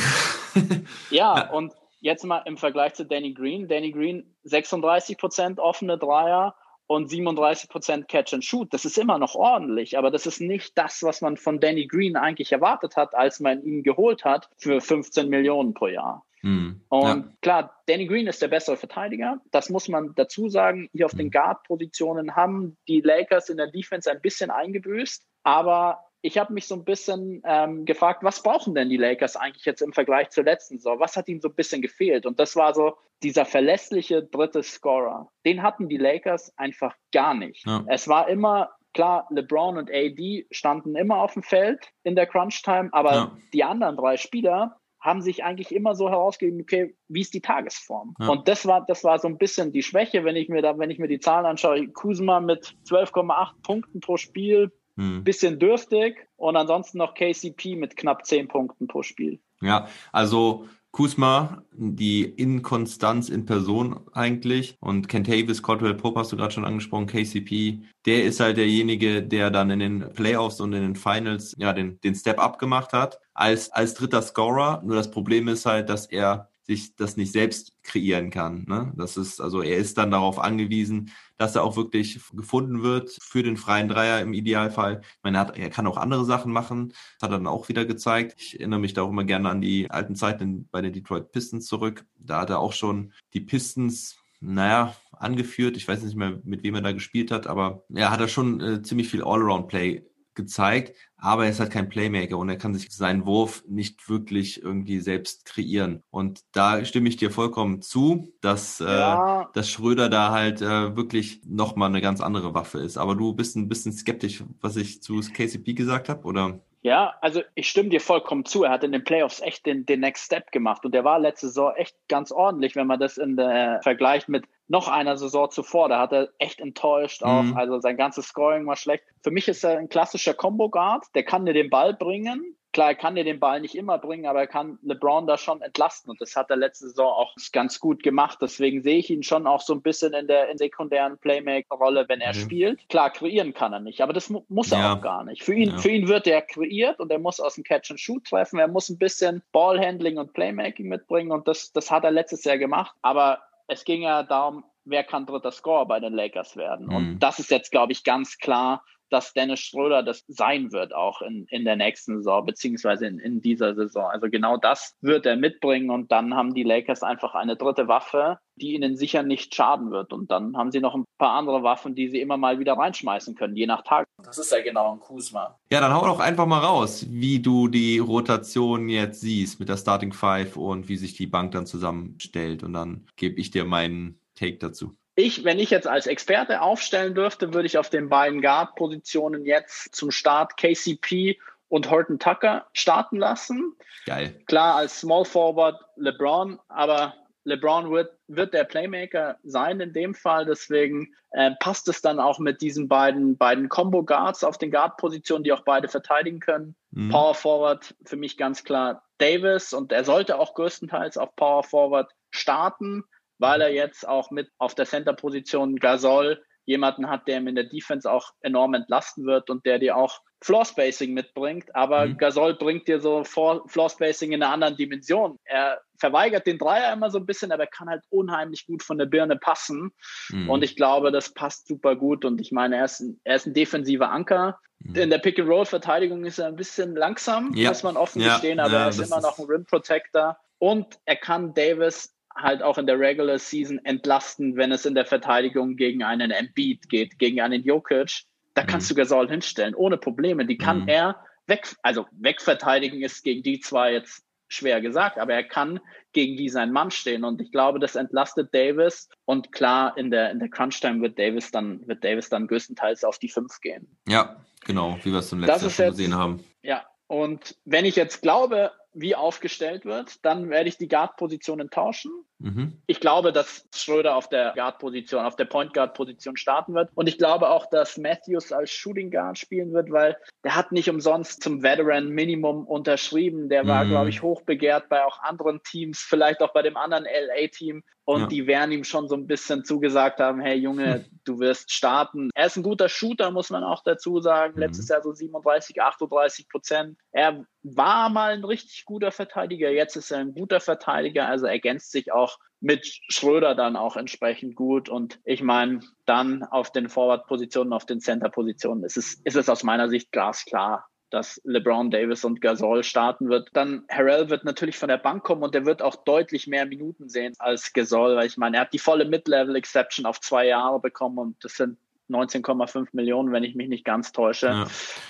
ja, 1.10 1.50
und 1.50 1.74
jetzt 2.00 2.24
mal 2.24 2.44
im 2.46 2.58
Vergleich 2.58 2.94
zu 2.94 3.06
Danny 3.06 3.34
Green. 3.34 3.68
Danny 3.68 3.92
Green 3.92 4.36
36 4.44 5.18
Prozent 5.18 5.60
offene 5.60 5.98
Dreier 5.98 6.56
und 6.90 7.12
37% 7.12 8.06
Catch 8.06 8.34
and 8.34 8.44
Shoot. 8.44 8.74
Das 8.74 8.84
ist 8.84 8.98
immer 8.98 9.20
noch 9.20 9.36
ordentlich, 9.36 9.96
aber 9.96 10.10
das 10.10 10.26
ist 10.26 10.42
nicht 10.42 10.76
das, 10.76 11.04
was 11.04 11.22
man 11.22 11.38
von 11.38 11.60
Danny 11.60 11.86
Green 11.86 12.16
eigentlich 12.16 12.52
erwartet 12.52 12.96
hat, 12.96 13.14
als 13.14 13.40
man 13.40 13.64
ihn 13.64 13.84
geholt 13.84 14.26
hat 14.26 14.50
für 14.58 14.82
15 14.82 15.30
Millionen 15.30 15.76
pro 15.76 15.86
Jahr. 15.86 16.26
Mhm. 16.42 16.82
Und 16.90 17.26
ja. 17.26 17.34
klar, 17.42 17.82
Danny 17.86 18.08
Green 18.08 18.26
ist 18.26 18.42
der 18.42 18.48
bessere 18.48 18.76
Verteidiger. 18.76 19.40
Das 19.52 19.70
muss 19.70 19.88
man 19.88 20.16
dazu 20.16 20.50
sagen. 20.50 20.90
Hier 20.92 21.06
auf 21.06 21.14
den 21.14 21.30
Guard-Positionen 21.30 22.36
haben 22.36 22.76
die 22.88 23.02
Lakers 23.02 23.50
in 23.50 23.58
der 23.58 23.68
Defense 23.68 24.10
ein 24.10 24.22
bisschen 24.22 24.50
eingebüßt, 24.50 25.28
aber 25.44 26.09
ich 26.22 26.38
habe 26.38 26.54
mich 26.54 26.68
so 26.68 26.76
ein 26.76 26.84
bisschen 26.84 27.42
ähm, 27.46 27.86
gefragt, 27.86 28.24
was 28.24 28.44
brauchen 28.44 28.76
denn 28.76 28.90
die 28.90 28.98
Lakers 28.98 29.36
eigentlich 29.36 29.66
jetzt 29.66 29.82
im 29.82 29.94
Vergleich 29.94 30.30
zur 30.30 30.44
letzten 30.44 30.78
Saison? 30.78 31.00
Was 31.00 31.16
hat 31.16 31.30
ihnen 31.30 31.42
so 31.42 31.50
ein 31.50 31.56
bisschen 31.56 31.82
gefehlt? 31.82 32.26
Und 32.26 32.40
das 32.40 32.56
war 32.56 32.74
so 32.74 32.98
dieser 33.24 33.46
verlässliche 33.46 34.24
dritte 34.24 34.64
Scorer. 34.64 35.30
Den 35.46 35.64
hatten 35.64 35.88
die 35.88 35.98
Lakers 35.98 36.54
einfach 36.58 36.96
gar 37.14 37.34
nicht. 37.34 37.66
Ja. 37.66 37.86
Es 37.88 38.08
war 38.08 38.28
immer 38.28 38.72
klar, 38.94 39.28
LeBron 39.30 39.78
und 39.78 39.90
AD 39.92 40.48
standen 40.52 40.96
immer 40.96 41.18
auf 41.18 41.34
dem 41.34 41.44
Feld 41.44 41.92
in 42.04 42.16
der 42.16 42.26
Crunch 42.26 42.62
Time, 42.64 42.90
aber 42.92 43.14
ja. 43.14 43.38
die 43.54 43.64
anderen 43.64 43.98
drei 43.98 44.18
Spieler 44.18 44.80
haben 45.02 45.22
sich 45.22 45.44
eigentlich 45.46 45.74
immer 45.74 45.96
so 45.96 46.10
herausgegeben, 46.10 46.62
okay, 46.62 46.96
wie 47.08 47.22
ist 47.22 47.34
die 47.34 47.42
Tagesform? 47.42 48.16
Ja. 48.20 48.28
Und 48.28 48.50
das 48.50 48.66
war, 48.66 48.86
das 48.86 49.04
war 49.06 49.18
so 49.20 49.30
ein 49.30 49.38
bisschen 49.38 49.72
die 49.72 49.84
Schwäche, 49.84 50.26
wenn 50.26 50.36
ich 50.36 50.50
mir 50.50 50.62
da, 50.62 50.78
wenn 50.78 50.90
ich 50.90 51.00
mir 51.00 51.08
die 51.08 51.20
Zahlen 51.20 51.46
anschaue. 51.46 51.88
Kuzma 51.90 52.42
mit 52.42 52.76
12,8 52.86 53.52
Punkten 53.64 54.02
pro 54.02 54.18
Spiel, 54.18 54.72
hm. 55.00 55.24
Bisschen 55.24 55.60
dürftig 55.60 56.28
und 56.36 56.58
ansonsten 56.58 56.98
noch 56.98 57.14
KCP 57.14 57.78
mit 57.78 57.96
knapp 57.96 58.26
10 58.26 58.50
Punkten 58.50 58.88
pro 58.88 59.02
Spiel. 59.02 59.40
Ja, 59.62 59.88
also 60.12 60.68
Kusma, 60.92 61.64
die 61.72 62.24
Inkonstanz 62.24 63.30
in 63.30 63.46
Person 63.46 64.02
eigentlich. 64.12 64.76
Und 64.82 65.08
Kentavis, 65.08 65.64
Caldwell 65.64 65.94
Pope 65.94 66.20
hast 66.20 66.34
du 66.34 66.36
gerade 66.36 66.52
schon 66.52 66.66
angesprochen, 66.66 67.08
KCP, 67.08 67.80
der 68.06 68.26
ist 68.26 68.42
halt 68.42 68.58
derjenige, 68.58 69.24
der 69.24 69.52
dann 69.52 69.70
in 69.70 69.80
den 69.80 70.12
Playoffs 70.12 70.60
und 70.60 70.74
in 70.74 70.82
den 70.82 70.96
Finals 70.96 71.56
ja 71.58 71.72
den, 71.72 72.02
den 72.02 72.16
Step-Up 72.16 72.60
gemacht 72.60 72.92
hat 72.92 73.22
als, 73.34 73.72
als 73.72 73.94
dritter 73.94 74.22
Scorer. 74.22 74.82
Nur 74.84 74.98
das 74.98 75.12
Problem 75.12 75.48
ist 75.48 75.66
halt, 75.66 75.88
dass 75.88 76.08
er 76.08 76.50
sich 76.70 76.96
das 76.96 77.18
nicht 77.18 77.32
selbst 77.32 77.74
kreieren 77.82 78.30
kann. 78.30 78.64
Ne? 78.68 78.94
Das 78.96 79.18
ist, 79.18 79.42
also 79.42 79.64
er 79.64 79.78
ist 79.78 79.98
dann 79.98 80.12
darauf 80.12 80.38
angewiesen, 80.38 81.12
dass 81.38 81.56
er 81.56 81.64
auch 81.64 81.76
wirklich 81.76 82.22
gefunden 82.32 82.84
wird 82.84 83.18
für 83.22 83.42
den 83.42 83.58
freien 83.58 83.88
Dreier 83.88 84.22
im 84.22 84.34
Idealfall. 84.34 85.02
Ich 85.02 85.24
meine, 85.24 85.40
er, 85.40 85.42
hat, 85.42 85.58
er 85.58 85.72
kann 85.72 85.88
auch 85.88 85.98
andere 85.98 86.26
Sachen 86.26 86.52
machen. 86.52 86.94
Hat 87.22 87.32
er 87.32 87.38
dann 87.38 87.48
auch 87.48 87.70
wieder 87.70 87.86
gezeigt. 87.86 88.36
Ich 88.38 88.60
erinnere 88.60 88.80
mich 88.80 88.94
da 88.94 89.02
auch 89.02 89.10
immer 89.10 89.24
gerne 89.24 89.50
an 89.50 89.62
die 89.62 89.90
alten 89.90 90.16
Zeiten 90.16 90.70
bei 90.70 90.82
den 90.82 90.94
Detroit 90.94 91.32
Pistons 91.32 91.66
zurück. 91.66 92.06
Da 92.20 92.42
hat 92.42 92.52
er 92.52 92.60
auch 92.60 92.74
schon 92.74 93.14
die 93.34 93.42
Pistons 93.42 94.18
naja, 94.40 94.96
angeführt. 95.12 95.76
Ich 95.76 95.88
weiß 95.88 96.04
nicht 96.04 96.16
mehr, 96.16 96.40
mit 96.44 96.62
wem 96.62 96.76
er 96.76 96.82
da 96.82 96.92
gespielt 96.92 97.32
hat, 97.32 97.48
aber 97.48 97.84
er 97.94 98.12
hat 98.12 98.22
da 98.22 98.28
schon 98.28 98.62
äh, 98.62 98.82
ziemlich 98.84 99.10
viel 99.10 99.24
Allround-Play 99.24 100.06
gezeigt, 100.36 100.96
aber 101.20 101.46
er 101.46 101.52
ist 101.52 101.60
halt 101.60 101.72
kein 101.72 101.90
Playmaker 101.90 102.38
und 102.38 102.50
er 102.50 102.58
kann 102.58 102.74
sich 102.74 102.90
seinen 102.92 103.26
Wurf 103.26 103.64
nicht 103.68 104.10
wirklich 104.10 104.62
irgendwie 104.64 105.00
selbst 105.00 105.46
kreieren. 105.46 106.04
Und 106.10 106.42
da 106.52 106.84
stimme 106.86 107.10
ich 107.10 107.18
dir 107.18 107.32
vollkommen 107.32 107.82
zu, 107.82 108.34
dass, 108.42 108.82
äh, 108.82 108.86
ja. 108.86 109.42
äh, 109.42 109.46
dass 109.54 109.70
Schröder 109.70 110.10
da 110.10 110.32
halt 110.32 110.62
äh, 110.62 110.96
wirklich 110.96 111.42
nochmal 111.46 111.90
eine 111.90 112.02
ganz 112.02 112.22
andere 112.22 112.54
Waffe 112.54 112.80
ist. 112.80 112.98
Aber 112.98 113.16
du 113.16 113.34
bist 113.34 113.56
ein 113.56 113.70
bisschen 113.70 113.94
skeptisch, 113.94 114.44
was 114.62 114.76
ich 114.76 115.02
zu 115.02 115.20
KCP 115.20 115.74
gesagt 115.74 116.10
habe, 116.10 116.24
oder? 116.24 116.60
Ja, 116.82 117.16
also 117.20 117.42
ich 117.56 117.68
stimme 117.68 117.90
dir 117.90 118.00
vollkommen 118.00 118.46
zu. 118.46 118.64
Er 118.64 118.72
hat 118.72 118.86
in 118.86 118.94
den 118.94 119.04
Playoffs 119.04 119.42
echt 119.42 119.66
den, 119.66 119.86
den 119.86 120.00
Next 120.00 120.26
Step 120.26 120.52
gemacht 120.52 120.86
und 120.86 120.94
der 120.94 121.04
war 121.04 121.20
letzte 121.20 121.48
Saison 121.48 121.74
echt 121.76 121.96
ganz 122.08 122.32
ordentlich, 122.32 122.76
wenn 122.76 122.88
man 122.88 123.00
das 123.00 123.18
in 123.18 123.36
der 123.36 123.82
vergleicht 123.84 124.30
mit 124.30 124.46
noch 124.70 124.88
einer 124.88 125.18
Saison 125.18 125.50
zuvor. 125.50 125.90
Da 125.90 126.00
hat 126.00 126.14
er 126.14 126.30
echt 126.38 126.62
enttäuscht 126.62 127.24
auch. 127.24 127.44
Mhm. 127.44 127.58
Also 127.58 127.80
sein 127.80 127.98
ganzes 127.98 128.28
Scoring 128.28 128.66
war 128.66 128.78
schlecht. 128.78 129.04
Für 129.24 129.32
mich 129.32 129.48
ist 129.50 129.64
er 129.64 129.78
ein 129.78 129.90
klassischer 129.90 130.34
Combo 130.34 130.70
Guard. 130.70 131.06
Der 131.16 131.24
kann 131.24 131.46
dir 131.46 131.54
den 131.54 131.70
Ball 131.70 131.94
bringen, 131.94 132.58
Klar, 132.72 132.90
er 132.90 132.96
kann 132.96 133.16
dir 133.16 133.24
den 133.24 133.40
Ball 133.40 133.62
nicht 133.62 133.74
immer 133.74 133.98
bringen, 133.98 134.28
aber 134.28 134.42
er 134.42 134.48
kann 134.48 134.78
LeBron 134.84 135.26
da 135.26 135.40
schon 135.40 135.62
entlasten. 135.62 136.12
Und 136.12 136.22
das 136.22 136.36
hat 136.36 136.52
er 136.52 136.56
letzte 136.56 136.88
Saison 136.88 137.08
auch 137.08 137.34
ganz 137.52 137.80
gut 137.80 138.04
gemacht. 138.04 138.38
Deswegen 138.42 138.84
sehe 138.84 138.98
ich 138.98 139.10
ihn 139.10 139.24
schon 139.24 139.48
auch 139.48 139.62
so 139.62 139.74
ein 139.74 139.82
bisschen 139.82 140.14
in 140.14 140.28
der 140.28 140.50
in 140.50 140.60
sekundären 140.60 141.18
Playmaker-Rolle, 141.18 142.06
wenn 142.08 142.22
er 142.22 142.36
mhm. 142.36 142.40
spielt. 142.40 142.88
Klar, 142.88 143.10
kreieren 143.10 143.56
kann 143.56 143.74
er 143.74 143.80
nicht, 143.80 144.02
aber 144.02 144.14
das 144.14 144.30
mu 144.30 144.44
muss 144.50 144.72
er 144.72 144.80
ja. 144.80 144.94
auch 144.94 145.02
gar 145.02 145.24
nicht. 145.24 145.44
Für 145.44 145.56
ihn, 145.56 145.72
ja. 145.72 145.78
für 145.80 145.90
ihn 145.90 146.08
wird 146.08 146.28
er 146.28 146.44
kreiert 146.44 147.00
und 147.00 147.12
er 147.12 147.18
muss 147.18 147.40
aus 147.40 147.56
dem 147.56 147.64
Catch-and-Shoot 147.64 148.26
treffen. 148.26 148.60
Er 148.60 148.68
muss 148.68 148.90
ein 148.90 149.00
bisschen 149.00 149.42
Ballhandling 149.52 150.20
und 150.20 150.34
Playmaking 150.34 150.90
mitbringen 150.90 151.32
und 151.32 151.48
das, 151.48 151.72
das 151.72 151.90
hat 151.90 152.04
er 152.04 152.12
letztes 152.12 152.44
Jahr 152.44 152.60
gemacht. 152.60 152.96
Aber 153.02 153.40
es 153.68 153.84
ging 153.84 154.04
ja 154.04 154.22
darum, 154.22 154.64
wer 154.86 155.04
kann 155.04 155.26
dritter 155.26 155.52
Scorer 155.52 155.88
bei 155.88 156.00
den 156.00 156.14
Lakers 156.14 156.56
werden. 156.56 156.86
Mhm. 156.86 156.96
Und 156.96 157.20
das 157.20 157.40
ist 157.40 157.50
jetzt, 157.50 157.72
glaube 157.72 157.94
ich, 157.94 158.04
ganz 158.04 158.38
klar 158.38 158.84
dass 159.10 159.34
Dennis 159.34 159.60
Schröder 159.60 160.04
das 160.04 160.24
sein 160.28 160.72
wird 160.72 160.94
auch 160.94 161.22
in, 161.22 161.46
in 161.50 161.66
der 161.66 161.76
nächsten 161.76 162.18
Saison, 162.18 162.46
beziehungsweise 162.46 163.08
in, 163.08 163.20
in 163.20 163.42
dieser 163.42 163.76
Saison. 163.76 164.06
Also 164.06 164.30
genau 164.30 164.58
das 164.58 164.96
wird 165.02 165.26
er 165.26 165.36
mitbringen 165.36 165.90
und 165.90 166.12
dann 166.12 166.36
haben 166.36 166.54
die 166.54 166.64
Lakers 166.64 167.04
einfach 167.04 167.36
eine 167.36 167.56
dritte 167.56 167.88
Waffe, 167.88 168.40
die 168.56 168.74
ihnen 168.74 168.96
sicher 168.96 169.24
nicht 169.24 169.56
schaden 169.56 169.92
wird. 169.92 170.14
Und 170.14 170.32
dann 170.32 170.56
haben 170.58 170.72
sie 170.72 170.80
noch 170.80 170.96
ein 170.96 171.06
paar 171.18 171.34
andere 171.34 171.64
Waffen, 171.64 171.96
die 171.96 172.10
sie 172.10 172.20
immer 172.20 172.38
mal 172.38 172.60
wieder 172.60 172.74
reinschmeißen 172.74 173.36
können, 173.36 173.56
je 173.56 173.68
nach 173.68 173.84
Tag. 173.84 174.06
Das 174.24 174.38
ist 174.38 174.52
ja 174.52 174.62
genau 174.62 174.94
ein 174.94 175.00
Kusma. 175.00 175.58
Ja, 175.72 175.82
dann 175.82 175.94
hau 175.94 176.06
doch 176.06 176.20
einfach 176.20 176.46
mal 176.46 176.60
raus, 176.60 177.06
wie 177.10 177.40
du 177.40 177.68
die 177.68 178.00
Rotation 178.00 178.90
jetzt 178.90 179.22
siehst 179.22 179.60
mit 179.60 179.70
der 179.70 179.78
Starting 179.78 180.14
Five 180.14 180.58
und 180.58 180.90
wie 180.90 180.98
sich 180.98 181.14
die 181.16 181.28
Bank 181.28 181.52
dann 181.52 181.66
zusammenstellt. 181.66 182.64
Und 182.64 182.74
dann 182.74 183.06
gebe 183.16 183.40
ich 183.40 183.52
dir 183.52 183.66
meinen 183.66 184.20
Take 184.36 184.58
dazu. 184.58 184.96
Ich, 185.20 185.44
wenn 185.44 185.60
ich 185.60 185.70
jetzt 185.70 185.86
als 185.86 186.08
Experte 186.08 186.62
aufstellen 186.62 187.14
dürfte, 187.14 187.54
würde 187.54 187.66
ich 187.66 187.78
auf 187.78 187.90
den 187.90 188.08
beiden 188.08 188.42
Guard-Positionen 188.42 189.44
jetzt 189.46 189.94
zum 189.94 190.12
Start 190.12 190.56
KCP 190.56 191.38
und 191.68 191.92
Horton 191.92 192.20
Tucker 192.20 192.68
starten 192.72 193.18
lassen. 193.18 193.76
Geil. 194.06 194.34
Klar, 194.48 194.76
als 194.76 195.02
Small 195.02 195.26
Forward 195.26 195.76
LeBron, 195.98 196.58
aber 196.70 197.16
LeBron 197.44 197.92
wird, 197.92 198.18
wird 198.28 198.54
der 198.54 198.64
Playmaker 198.64 199.38
sein 199.44 199.82
in 199.82 199.92
dem 199.92 200.14
Fall. 200.16 200.46
Deswegen 200.46 201.14
äh, 201.32 201.52
passt 201.60 201.90
es 201.90 202.02
dann 202.02 202.22
auch 202.22 202.40
mit 202.40 202.62
diesen 202.62 202.88
beiden, 202.88 203.36
beiden 203.36 203.68
Combo 203.68 204.04
Guards 204.04 204.46
auf 204.46 204.58
den 204.58 204.72
Guard-Positionen, 204.72 205.44
die 205.44 205.52
auch 205.52 205.66
beide 205.66 205.90
verteidigen 205.90 206.40
können. 206.40 206.76
Mhm. 206.92 207.10
Power 207.10 207.36
Forward 207.36 207.94
für 208.06 208.16
mich 208.16 208.38
ganz 208.38 208.64
klar 208.64 209.04
Davis 209.18 209.74
und 209.74 209.92
er 209.92 210.06
sollte 210.06 210.40
auch 210.40 210.54
größtenteils 210.54 211.18
auf 211.18 211.36
Power 211.36 211.66
Forward 211.66 212.10
starten 212.32 213.04
weil 213.40 213.62
er 213.62 213.72
jetzt 213.72 214.08
auch 214.08 214.32
mit 214.32 214.50
auf 214.58 214.76
der 214.76 214.86
Center-Position 214.86 215.78
Gasol 215.78 216.44
jemanden 216.66 217.10
hat, 217.10 217.28
der 217.28 217.40
ihm 217.40 217.48
in 217.48 217.56
der 217.56 217.64
Defense 217.64 218.10
auch 218.10 218.32
enorm 218.42 218.76
entlasten 218.76 219.26
wird 219.26 219.50
und 219.50 219.66
der 219.66 219.80
dir 219.80 219.98
auch 219.98 220.22
Floor 220.42 220.66
Spacing 220.66 221.14
mitbringt. 221.14 221.76
Aber 221.76 222.06
mhm. 222.06 222.18
Gasol 222.18 222.54
bringt 222.54 222.88
dir 222.88 223.02
so 223.02 223.24
Floor 223.24 223.90
Spacing 223.90 224.32
in 224.34 224.44
einer 224.44 224.54
anderen 224.54 224.78
Dimension. 224.78 225.38
Er 225.46 225.82
verweigert 225.98 226.46
den 226.46 226.60
Dreier 226.60 226.94
immer 226.94 227.10
so 227.10 227.18
ein 227.18 227.26
bisschen, 227.26 227.52
aber 227.52 227.64
er 227.64 227.70
kann 227.70 227.90
halt 227.90 228.04
unheimlich 228.10 228.68
gut 228.68 228.84
von 228.84 229.00
der 229.00 229.08
Birne 229.08 229.36
passen. 229.36 229.92
Mhm. 230.30 230.50
Und 230.50 230.64
ich 230.64 230.76
glaube, 230.76 231.12
das 231.12 231.34
passt 231.34 231.68
super 231.68 231.96
gut. 231.96 232.24
Und 232.24 232.40
ich 232.40 232.52
meine, 232.52 232.78
er 232.78 232.86
ist 232.86 233.00
ein, 233.00 233.20
er 233.24 233.38
ist 233.38 233.48
ein 233.48 233.56
defensiver 233.56 234.12
Anker. 234.12 234.60
Mhm. 234.80 234.96
In 234.96 235.10
der 235.10 235.18
Pick-and-Roll-Verteidigung 235.18 236.24
ist 236.24 236.38
er 236.38 236.48
ein 236.48 236.56
bisschen 236.56 236.96
langsam, 236.96 237.52
ja. 237.56 237.70
muss 237.70 237.82
man 237.82 237.98
offen 237.98 238.22
ja. 238.22 238.34
gestehen, 238.34 238.60
aber 238.60 238.74
ja, 238.74 238.84
er 238.84 238.90
ist 238.90 239.00
immer 239.00 239.22
noch 239.22 239.40
ein 239.40 239.46
Rim 239.46 239.66
Protector. 239.66 240.38
Und 240.60 241.00
er 241.06 241.16
kann 241.16 241.54
Davis 241.54 242.14
halt 242.36 242.62
auch 242.62 242.78
in 242.78 242.88
der 242.88 243.00
Regular 243.00 243.40
Season 243.40 243.84
entlasten, 243.84 244.56
wenn 244.56 244.72
es 244.72 244.86
in 244.86 244.96
der 244.96 245.06
Verteidigung 245.06 245.76
gegen 245.76 246.04
einen 246.04 246.32
Embiid 246.32 246.90
geht, 246.90 247.20
gegen 247.20 247.42
einen 247.42 247.64
Jokic. 247.64 248.24
Da 248.54 248.64
mhm. 248.64 248.68
kannst 248.68 248.90
du 248.90 248.96
Gasol 248.96 249.30
hinstellen, 249.30 249.76
ohne 249.76 249.98
Probleme. 249.98 250.46
Die 250.46 250.58
kann 250.58 250.82
mhm. 250.82 250.88
er 250.88 251.24
weg, 251.48 251.76
also 251.82 252.06
wegverteidigen 252.12 253.02
ist 253.02 253.24
gegen 253.24 253.44
die 253.44 253.60
zwar 253.60 253.92
jetzt 253.92 254.24
schwer 254.50 254.82
gesagt, 254.82 255.20
aber 255.20 255.34
er 255.34 255.44
kann 255.44 255.80
gegen 256.12 256.36
die 256.36 256.50
sein 256.50 256.72
Mann 256.72 256.90
stehen 256.90 257.24
und 257.24 257.40
ich 257.40 257.52
glaube, 257.52 257.80
das 257.80 257.96
entlastet 257.96 258.54
Davis 258.54 259.08
und 259.26 259.52
klar 259.52 259.96
in 259.96 260.10
der 260.10 260.32
in 260.32 260.40
der 260.40 260.50
Crunch 260.50 260.80
Time 260.82 261.02
wird 261.02 261.20
Davis 261.20 261.52
dann 261.52 261.88
wird 261.88 262.04
Davis 262.04 262.30
dann 262.30 262.48
größtenteils 262.48 263.04
auf 263.04 263.20
die 263.20 263.30
fünf 263.30 263.62
gehen. 263.62 263.88
Ja, 264.08 264.44
genau, 264.66 264.98
wie 265.04 265.12
wir 265.12 265.20
es 265.20 265.30
zum 265.30 265.42
letzten 265.42 265.66
Jahr 265.66 265.70
schon 265.70 265.86
gesehen 265.90 266.16
haben. 266.16 266.44
Ja, 266.64 266.84
und 267.06 267.56
wenn 267.66 267.86
ich 267.86 267.96
jetzt 267.96 268.22
glaube, 268.22 268.72
wie 268.94 269.16
aufgestellt 269.16 269.86
wird, 269.86 270.24
dann 270.26 270.50
werde 270.50 270.70
ich 270.70 270.78
die 270.78 270.88
Guard-Positionen 270.88 271.70
tauschen. 271.70 272.12
Mhm. 272.40 272.82
Ich 272.88 273.00
glaube, 273.00 273.32
dass 273.32 273.68
Schröder 273.76 274.16
auf 274.16 274.30
der 274.30 274.54
Guard-Position, 274.56 275.26
auf 275.26 275.36
der 275.36 275.46
Point 275.46 275.74
Guard-Position 275.74 276.38
starten 276.38 276.74
wird. 276.74 276.90
Und 276.96 277.08
ich 277.08 277.18
glaube 277.18 277.50
auch, 277.50 277.68
dass 277.68 277.98
Matthews 277.98 278.52
als 278.52 278.72
Shooting 278.72 279.12
Guard 279.12 279.38
spielen 279.38 279.74
wird, 279.74 279.92
weil 279.92 280.18
der 280.44 280.56
hat 280.56 280.72
nicht 280.72 280.90
umsonst 280.90 281.44
zum 281.44 281.62
Veteran 281.62 282.10
Minimum 282.10 282.66
unterschrieben. 282.66 283.50
Der 283.50 283.68
war, 283.68 283.84
mhm. 283.84 283.90
glaube 283.90 284.10
ich, 284.10 284.22
hochbegehrt 284.22 284.90
bei 284.90 285.04
auch 285.04 285.22
anderen 285.22 285.62
Teams, 285.64 286.00
vielleicht 286.00 286.42
auch 286.42 286.54
bei 286.54 286.62
dem 286.62 286.78
anderen 286.78 287.04
LA-Team. 287.04 287.84
Und 288.10 288.22
ja. 288.22 288.26
die 288.28 288.48
werden 288.48 288.72
ihm 288.72 288.84
schon 288.84 289.08
so 289.08 289.14
ein 289.14 289.28
bisschen 289.28 289.64
zugesagt 289.64 290.20
haben, 290.20 290.42
hey 290.42 290.58
Junge, 290.58 291.06
du 291.26 291.38
wirst 291.38 291.72
starten. 291.72 292.32
Er 292.34 292.48
ist 292.48 292.58
ein 292.58 292.64
guter 292.64 292.90
Shooter, 292.90 293.30
muss 293.30 293.52
man 293.52 293.64
auch 293.64 293.84
dazu 293.84 294.20
sagen. 294.20 294.54
Mhm. 294.56 294.62
Letztes 294.62 294.88
Jahr 294.88 295.04
so 295.04 295.14
37, 295.14 295.80
38 295.80 296.50
Prozent. 296.50 296.98
Er 297.12 297.46
war 297.62 298.10
mal 298.10 298.34
ein 298.34 298.44
richtig 298.44 298.86
guter 298.86 299.12
Verteidiger. 299.12 299.70
Jetzt 299.70 299.96
ist 299.96 300.10
er 300.10 300.22
ein 300.22 300.34
guter 300.34 300.60
Verteidiger. 300.60 301.28
Also 301.28 301.46
ergänzt 301.46 301.92
sich 301.92 302.12
auch 302.12 302.40
mit 302.60 302.84
Schröder 303.10 303.54
dann 303.54 303.76
auch 303.76 303.96
entsprechend 303.96 304.56
gut. 304.56 304.90
Und 304.90 305.20
ich 305.24 305.44
meine, 305.44 305.82
dann 306.08 306.42
auf 306.42 306.72
den 306.72 306.90
Forward-Positionen, 306.90 307.74
auf 307.74 307.86
den 307.86 308.02
Center-Positionen 308.02 308.86
ist 308.86 308.98
es, 308.98 309.22
ist 309.24 309.36
es 309.36 309.50
aus 309.50 309.62
meiner 309.62 309.88
Sicht 309.88 310.12
glasklar 310.12 310.88
dass 311.10 311.42
LeBron 311.44 311.92
Davis 311.92 312.24
und 312.24 312.42
Gasol 312.42 312.84
starten 312.84 313.30
wird. 313.30 313.50
Dann 313.54 313.84
Harrell 313.90 314.30
wird 314.30 314.46
natürlich 314.46 314.78
von 314.78 314.90
der 314.90 314.98
Bank 314.98 315.24
kommen 315.24 315.44
und 315.44 315.56
er 315.56 315.66
wird 315.66 315.82
auch 315.82 315.96
deutlich 315.96 316.48
mehr 316.48 316.66
Minuten 316.66 317.10
sehen 317.10 317.34
als 317.40 317.74
Gasol, 317.74 318.16
weil 318.16 318.28
ich 318.28 318.38
meine, 318.38 318.58
er 318.58 318.62
hat 318.62 318.74
die 318.74 318.80
volle 318.80 319.06
Mid-Level-Exception 319.06 320.06
auf 320.06 320.20
zwei 320.22 320.48
Jahre 320.48 320.80
bekommen 320.80 321.18
und 321.18 321.44
das 321.44 321.54
sind 321.54 321.78
19,5 322.10 322.88
Millionen, 322.94 323.32
wenn 323.32 323.44
ich 323.44 323.56
mich 323.56 323.70
nicht 323.70 323.86
ganz 323.86 324.12
täusche. 324.12 324.48
Ja. 324.48 324.68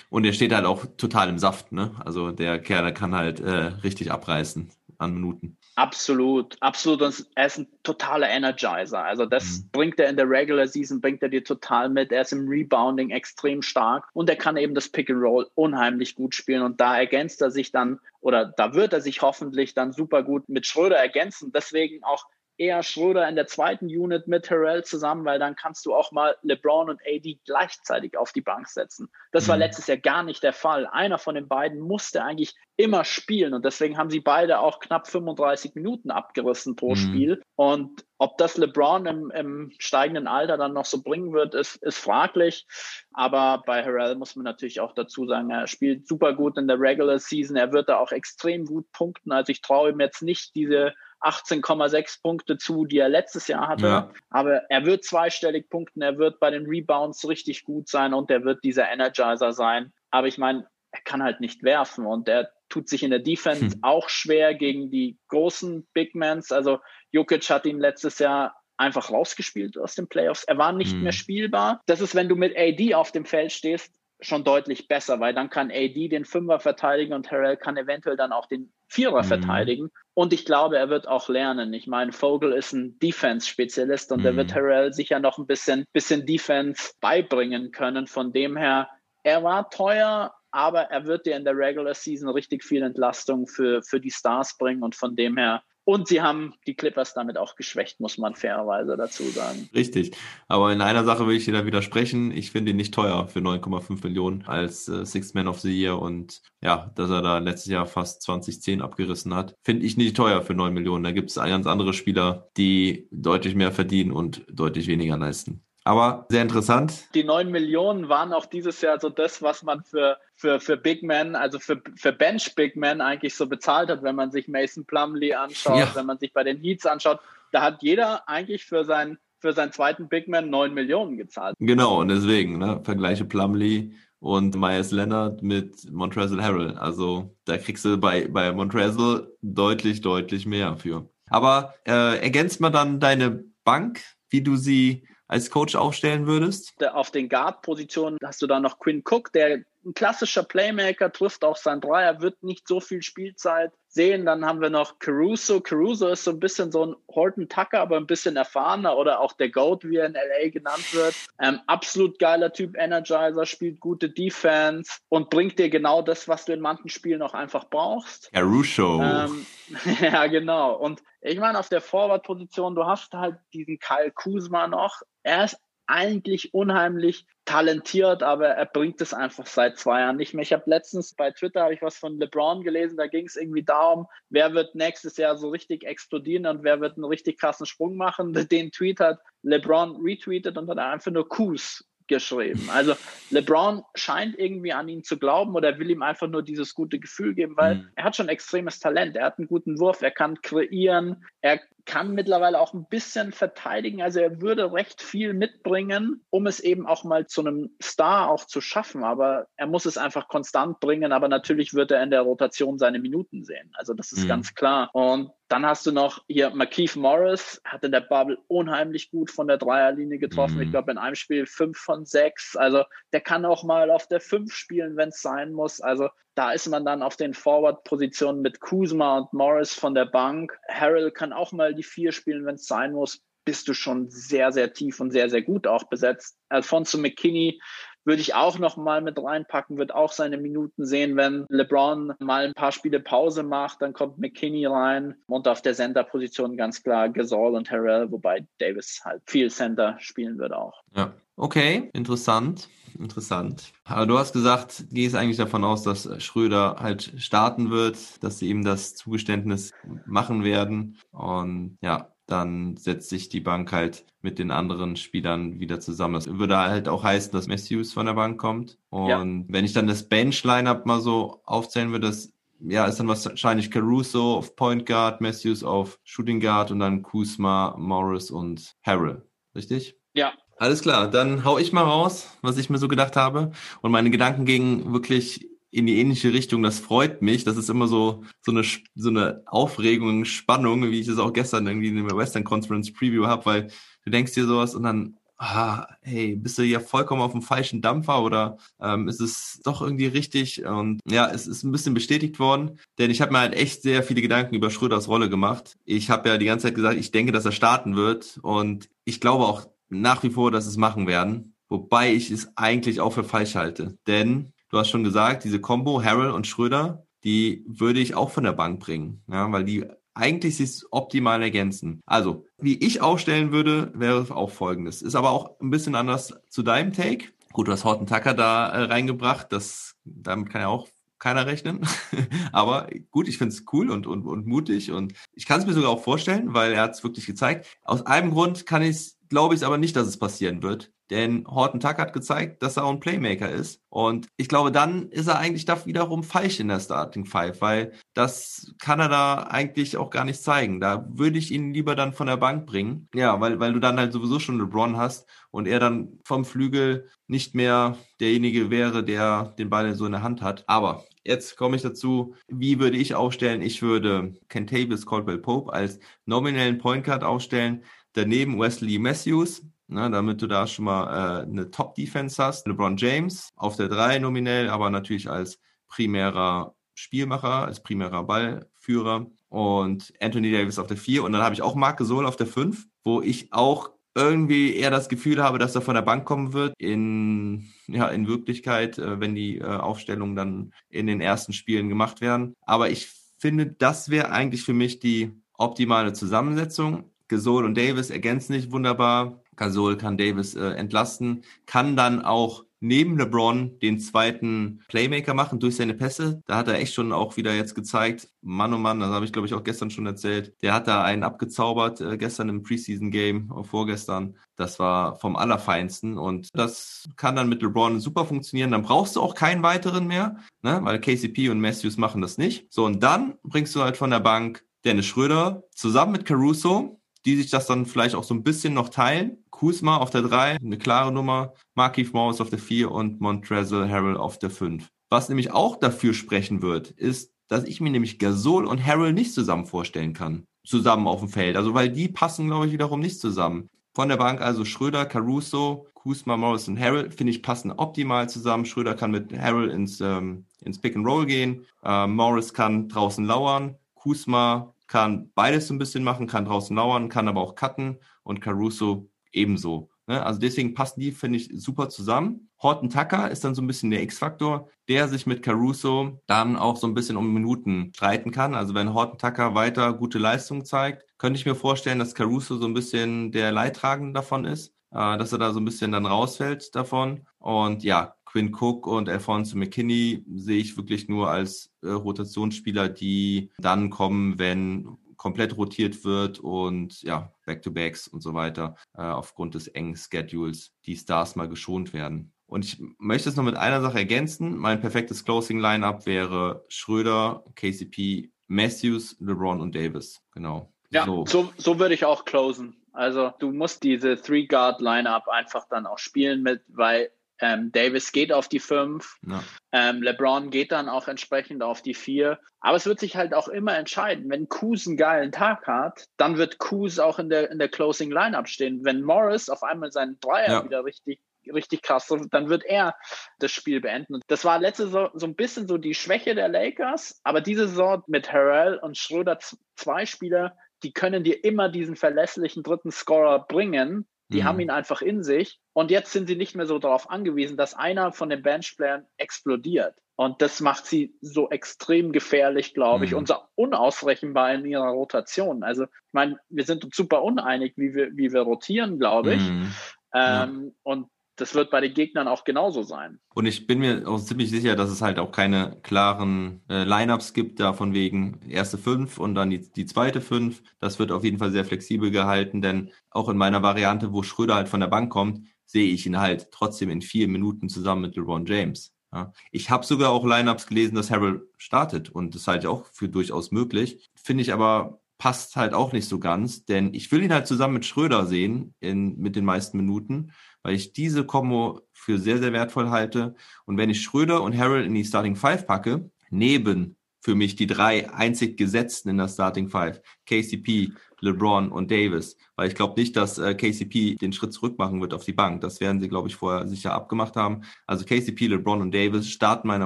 Und 0.10 0.26
er 0.26 0.34
steht 0.34 0.54
halt 0.54 0.66
auch 0.66 0.86
total 0.98 1.30
im 1.30 1.40
Saft, 1.40 1.72
ne? 1.72 1.92
Also 2.04 2.32
der 2.32 2.60
Kerl, 2.60 2.84
der 2.84 2.94
kann 2.94 3.16
halt 3.16 3.40
äh, 3.40 3.72
richtig 3.84 4.12
abreißen 4.12 4.70
an 5.00 5.14
Minuten. 5.14 5.58
Absolut, 5.76 6.58
absolut. 6.60 7.02
Und 7.02 7.26
er 7.36 7.46
ist 7.46 7.58
ein 7.58 7.68
totaler 7.84 8.30
Energizer. 8.30 9.04
Also 9.04 9.26
das 9.26 9.60
mhm. 9.60 9.70
bringt 9.72 10.00
er 10.00 10.10
in 10.10 10.18
der 10.18 10.30
Regular 10.30 10.68
Season, 10.68 11.00
bringt 11.00 11.24
er 11.24 11.30
dir 11.30 11.44
total 11.44 11.90
mit. 11.90 12.12
Er 12.12 12.22
ist 12.22 12.34
im 12.34 12.48
Rebounding 12.48 13.10
extrem 13.10 13.62
stark 13.62 14.08
und 14.14 14.30
er 14.30 14.36
kann 14.36 14.58
eben 14.58 14.76
das 14.76 14.90
Pick 14.90 15.10
and 15.10 15.22
Roll 15.22 15.50
unheimlich 15.56 16.16
gut 16.16 16.36
spielen. 16.36 16.64
Und 16.64 16.82
da 16.82 16.98
ergänzt 16.98 17.42
er 17.42 17.50
sich 17.50 17.72
dann 17.72 18.00
oder 18.20 18.46
da 18.46 18.74
wird 18.74 18.92
er 18.92 19.02
sich 19.02 19.22
hoffentlich 19.22 19.74
dann 19.74 19.94
super 19.94 20.22
gut 20.24 20.50
mit 20.50 20.66
Schröder 20.68 20.98
ergänzen. 20.98 21.52
Deswegen 21.54 22.04
auch 22.04 22.26
eher 22.60 22.84
Schröder 22.84 23.28
in 23.28 23.36
der 23.36 23.48
zweiten 23.48 23.86
Unit 23.86 24.28
mit 24.28 24.52
Harrell 24.52 24.84
zusammen, 24.84 25.24
weil 25.26 25.40
dann 25.40 25.56
kannst 25.56 25.86
du 25.86 25.96
auch 25.96 26.12
mal 26.12 26.36
LeBron 26.44 26.90
und 26.90 27.02
AD 27.08 27.40
gleichzeitig 27.46 28.18
auf 28.18 28.34
die 28.34 28.42
Bank 28.42 28.68
setzen. 28.68 29.10
Das 29.32 29.48
war 29.48 29.56
mhm. 29.56 29.62
letztes 29.62 29.88
Jahr 29.88 29.98
gar 29.98 30.24
nicht 30.24 30.44
der 30.44 30.54
Fall. 30.54 30.86
Einer 30.86 31.18
von 31.18 31.36
den 31.36 31.48
beiden 31.48 31.80
musste 31.80 32.22
eigentlich 32.24 32.54
immer 32.76 33.04
spielen 33.04 33.54
und 33.54 33.66
deswegen 33.66 33.98
haben 33.98 34.10
sie 34.10 34.20
beide 34.20 34.60
auch 34.60 34.80
knapp 34.80 35.08
35 35.08 35.76
Minuten 35.76 36.12
abgerissen 36.12 36.76
pro 36.76 36.92
mhm. 36.92 36.96
Spiel. 36.96 37.42
Und 37.56 38.06
ob 38.18 38.38
das 38.38 38.58
LeBron 38.58 39.06
im, 39.06 39.32
im, 39.32 39.72
steigenden 39.80 40.28
Alter 40.28 40.58
dann 40.58 40.74
noch 40.74 40.86
so 40.86 41.02
bringen 41.02 41.32
wird, 41.32 41.56
ist, 41.56 41.78
ist 41.78 41.98
fraglich. 41.98 42.68
Aber 43.14 43.64
bei 43.66 43.84
Harrell 43.84 44.16
muss 44.16 44.36
man 44.36 44.44
natürlich 44.44 44.82
auch 44.82 44.94
dazu 44.94 45.26
sagen, 45.26 45.50
er 45.50 45.68
spielt 45.68 46.08
super 46.08 46.34
gut 46.34 46.58
in 46.58 46.68
der 46.68 46.80
Regular 46.80 47.20
Season. 47.20 47.56
Er 47.56 47.72
wird 47.72 47.88
da 47.88 47.98
auch 47.98 48.12
extrem 48.12 48.66
gut 48.66 48.92
punkten. 48.92 49.32
Also 49.32 49.52
ich 49.52 49.62
traue 49.62 49.92
ihm 49.92 50.00
jetzt 50.00 50.22
nicht 50.22 50.56
diese 50.56 50.94
18,6 51.22 52.22
Punkte 52.22 52.58
zu, 52.58 52.86
die 52.86 52.98
er 52.98 53.10
letztes 53.10 53.48
Jahr 53.48 53.68
hatte. 53.68 53.86
Ja. 53.86 54.14
Aber 54.30 54.64
er 54.70 54.86
wird 54.86 55.04
zweistellig 55.04 55.70
punkten, 55.70 56.02
er 56.02 56.18
wird 56.18 56.40
bei 56.40 56.52
den 56.52 56.66
Rebounds 56.66 57.28
richtig 57.28 57.64
gut 57.64 57.90
sein 57.90 58.14
und 58.14 58.32
er 58.32 58.44
wird 58.44 58.64
dieser 58.64 58.90
Energizer 58.90 59.52
sein. 59.52 59.94
Aber 60.12 60.28
ich 60.28 60.38
meine, 60.38 60.68
er 60.92 61.02
kann 61.02 61.22
halt 61.22 61.40
nicht 61.40 61.64
werfen 61.64 62.06
und 62.06 62.28
er 62.28 62.52
tut 62.70 62.88
sich 62.88 63.04
in 63.04 63.12
der 63.12 63.20
Defense 63.20 63.76
hm. 63.76 63.80
auch 63.84 64.10
schwer 64.10 64.54
gegen 64.54 64.92
die 64.92 65.18
großen 65.28 65.88
Big 65.94 66.16
Mans. 66.16 66.52
Also 66.52 66.80
Jokic 67.12 67.50
hat 67.50 67.66
ihn 67.66 67.80
letztes 67.80 68.20
Jahr 68.20 68.56
einfach 68.78 69.12
rausgespielt 69.12 69.78
aus 69.78 69.96
den 69.96 70.08
Playoffs. 70.08 70.46
Er 70.46 70.58
war 70.58 70.72
nicht 70.72 70.94
hm. 70.94 71.04
mehr 71.04 71.12
spielbar. 71.12 71.82
Das 71.86 72.02
ist, 72.02 72.16
wenn 72.16 72.30
du 72.30 72.36
mit 72.36 72.58
AD 72.58 72.96
auf 72.96 73.12
dem 73.12 73.26
Feld 73.26 73.52
stehst, 73.52 73.94
schon 74.22 74.44
deutlich 74.44 74.88
besser, 74.88 75.20
weil 75.20 75.34
dann 75.34 75.50
kann 75.50 75.72
AD 75.72 76.10
den 76.10 76.26
Fünfer 76.26 76.60
verteidigen 76.60 77.14
und 77.14 77.32
Harrell 77.32 77.58
kann 77.58 77.78
eventuell 77.78 78.18
dann 78.18 78.32
auch 78.32 78.48
den 78.48 78.74
Vierer 78.90 79.24
mhm. 79.24 79.28
verteidigen. 79.28 79.92
Und 80.14 80.34
ich 80.34 80.46
glaube, 80.46 80.78
er 80.78 80.90
wird 80.90 81.08
auch 81.08 81.30
lernen. 81.30 81.74
Ich 81.74 81.88
meine, 81.88 82.12
Vogel 82.12 82.52
ist 82.52 82.74
ein 82.74 82.98
Defense-Spezialist 83.00 84.12
und 84.12 84.20
mhm. 84.20 84.24
der 84.24 84.36
wird 84.36 84.56
Harrell 84.56 84.92
sicher 84.92 85.20
noch 85.20 85.38
ein 85.38 85.48
bisschen, 85.48 85.86
bisschen 85.94 86.26
Defense 86.26 86.92
beibringen 87.00 87.72
können. 87.72 88.08
Von 88.08 88.34
dem 88.34 88.58
her, 88.58 88.90
er 89.24 89.44
war 89.44 89.70
teuer, 89.70 90.34
aber 90.52 90.82
er 90.82 91.06
wird 91.06 91.26
dir 91.26 91.38
in 91.38 91.46
der 91.46 91.56
Regular 91.56 91.94
Season 91.94 92.30
richtig 92.30 92.64
viel 92.64 92.82
Entlastung 92.82 93.48
für, 93.48 93.84
für 93.84 94.00
die 94.00 94.12
Stars 94.12 94.58
bringen 94.58 94.84
und 94.84 94.96
von 94.96 95.16
dem 95.16 95.38
her 95.38 95.64
und 95.90 96.08
sie 96.08 96.22
haben 96.22 96.54
die 96.68 96.76
Clippers 96.76 97.16
damit 97.16 97.40
auch 97.40 97.56
geschwächt, 97.56 98.00
muss 98.00 98.20
man 98.20 98.36
fairerweise 98.36 98.96
dazu 98.96 99.24
sagen. 99.24 99.68
Richtig. 99.74 100.16
Aber 100.48 100.72
in 100.72 100.82
einer 100.82 101.04
Sache 101.04 101.26
will 101.26 101.36
ich 101.36 101.46
dir 101.46 101.54
da 101.54 101.66
widersprechen. 101.66 102.30
Ich 102.30 102.52
finde 102.52 102.70
ihn 102.70 102.78
nicht 102.78 102.94
teuer 102.94 103.28
für 103.28 103.40
9,5 103.40 104.04
Millionen 104.04 104.44
als 104.44 104.88
äh, 104.88 105.04
Sixth 105.04 105.34
Man 105.34 105.48
of 105.48 105.62
the 105.62 105.72
Year. 105.72 106.00
Und 106.00 106.44
ja, 106.62 106.92
dass 106.94 107.10
er 107.10 107.24
da 107.24 107.40
letztes 107.40 107.72
Jahr 107.72 107.88
fast 107.88 108.22
2010 108.22 108.84
abgerissen 108.84 109.34
hat, 109.34 109.56
finde 109.64 109.84
ich 109.84 109.98
nicht 109.98 110.16
teuer 110.16 110.44
für 110.44 110.54
9 110.54 110.72
Millionen. 110.72 111.04
Da 111.04 111.12
gibt 111.12 111.32
es 111.32 111.38
ganz 111.38 111.66
andere 111.66 111.94
Spieler, 111.94 112.52
die 112.56 113.08
deutlich 113.10 113.56
mehr 113.56 113.72
verdienen 113.72 114.12
und 114.12 114.46
deutlich 114.48 114.86
weniger 114.86 115.18
leisten. 115.18 115.64
Aber 115.90 116.28
sehr 116.30 116.44
interessant. 116.44 117.08
Die 117.16 117.24
9 117.24 117.50
Millionen 117.50 118.10
waren 118.10 118.32
auch 118.32 118.46
dieses 118.46 118.80
Jahr 118.80 119.00
so 119.00 119.10
das, 119.10 119.42
was 119.42 119.64
man 119.64 119.84
für, 119.84 120.18
für, 120.36 120.60
für 120.60 120.78
Big 120.78 121.02
Men, 121.02 121.36
also 121.36 121.58
für, 121.58 121.82
für 121.96 122.14
Bench 122.14 122.54
Big 122.54 122.76
Men 122.76 123.02
eigentlich 123.02 123.34
so 123.34 123.48
bezahlt 123.48 123.90
hat, 123.90 124.04
wenn 124.04 124.16
man 124.16 124.30
sich 124.30 124.48
Mason 124.48 124.86
Plumley 124.86 125.34
anschaut, 125.34 125.80
ja. 125.80 125.96
wenn 125.96 126.06
man 126.06 126.20
sich 126.20 126.32
bei 126.32 126.44
den 126.44 126.60
Heats 126.60 126.86
anschaut. 126.86 127.20
Da 127.52 127.64
hat 127.64 127.82
jeder 127.82 128.30
eigentlich 128.30 128.66
für 128.66 128.86
seinen 128.86 129.18
für 129.40 129.54
seinen 129.54 129.72
zweiten 129.72 130.10
Big 130.10 130.28
Man 130.28 130.52
9 130.52 130.76
Millionen 130.76 131.18
gezahlt. 131.18 131.56
Genau, 131.58 132.02
und 132.02 132.10
deswegen, 132.10 132.60
ne, 132.60 132.82
vergleiche 132.84 133.26
Plumley 133.26 133.92
und 134.20 134.56
Myers 134.56 134.92
Leonard 134.92 135.42
mit 135.42 135.92
Montrezl 135.92 136.40
Harrell. 136.40 136.78
Also 136.78 137.36
da 137.46 137.58
kriegst 137.58 137.84
du 137.84 137.98
bei, 137.98 138.28
bei 138.28 138.52
Montrezl 138.52 139.36
deutlich, 139.42 140.02
deutlich 140.02 140.46
mehr 140.46 140.76
für. 140.76 141.10
Aber 141.32 141.74
äh, 141.88 142.22
ergänzt 142.22 142.62
mal 142.62 142.70
dann 142.70 143.00
deine 143.00 143.44
Bank, 143.64 144.02
wie 144.30 144.44
du 144.44 144.56
sie 144.56 145.08
als 145.30 145.50
Coach 145.50 145.76
aufstellen 145.76 146.28
würdest? 146.28 146.74
Auf 146.92 147.12
den 147.12 147.30
Guard-Positionen 147.30 148.18
hast 148.24 148.42
du 148.42 148.48
da 148.48 148.60
noch 148.60 148.80
Quinn 148.80 149.04
Cook, 149.06 149.32
der 149.32 149.64
ein 149.90 149.94
klassischer 149.94 150.44
Playmaker, 150.44 151.12
trifft 151.12 151.44
auch 151.44 151.58
sein 151.58 151.82
Dreier, 151.82 152.22
wird 152.22 152.44
nicht 152.44 152.68
so 152.68 152.80
viel 152.80 153.02
Spielzeit 153.02 153.74
sehen. 153.88 154.26
Dann 154.26 154.46
haben 154.46 154.62
wir 154.62 154.70
noch 154.70 155.00
Caruso. 155.00 155.60
Caruso 155.62 156.08
ist 156.10 156.24
so 156.24 156.32
ein 156.32 156.40
bisschen 156.40 156.72
so 156.72 156.86
ein 156.86 156.96
Horton 157.14 157.50
Tucker, 157.50 157.82
aber 157.82 157.98
ein 157.98 158.06
bisschen 158.06 158.36
erfahrener 158.36 158.96
oder 158.96 159.20
auch 159.20 159.34
der 159.34 159.50
Goat, 159.50 159.84
wie 159.84 159.98
er 159.98 160.06
in 160.06 160.14
LA 160.14 160.50
genannt 160.50 160.94
wird. 160.94 161.16
Ähm, 161.42 161.60
absolut 161.66 162.20
geiler 162.20 162.54
Typ 162.54 162.78
Energizer, 162.78 163.46
spielt 163.46 163.80
gute 163.80 164.10
Defense 164.10 165.00
und 165.10 165.30
bringt 165.30 165.58
dir 165.58 165.70
genau 165.70 166.02
das, 166.02 166.28
was 166.28 166.46
du 166.46 166.54
in 166.54 166.62
manchen 166.62 166.90
Spielen 166.90 167.22
auch 167.22 167.34
einfach 167.34 167.66
brauchst. 167.70 168.32
Caruso. 168.32 169.02
Ähm, 169.02 169.46
ja, 170.02 170.28
genau. 170.28 170.76
Und 170.76 171.02
ich 171.22 171.40
meine, 171.40 171.60
auf 171.60 171.70
der 171.70 171.82
Forward-Position, 171.82 172.76
du 172.76 172.86
hast 172.86 173.14
halt 173.14 173.38
diesen 173.54 173.80
Kyle 173.80 174.12
Kuzma 174.12 174.68
noch. 174.68 175.02
Er 175.24 175.46
ist 175.46 175.58
eigentlich 175.90 176.54
unheimlich 176.54 177.26
talentiert, 177.46 178.22
aber 178.22 178.50
er 178.50 178.66
bringt 178.66 179.02
es 179.02 179.14
einfach 179.14 179.48
seit 179.48 179.80
zwei 179.80 180.02
Jahren 180.02 180.18
nicht 180.18 180.36
mehr. 180.36 180.44
Ich 180.44 180.54
habe 180.54 180.70
letztens 180.70 181.16
bei 181.16 181.32
Twitter 181.32 181.64
habe 181.64 181.74
ich 181.74 181.82
was 181.82 181.98
von 181.98 182.20
LeBron 182.20 182.64
gelesen, 182.64 182.98
da 182.98 183.08
ging 183.08 183.26
es 183.26 183.36
irgendwie 183.36 183.64
darum, 183.64 184.06
wer 184.30 184.54
wird 184.54 184.76
nächstes 184.76 185.18
Jahr 185.18 185.36
so 185.36 185.50
richtig 185.50 185.84
explodieren 185.84 186.46
und 186.46 186.64
wer 186.64 186.80
wird 186.80 186.98
einen 186.98 187.06
richtig 187.06 187.40
krassen 187.40 187.66
Sprung 187.66 187.96
machen. 187.96 188.34
Den 188.52 188.72
Tweet 188.72 189.00
hat 189.00 189.20
LeBron 189.42 190.00
retweetet 190.04 190.58
und 190.58 190.70
hat 190.70 190.78
einfach 190.78 191.12
nur 191.12 191.28
Kus 191.28 191.84
geschrieben. 192.10 192.70
Also 192.72 192.96
LeBron 193.30 193.84
scheint 193.96 194.38
irgendwie 194.38 194.74
an 194.74 194.90
ihn 194.90 195.04
zu 195.04 195.18
glauben 195.18 195.56
oder 195.56 195.80
will 195.80 195.90
ihm 195.90 196.02
einfach 196.02 196.28
nur 196.28 196.44
dieses 196.44 196.76
gute 196.76 197.00
Gefühl 197.00 197.34
geben, 197.34 197.56
weil 197.56 197.76
mhm. 197.76 197.90
er 197.96 198.04
hat 198.04 198.16
schon 198.16 198.30
extremes 198.30 198.80
Talent. 198.80 199.16
Er 199.16 199.26
hat 199.26 199.40
einen 199.40 199.48
guten 199.48 199.80
Wurf, 199.80 200.02
er 200.02 200.12
kann 200.12 200.42
kreieren, 200.42 201.24
er 201.42 201.62
kann 201.90 202.14
mittlerweile 202.14 202.60
auch 202.60 202.76
ein 202.76 202.86
bisschen 202.86 203.32
verteidigen. 203.32 204.04
Also 204.04 204.20
er 204.20 204.42
würde 204.42 204.72
recht 204.72 205.02
viel 205.02 205.34
mitbringen, 205.34 206.24
um 206.30 206.46
es 206.46 206.60
eben 206.60 206.86
auch 206.86 207.04
mal 207.04 207.26
zu 207.26 207.42
einem 207.42 207.72
Star 207.82 208.30
auch 208.30 208.46
zu 208.46 208.62
schaffen. 208.62 209.04
Aber 209.04 209.48
er 209.56 209.66
muss 209.66 209.88
es 209.88 209.98
einfach 209.98 210.28
konstant 210.28 210.80
bringen. 210.82 211.12
Aber 211.12 211.28
natürlich 211.28 211.74
wird 211.74 211.90
er 211.90 212.04
in 212.04 212.12
der 212.12 212.22
Rotation 212.22 212.78
seine 212.78 213.00
Minuten 213.00 213.44
sehen. 213.44 213.72
Also 213.74 213.96
das 213.96 214.12
ist 214.12 214.26
mhm. 214.26 214.28
ganz 214.28 214.54
klar. 214.54 214.92
Und 214.94 215.32
dann 215.48 215.66
hast 215.66 215.88
du 215.88 215.92
noch 215.92 216.24
hier 216.28 216.52
Markeith 216.52 216.96
Morris, 216.96 217.60
hat 217.66 217.84
in 217.84 217.92
der 217.92 218.02
Bubble 218.02 218.38
unheimlich 218.48 219.10
gut 219.10 219.32
von 219.32 219.48
der 219.48 219.58
Dreierlinie 219.58 220.20
getroffen. 220.20 220.58
Mhm. 220.58 220.62
Ich 220.62 220.70
glaube, 220.70 220.92
in 220.92 221.00
einem 221.00 221.16
Spiel 221.16 221.48
fünf 221.48 221.80
von 221.80 222.06
sechs. 222.06 222.56
Also 222.56 222.84
der 223.14 223.22
kann 223.22 223.46
auch 223.46 223.64
mal 223.64 223.90
auf 223.90 224.08
der 224.08 224.22
fünf 224.22 224.54
spielen, 224.54 224.96
wenn 224.96 225.10
es 225.10 225.24
sein 225.24 225.54
muss. 225.54 225.82
Also 225.82 226.10
da 226.40 226.54
ist 226.54 226.70
man 226.70 226.86
dann 226.86 227.04
auf 227.04 227.18
den 227.18 227.34
Forward-Positionen 227.34 228.42
mit 228.42 228.62
Kuzma 228.62 229.18
und 229.18 229.34
Morris 229.34 229.74
von 229.74 229.94
der 229.94 230.06
Bank. 230.06 230.58
Harrell 230.70 231.12
kann 231.12 231.34
auch 231.34 231.52
mal 231.52 231.76
die 231.76 231.84
vier 231.84 232.14
spielen, 232.14 232.46
wenn 232.46 232.56
es 232.56 232.66
sein 232.66 232.94
muss. 232.94 233.22
Bist 233.44 233.68
du 233.68 233.74
schon 233.74 234.10
sehr, 234.10 234.54
sehr 234.54 234.72
tief 234.72 235.02
und 235.02 235.12
sehr, 235.12 235.30
sehr 235.30 235.42
gut 235.42 235.68
auch 235.68 235.90
besetzt. 235.90 236.38
Alfonso 236.48 236.98
McKinney 236.98 237.60
würde 238.06 238.22
ich 238.22 238.36
auch 238.36 238.60
noch 238.60 238.78
mal 238.78 239.02
mit 239.02 239.22
reinpacken, 239.22 239.78
wird 239.78 239.94
auch 239.94 240.12
seine 240.12 240.38
Minuten 240.38 240.86
sehen, 240.86 241.16
wenn 241.16 241.46
LeBron 241.50 242.14
mal 242.20 242.46
ein 242.48 242.54
paar 242.54 242.72
Spiele 242.72 243.00
Pause 243.00 243.44
macht, 243.44 243.82
dann 243.82 243.94
kommt 243.94 244.18
McKinney 244.18 244.66
rein 244.66 245.16
und 245.28 245.48
auf 245.48 245.62
der 245.62 245.74
Center-Position 245.74 246.58
ganz 246.58 246.84
klar 246.84 247.10
Gasol 247.10 247.56
und 247.56 247.70
Harrell, 247.72 248.12
wobei 248.12 248.46
Davis 248.60 249.02
halt 249.04 249.22
viel 249.26 249.50
Center 249.50 249.96
spielen 250.00 250.38
wird 250.38 250.54
auch. 250.54 250.82
Ja, 250.96 251.14
okay, 251.36 251.90
interessant. 251.94 252.70
Interessant. 252.98 253.72
Aber 253.84 254.06
du 254.06 254.18
hast 254.18 254.34
gesagt, 254.34 254.86
gehst 254.92 255.16
eigentlich 255.16 255.38
davon 255.38 255.64
aus, 255.64 255.84
dass 255.84 256.10
Schröder 256.22 256.78
halt 256.80 257.14
starten 257.18 257.70
wird, 257.70 258.24
dass 258.24 258.40
sie 258.40 258.50
ihm 258.50 258.64
das 258.64 258.96
Zugeständnis 258.96 259.72
machen 260.06 260.44
werden. 260.44 260.98
Und 261.12 261.78
ja, 261.82 262.12
dann 262.32 262.78
setzt 262.78 263.10
sich 263.10 263.30
die 263.30 263.40
Bank 263.40 263.72
halt 263.72 264.06
mit 264.22 264.40
den 264.40 264.52
anderen 264.52 264.96
Spielern 264.96 265.60
wieder 265.60 265.80
zusammen. 265.80 266.16
Das 266.16 266.28
würde 266.28 266.58
halt 266.58 266.88
auch 266.88 267.04
heißen, 267.04 267.32
dass 267.32 267.48
Matthews 267.48 267.94
von 267.94 268.06
der 268.06 268.14
Bank 268.14 268.40
kommt. 268.40 268.78
Und 268.90 269.08
ja. 269.08 269.24
wenn 269.48 269.66
ich 269.66 269.74
dann 269.74 269.88
das 269.88 270.08
Bench-Lineup 270.08 270.86
mal 270.86 271.02
so 271.02 271.42
aufzählen 271.46 271.92
würde, 271.92 272.08
das 272.08 272.34
ja, 272.62 272.86
ist 272.86 273.00
dann 273.00 273.08
wahrscheinlich 273.08 273.72
Caruso 273.72 274.36
auf 274.36 274.56
Point 274.56 274.86
Guard, 274.86 275.22
Matthews 275.22 275.64
auf 275.64 276.00
Shooting 276.04 276.40
Guard 276.40 276.72
und 276.72 276.80
dann 276.80 277.02
Kuzma, 277.02 277.76
Morris 277.78 278.32
und 278.32 278.76
Harrell. 278.84 279.24
Richtig? 279.56 279.96
Ja. 280.14 280.34
Alles 280.58 280.82
klar, 280.82 281.10
dann 281.10 281.46
hau 281.46 281.58
ich 281.58 281.72
mal 281.72 281.84
raus, 281.84 282.38
was 282.42 282.58
ich 282.58 282.70
mir 282.70 282.80
so 282.80 282.90
gedacht 282.90 283.16
habe. 283.16 283.52
Und 283.82 283.92
meine 283.92 284.10
Gedanken 284.10 284.44
gingen 284.44 284.92
wirklich 284.92 285.48
in 285.72 285.86
die 285.86 286.00
ähnliche 286.00 286.34
Richtung. 286.34 286.64
Das 286.64 286.80
freut 286.80 287.22
mich. 287.22 287.44
Das 287.44 287.58
ist 287.58 287.70
immer 287.70 287.88
so, 287.88 288.24
so 288.42 288.52
eine, 288.52 288.64
so 288.96 289.10
eine 289.10 289.44
Aufregung, 289.46 290.26
Spannung, 290.26 290.90
wie 290.90 291.00
ich 291.00 291.08
es 291.08 291.20
auch 291.20 291.34
gestern 291.34 291.68
irgendwie 291.68 291.90
in 291.90 292.08
der 292.08 292.18
Western 292.18 292.44
Conference 292.44 292.92
Preview 292.92 293.26
habe, 293.26 293.46
weil 293.46 293.68
du 294.04 294.10
denkst 294.12 294.34
dir 294.34 294.46
sowas 294.46 294.76
und 294.76 294.84
dann, 294.84 295.18
ah, 295.40 295.88
hey, 296.02 296.36
bist 296.36 296.58
du 296.58 296.64
ja 296.64 296.80
vollkommen 296.80 297.22
auf 297.22 297.32
dem 297.32 297.42
falschen 297.42 297.82
Dampfer 297.82 298.22
oder 298.22 298.58
ähm, 298.80 299.08
ist 299.08 299.22
es 299.22 299.62
doch 299.64 299.82
irgendwie 299.82 300.08
richtig? 300.08 300.66
Und 300.66 301.00
ja, 301.10 301.30
es 301.30 301.48
ist 301.48 301.64
ein 301.64 301.72
bisschen 301.72 301.94
bestätigt 301.94 302.40
worden, 302.40 302.80
denn 302.98 303.10
ich 303.10 303.22
habe 303.22 303.32
mir 303.32 303.40
halt 303.40 303.54
echt 303.54 303.82
sehr 303.82 304.04
viele 304.04 304.22
Gedanken 304.22 304.56
über 304.56 304.70
Schröders 304.70 305.08
Rolle 305.08 305.30
gemacht. 305.30 305.78
Ich 305.86 306.10
habe 306.10 306.30
ja 306.30 306.38
die 306.38 306.46
ganze 306.46 306.68
Zeit 306.68 306.76
gesagt, 306.76 307.00
ich 307.00 307.12
denke, 307.12 307.32
dass 307.32 307.46
er 307.46 307.54
starten 307.54 307.96
wird 307.96 308.38
und 308.42 308.90
ich 309.06 309.22
glaube 309.22 309.46
auch 309.46 309.68
nach 309.88 310.24
wie 310.24 310.30
vor, 310.30 310.52
dass 310.52 310.68
es 310.68 310.78
machen 310.78 311.08
werden. 311.08 311.56
Wobei 311.70 312.14
ich 312.14 312.32
es 312.32 312.50
eigentlich 312.58 313.00
auch 313.00 313.14
für 313.14 313.24
falsch 313.24 313.56
halte. 313.56 313.98
Denn 314.08 314.52
du 314.70 314.78
hast 314.78 314.90
schon 314.90 315.04
gesagt, 315.04 315.44
diese 315.44 315.60
Combo 315.60 316.04
Harrell 316.04 316.32
und 316.32 316.48
Schröder, 316.48 317.06
die 317.24 317.66
würde 317.68 318.00
ich 318.00 318.16
auch 318.16 318.32
von 318.32 318.44
der 318.44 318.54
Bank 318.54 318.80
bringen, 318.80 319.22
ja, 319.28 319.52
weil 319.52 319.66
die 319.66 319.86
eigentlich 320.14 320.58
sich 320.58 320.84
optimal 320.92 321.42
ergänzen. 321.42 322.02
Also, 322.06 322.46
wie 322.58 322.78
ich 322.78 323.02
aufstellen 323.02 323.52
würde, 323.52 323.92
wäre 323.96 324.36
auch 324.36 324.50
folgendes. 324.50 325.02
Ist 325.02 325.16
aber 325.16 325.32
auch 325.32 325.60
ein 325.60 325.70
bisschen 325.70 325.96
anders 325.96 326.34
zu 326.50 326.64
deinem 326.64 326.94
Take. 326.94 327.28
Gut, 327.54 327.68
du 327.68 327.72
hast 327.72 327.86
Horton 327.86 328.08
Tucker 328.08 328.34
da 328.34 328.70
äh, 328.70 328.84
reingebracht. 328.84 329.52
Das, 329.52 329.96
damit 330.04 330.50
kann 330.50 330.62
ja 330.62 330.68
auch 330.68 330.88
keiner 331.20 331.46
rechnen. 331.46 331.86
Aber 332.54 332.88
gut, 333.12 333.28
ich 333.28 333.38
finde 333.38 333.54
es 333.54 333.66
cool 333.74 333.90
und, 333.92 334.08
und, 334.08 334.26
und 334.26 334.48
mutig 334.48 334.92
und 334.92 335.14
ich 335.34 335.46
kann 335.46 335.60
es 335.60 335.66
mir 335.66 335.74
sogar 335.74 335.90
auch 335.90 336.02
vorstellen, 336.02 336.54
weil 336.54 336.72
er 336.72 336.84
hat 336.84 336.92
es 336.96 337.04
wirklich 337.04 337.26
gezeigt. 337.26 337.66
Aus 337.84 338.06
einem 338.06 338.32
Grund 338.32 338.66
kann 338.66 338.82
ich 338.82 339.18
glaube 339.30 339.56
ich, 339.56 339.66
aber 339.66 339.78
nicht, 339.78 339.96
dass 339.96 340.08
es 340.08 340.18
passieren 340.18 340.62
wird. 340.62 340.92
Denn 341.10 341.46
Horton 341.48 341.80
Tuck 341.80 341.98
hat 341.98 342.14
gezeigt, 342.14 342.62
dass 342.62 342.78
er 342.78 342.86
auch 342.86 342.92
ein 342.92 343.00
Playmaker 343.00 343.50
ist. 343.50 343.82
Und 343.90 344.28
ich 344.38 344.48
glaube, 344.48 344.72
dann 344.72 345.10
ist 345.10 345.28
er 345.28 345.40
eigentlich 345.40 345.66
da 345.66 345.86
wiederum 345.86 346.24
falsch 346.24 346.60
in 346.60 346.68
der 346.68 346.80
Starting 346.80 347.26
Five, 347.26 347.62
weil 347.62 347.94
das 348.14 348.74
kann 348.80 349.00
er 349.00 349.10
da 349.10 349.44
eigentlich 349.44 349.98
auch 349.98 350.12
gar 350.12 350.26
nicht 350.26 350.42
zeigen. 350.42 350.80
Da 350.80 351.08
würde 351.10 351.40
ich 351.40 351.52
ihn 351.52 351.74
lieber 351.74 351.96
dann 351.96 352.14
von 352.14 352.28
der 352.28 352.38
Bank 352.38 352.68
bringen. 352.68 353.08
Ja, 353.16 353.42
weil, 353.42 353.60
weil 353.60 353.74
du 353.74 353.80
dann 353.80 353.98
halt 353.98 354.14
sowieso 354.14 354.40
schon 354.40 354.60
LeBron 354.60 354.98
hast 354.98 355.28
und 355.52 355.68
er 355.68 355.80
dann 355.80 356.20
vom 356.24 356.46
Flügel 356.46 357.10
nicht 357.28 357.56
mehr 357.56 357.98
derjenige 358.20 358.70
wäre, 358.70 359.04
der 359.04 359.56
den 359.58 359.70
Ball 359.70 359.96
so 359.96 360.06
in 360.06 360.12
der 360.12 360.22
Hand 360.22 360.42
hat. 360.44 360.64
Aber 360.68 361.06
jetzt 361.24 361.58
komme 361.58 361.76
ich 361.76 361.82
dazu, 361.82 362.36
wie 362.48 362.80
würde 362.80 362.98
ich 362.98 363.16
aufstellen? 363.16 363.62
Ich 363.62 363.82
würde 363.82 364.34
Kentavious 364.50 365.06
Caldwell 365.06 365.40
Pope 365.40 365.74
als 365.74 366.00
nominellen 366.26 366.78
Point 366.78 367.06
Guard 367.06 367.24
aufstellen. 367.24 367.84
Daneben 368.14 368.60
Wesley 368.60 368.98
Matthews, 368.98 369.64
ne, 369.90 370.10
damit 370.10 370.42
du 370.42 370.48
da 370.48 370.68
schon 370.68 370.86
mal 370.86 371.42
äh, 371.42 371.44
eine 371.44 371.72
Top-Defense 371.72 372.44
hast. 372.44 372.68
LeBron 372.68 372.98
James 372.98 373.50
auf 373.56 373.76
der 373.76 373.90
3 373.90 374.20
nominell, 374.20 374.70
aber 374.70 374.90
natürlich 374.90 375.30
als 375.30 375.60
primärer 375.88 376.76
Spielmacher, 376.94 377.66
als 377.66 377.82
primärer 377.82 378.24
Ballführer 378.24 379.28
und 379.50 380.14
Anthony 380.20 380.52
Davis 380.52 380.80
auf 380.80 380.88
der 380.88 380.98
4 380.98 381.24
und 381.24 381.32
dann 381.32 381.42
habe 381.42 381.56
ich 381.56 381.62
auch 381.62 381.76
Marc 381.76 381.98
Gasol 381.98 382.26
auf 382.26 382.36
der 382.36 382.48
5, 382.48 382.86
wo 383.04 383.22
ich 383.22 383.52
auch 383.52 383.92
irgendwie 384.16 384.76
eher 384.76 384.92
das 384.92 385.08
Gefühl 385.08 385.42
habe, 385.42 385.60
dass 385.60 385.76
er 385.76 385.82
von 385.82 385.96
der 385.96 386.02
Bank 386.02 386.26
kommen 386.26 386.54
wird. 386.54 386.74
In, 386.78 387.68
ja, 387.88 388.08
in 388.08 388.28
Wirklichkeit, 388.28 388.98
äh, 388.98 389.20
wenn 389.20 389.36
die 389.36 389.60
äh, 389.60 389.64
Aufstellungen 389.64 390.36
dann 390.36 390.74
in 390.90 391.08
den 391.08 391.22
ersten 391.22 391.54
Spielen 391.54 391.90
gemacht 391.90 392.22
werden. 392.22 392.54
Aber 392.62 392.90
ich 392.90 393.10
finde, 393.38 393.68
das 393.68 394.10
wäre 394.10 394.32
eigentlich 394.32 394.64
für 394.64 394.74
mich 394.74 395.00
die 395.00 395.32
optimale 395.54 396.14
Zusammensetzung. 396.14 397.12
Gasol 397.28 397.66
und 397.66 397.78
Davis 397.78 398.10
ergänzen 398.10 398.54
sich 398.54 398.72
wunderbar. 398.72 399.42
Gasol 399.60 399.98
kann 399.98 400.18
Davis 400.18 400.56
äh, 400.56 400.70
entlasten, 400.72 401.44
kann 401.66 401.96
dann 401.96 402.24
auch 402.24 402.64
neben 402.80 403.18
LeBron 403.18 403.78
den 403.80 404.00
zweiten 404.00 404.80
Playmaker 404.88 405.34
machen 405.34 405.60
durch 405.60 405.76
seine 405.76 405.94
Pässe. 405.94 406.42
Da 406.46 406.56
hat 406.56 406.70
er 406.70 406.76
echt 406.76 406.94
schon 406.94 407.12
auch 407.12 407.36
wieder 407.36 407.54
jetzt 407.54 407.76
gezeigt, 407.76 408.30
Mann 408.42 408.74
oh 408.74 408.78
Mann, 408.78 409.02
das 409.02 409.10
habe 409.10 409.26
ich 409.26 409.34
glaube 409.34 409.48
ich 409.48 409.54
auch 409.54 409.66
gestern 409.66 409.92
schon 409.92 410.06
erzählt. 410.06 410.56
Der 410.62 410.74
hat 410.74 410.88
da 410.88 411.04
einen 411.04 411.24
abgezaubert 411.24 412.00
äh, 412.00 412.18
gestern 412.18 412.48
im 412.48 412.64
Preseason 412.64 413.12
Game, 413.12 413.52
äh, 413.52 413.64
vorgestern. 413.64 414.38
Das 414.56 414.80
war 414.80 415.16
vom 415.20 415.36
Allerfeinsten 415.36 416.18
und 416.18 416.50
das 416.54 417.10
kann 417.18 417.36
dann 417.36 417.50
mit 417.50 417.62
LeBron 417.62 418.00
super 418.00 418.26
funktionieren. 418.26 418.72
Dann 418.72 418.84
brauchst 418.84 419.18
du 419.18 419.22
auch 419.22 419.36
keinen 419.36 419.62
weiteren 419.62 420.08
mehr, 420.08 420.38
ne? 420.62 420.80
weil 420.84 421.02
KCP 421.02 421.50
und 421.50 421.60
Matthews 421.60 421.98
machen 421.98 422.22
das 422.22 422.38
nicht. 422.38 422.72
So 422.72 422.86
und 422.86 423.04
dann 423.04 423.36
bringst 423.44 423.76
du 423.76 423.82
halt 423.82 423.98
von 423.98 424.10
der 424.10 424.20
Bank 424.22 424.64
Dennis 424.86 425.08
Schröder 425.08 425.64
zusammen 425.72 426.14
mit 426.14 426.26
Caruso 426.26 426.99
die 427.26 427.36
sich 427.36 427.50
das 427.50 427.68
dann 427.68 427.86
vielleicht 427.86 428.16
auch 428.16 428.24
so 428.24 428.34
ein 428.34 428.44
bisschen 428.44 428.74
noch 428.74 428.90
teilen. 428.90 429.44
Kuzma 429.50 429.98
auf 429.98 430.10
der 430.10 430.22
3, 430.22 430.58
eine 430.58 430.78
klare 430.78 431.12
Nummer, 431.12 431.54
Markif 431.76 432.14
Morris 432.14 432.42
auf 432.42 432.50
der 432.50 432.60
4 432.60 432.92
und 432.92 433.20
Montrezl 433.20 433.90
Harrell 433.90 434.18
auf 434.18 434.40
der 434.40 434.50
5. 434.50 434.88
Was 435.10 435.28
nämlich 435.28 435.52
auch 435.52 435.76
dafür 435.76 436.14
sprechen 436.14 436.62
wird, 436.62 436.92
ist, 436.92 437.34
dass 437.48 437.64
ich 437.64 437.82
mir 437.82 437.90
nämlich 437.90 438.20
Gasol 438.20 438.66
und 438.66 438.86
Harrell 438.86 439.12
nicht 439.12 439.34
zusammen 439.34 439.66
vorstellen 439.66 440.14
kann. 440.14 440.46
Zusammen 440.66 441.08
auf 441.08 441.20
dem 441.20 441.30
Feld. 441.30 441.58
Also, 441.58 441.74
weil 441.74 441.90
die 441.90 442.08
passen, 442.08 442.48
glaube 442.48 442.68
ich, 442.68 442.72
wiederum 442.72 443.00
nicht 443.00 443.20
zusammen. 443.20 443.70
Von 443.94 444.08
der 444.08 444.18
Bank 444.18 444.40
also 444.40 444.66
Schröder, 444.66 445.06
Caruso, 445.06 445.88
Kuzma, 445.96 446.38
Morris 446.38 446.68
und 446.68 446.80
Harrell, 446.80 447.12
finde 447.12 447.32
ich, 447.32 447.42
passen 447.42 447.72
optimal 447.72 448.30
zusammen. 448.30 448.66
Schröder 448.66 448.94
kann 448.94 449.12
mit 449.12 449.38
Harrell 449.38 449.70
ins, 449.70 450.00
ähm, 450.00 450.46
ins 450.62 450.80
Pick 450.80 450.96
and 450.96 451.06
Roll 451.06 451.26
gehen. 451.26 451.66
Äh, 451.84 452.08
Morris 452.08 452.54
kann 452.54 452.88
draußen 452.88 453.26
lauern. 453.26 453.76
Kuzma 453.96 454.74
kann 454.90 455.32
beides 455.36 455.70
ein 455.70 455.78
bisschen 455.78 456.04
machen, 456.04 456.28
kann 456.28 456.46
draußen 456.46 456.76
lauern, 456.76 457.08
kann 457.08 457.30
aber 457.30 457.40
auch 457.40 457.56
cutten 457.56 458.00
und 458.24 458.42
Caruso 458.42 459.10
ebenso. 459.32 459.90
Ne? 460.08 460.26
Also 460.26 460.40
deswegen 460.40 460.74
passen 460.74 461.00
die, 461.00 461.12
finde 461.12 461.38
ich, 461.38 461.52
super 461.54 461.88
zusammen. 461.90 462.50
Horton 462.62 462.90
Tucker 462.90 463.30
ist 463.30 463.44
dann 463.44 463.54
so 463.54 463.62
ein 463.62 463.68
bisschen 463.68 463.92
der 463.92 464.02
X-Faktor, 464.02 464.68
der 464.90 465.08
sich 465.08 465.28
mit 465.28 465.44
Caruso 465.44 466.20
dann 466.26 466.58
auch 466.58 466.76
so 466.76 466.88
ein 466.88 466.96
bisschen 466.96 467.16
um 467.16 467.32
Minuten 467.32 467.92
streiten 467.96 468.32
kann. 468.32 468.56
Also 468.56 468.74
wenn 468.74 468.94
Horton 468.94 469.20
Tucker 469.20 469.54
weiter 469.54 469.94
gute 469.94 470.18
Leistung 470.18 470.66
zeigt, 470.66 471.06
könnte 471.20 471.40
ich 471.40 471.46
mir 471.46 471.56
vorstellen, 471.56 472.00
dass 472.00 472.16
Caruso 472.16 472.58
so 472.58 472.66
ein 472.66 472.74
bisschen 472.74 473.32
der 473.32 473.52
Leidtragende 473.52 474.14
davon 474.14 474.44
ist, 474.44 474.74
äh, 474.90 475.18
dass 475.18 475.32
er 475.32 475.38
da 475.38 475.54
so 475.54 475.60
ein 475.60 475.66
bisschen 475.66 475.92
dann 475.92 476.08
rausfällt 476.08 476.74
davon. 476.74 477.28
Und 477.38 477.84
ja, 477.84 478.16
Quinn 478.32 478.54
Cook 478.54 478.86
und 478.86 479.10
Alfonso 479.10 479.58
McKinney 479.58 480.24
sehe 480.36 480.60
ich 480.60 480.78
wirklich 480.78 481.08
nur 481.08 481.30
als 481.30 481.72
äh, 481.82 481.90
Rotationsspieler, 481.90 482.88
die 482.88 483.50
dann 483.58 483.90
kommen, 483.90 484.38
wenn 484.38 484.98
komplett 485.18 485.58
rotiert 485.58 486.06
wird 486.06 486.40
und 486.40 487.02
ja, 487.02 487.34
Back-to-Backs 487.46 488.08
und 488.08 488.22
so 488.22 488.36
weiter 488.36 488.76
äh, 488.96 489.02
aufgrund 489.02 489.56
des 489.56 489.68
engen 489.68 489.96
Schedules 489.96 490.74
die 490.86 490.96
Stars 490.96 491.36
mal 491.36 491.50
geschont 491.50 491.92
werden. 491.92 492.32
Und 492.46 492.66
ich 492.66 492.82
möchte 493.00 493.30
es 493.30 493.36
noch 493.36 493.44
mit 493.44 493.58
einer 493.58 493.82
Sache 493.82 493.98
ergänzen. 493.98 494.58
Mein 494.58 494.80
perfektes 494.80 495.26
Closing-Lineup 495.26 496.06
wäre 496.06 496.66
Schröder, 496.70 497.44
KCP, 497.56 498.32
Matthews, 498.48 499.18
LeBron 499.20 499.60
und 499.60 499.76
Davis. 499.76 500.22
Genau. 500.34 500.72
Ja, 500.92 501.06
so, 501.06 501.26
so, 501.26 501.52
so 501.58 501.80
würde 501.80 501.96
ich 501.96 502.06
auch 502.06 502.26
closen. 502.26 502.76
Also 502.92 503.32
du 503.40 503.52
musst 503.52 503.84
diese 503.84 504.22
Three-Guard-Lineup 504.22 505.28
einfach 505.28 505.68
dann 505.70 505.86
auch 505.86 506.00
spielen 506.00 506.42
mit, 506.42 506.64
weil 506.68 507.10
ähm, 507.42 507.72
Davis 507.72 508.12
geht 508.12 508.32
auf 508.32 508.48
die 508.48 508.60
5. 508.60 509.18
Ja. 509.28 509.44
Ähm, 509.72 510.02
LeBron 510.02 510.50
geht 510.50 510.72
dann 510.72 510.90
auch 510.90 511.08
entsprechend 511.08 511.64
auf 511.64 511.82
die 511.82 511.94
4. 511.94 512.40
Aber 512.60 512.78
es 512.78 512.86
wird 512.86 513.00
sich 513.00 513.16
halt 513.16 513.34
auch 513.34 513.48
immer 513.48 513.78
entscheiden. 513.78 514.30
Wenn 514.30 514.50
Kuz 514.50 514.88
einen 514.88 514.98
geilen 514.98 515.32
Tag 515.32 515.68
hat, 515.68 516.06
dann 516.18 516.38
wird 516.38 516.58
Kuz 516.58 517.00
auch 517.00 517.20
in 517.20 517.30
der, 517.30 517.52
in 517.52 517.60
der 517.60 517.70
Closing 517.70 518.12
Lineup 518.12 518.50
stehen. 518.50 518.84
Wenn 518.84 519.02
Morris 519.02 519.50
auf 519.50 519.64
einmal 519.64 519.92
seinen 519.92 520.20
Dreier 520.20 520.50
ja. 520.50 520.64
wieder 520.66 520.84
richtig 520.84 521.20
richtig 521.54 521.82
krass, 521.82 522.14
dann 522.32 522.50
wird 522.50 522.64
er 522.66 522.96
das 523.40 523.52
Spiel 523.52 523.82
beenden. 523.82 524.22
Das 524.28 524.46
war 524.46 524.60
letzte 524.60 524.86
Saison 524.86 525.10
so 525.14 525.26
ein 525.26 525.36
bisschen 525.36 525.68
so 525.68 525.78
die 525.78 525.96
Schwäche 525.96 526.36
der 526.36 526.48
Lakers, 526.48 527.20
aber 527.24 527.42
diese 527.42 527.68
Saison 527.68 528.04
mit 528.08 528.32
Harrell 528.32 528.78
und 528.78 528.98
Schröder 528.98 529.40
zwei 529.76 530.06
Spieler, 530.06 530.56
die 530.84 530.94
können 530.94 531.24
dir 531.24 531.44
immer 531.44 531.70
diesen 531.70 531.96
verlässlichen 531.96 532.62
dritten 532.62 532.92
Scorer 532.92 533.46
bringen, 533.48 534.08
die 534.30 534.42
mhm. 534.42 534.44
haben 534.46 534.60
ihn 534.60 534.70
einfach 534.70 535.02
in 535.02 535.24
sich. 535.24 535.60
Und 535.74 535.92
jetzt 535.92 536.12
sind 536.12 536.28
sie 536.28 536.36
nicht 536.36 536.56
mehr 536.56 536.66
so 536.66 536.80
darauf 536.80 537.10
angewiesen, 537.10 537.58
dass 537.58 537.74
einer 537.74 538.14
von 538.14 538.30
den 538.30 538.42
Benchplayern 538.42 539.06
explodiert. 539.18 539.96
Und 540.16 540.42
das 540.42 540.60
macht 540.60 540.86
sie 540.86 541.16
so 541.22 541.50
extrem 541.50 542.12
gefährlich, 542.12 542.74
glaube 542.74 543.06
ich, 543.06 543.12
mhm. 543.12 543.20
und 543.20 543.28
so 543.30 543.36
unausrechenbar 543.56 544.54
in 544.54 544.66
ihrer 544.66 544.90
Rotation. 544.90 545.64
Also, 545.64 545.84
ich 545.84 546.14
meine, 546.14 546.38
wir 546.50 546.66
sind 546.66 546.84
uns 546.84 546.96
super 546.96 547.24
uneinig, 547.24 547.74
wie 547.78 547.94
wir, 547.94 548.16
wie 548.16 548.32
wir 548.34 548.42
rotieren, 548.42 549.00
glaube 549.00 549.36
ich. 549.36 549.42
Mhm. 549.42 549.74
Ähm, 550.14 550.64
ja. 550.66 550.72
Und 550.84 551.08
das 551.40 551.56
wird 551.56 551.72
bei 551.72 551.82
den 551.82 551.94
Gegnern 551.94 552.28
auch 552.28 552.44
genauso 552.44 552.84
sein. 552.84 553.20
Und 553.34 553.46
ich 553.46 553.68
bin 553.68 553.80
mir 553.80 554.08
auch 554.08 554.20
ziemlich 554.20 554.50
sicher, 554.50 554.76
dass 554.76 554.90
es 554.90 555.02
halt 555.02 555.20
auch 555.20 555.32
keine 555.32 555.78
klaren 555.84 556.62
äh, 556.70 556.84
Lineups 556.84 557.34
gibt, 557.34 557.60
da 557.60 557.74
von 557.74 557.94
wegen 557.94 558.40
erste 558.48 558.78
fünf 558.78 559.18
und 559.18 559.36
dann 559.36 559.50
die, 559.50 559.72
die 559.72 559.86
zweite 559.86 560.22
fünf. 560.22 560.62
Das 560.80 561.00
wird 561.00 561.12
auf 561.12 561.24
jeden 561.24 561.40
Fall 561.40 561.52
sehr 561.52 561.66
flexibel 561.66 562.12
gehalten, 562.12 562.62
denn 562.62 562.92
auch 563.12 563.30
in 563.30 563.38
meiner 563.38 563.64
Variante, 563.64 564.14
wo 564.14 564.24
Schröder 564.24 564.56
halt 564.56 564.70
von 564.70 564.80
der 564.80 564.88
Bank 564.88 565.12
kommt, 565.12 565.48
sehe 565.66 565.92
ich 565.94 566.06
ihn 566.06 566.20
halt 566.20 566.52
trotzdem 566.52 566.90
in 566.90 567.02
vier 567.02 567.28
Minuten 567.28 567.70
zusammen 567.70 568.02
mit 568.02 568.16
LeBron 568.16 568.46
James. 568.46 568.94
Ja. 569.14 569.34
Ich 569.52 569.70
habe 569.70 569.86
sogar 569.86 570.12
auch 570.12 570.26
Lineups 570.26 570.68
gelesen, 570.68 570.96
dass 570.96 571.12
Harold 571.12 571.42
startet 571.58 572.10
und 572.10 572.36
das 572.36 572.48
halte 572.48 572.66
ich 572.66 572.68
auch 572.68 572.86
für 572.92 573.10
durchaus 573.10 573.52
möglich. 573.52 574.10
Finde 574.16 574.44
ich 574.44 574.54
aber 574.54 575.00
passt 575.20 575.58
halt 575.58 575.74
auch 575.74 575.92
nicht 575.92 576.08
so 576.08 576.18
ganz, 576.18 576.66
denn 576.66 576.94
ich 576.94 577.12
will 577.12 577.22
ihn 577.22 577.34
halt 577.34 577.46
zusammen 577.46 577.76
mit 577.76 577.86
Schröder 577.86 578.26
sehen 578.26 578.74
in, 578.80 579.18
mit 579.20 579.36
den 579.36 579.46
meisten 579.46 579.78
Minuten 579.78 580.32
weil 580.64 580.76
ich 580.76 580.94
diese 580.94 581.26
Kombo 581.26 581.82
für 581.92 582.18
sehr, 582.18 582.40
sehr 582.40 582.54
wertvoll 582.54 582.90
halte. 582.90 583.36
Und 583.66 583.78
wenn 583.78 583.90
ich 583.90 584.02
Schröder 584.02 584.42
und 584.44 584.58
Harold 584.58 584.86
in 584.86 584.94
die 584.94 585.06
Starting 585.06 585.36
Five 585.36 585.66
packe, 585.66 586.10
neben 586.30 586.96
für 587.22 587.36
mich 587.36 587.56
die 587.56 587.68
drei 587.68 588.10
einzig 588.12 588.58
Gesetzten 588.58 589.10
in 589.10 589.18
der 589.18 589.28
Starting 589.28 589.68
Five, 589.68 590.02
KCP, 590.26 590.94
LeBron 591.22 591.70
und 591.70 591.92
Davis, 591.92 592.38
weil 592.56 592.70
ich 592.70 592.76
glaube 592.76 593.00
nicht, 593.00 593.16
dass 593.16 593.38
äh, 593.38 593.54
KCP 593.54 594.16
den 594.16 594.32
Schritt 594.32 594.54
zurück 594.54 594.78
machen 594.78 595.02
wird 595.02 595.14
auf 595.14 595.26
die 595.26 595.34
Bank. 595.34 595.62
Das 595.62 595.82
werden 595.82 596.00
sie, 596.00 596.08
glaube 596.08 596.30
ich, 596.30 596.36
vorher 596.36 596.68
sicher 596.68 596.94
abgemacht 596.94 597.36
haben. 597.36 597.62
Also 597.86 598.06
KCP, 598.06 598.48
LeBron 598.48 598.82
und 598.82 598.94
Davis 598.94 599.30
starten 599.30 599.68
meiner 599.68 599.86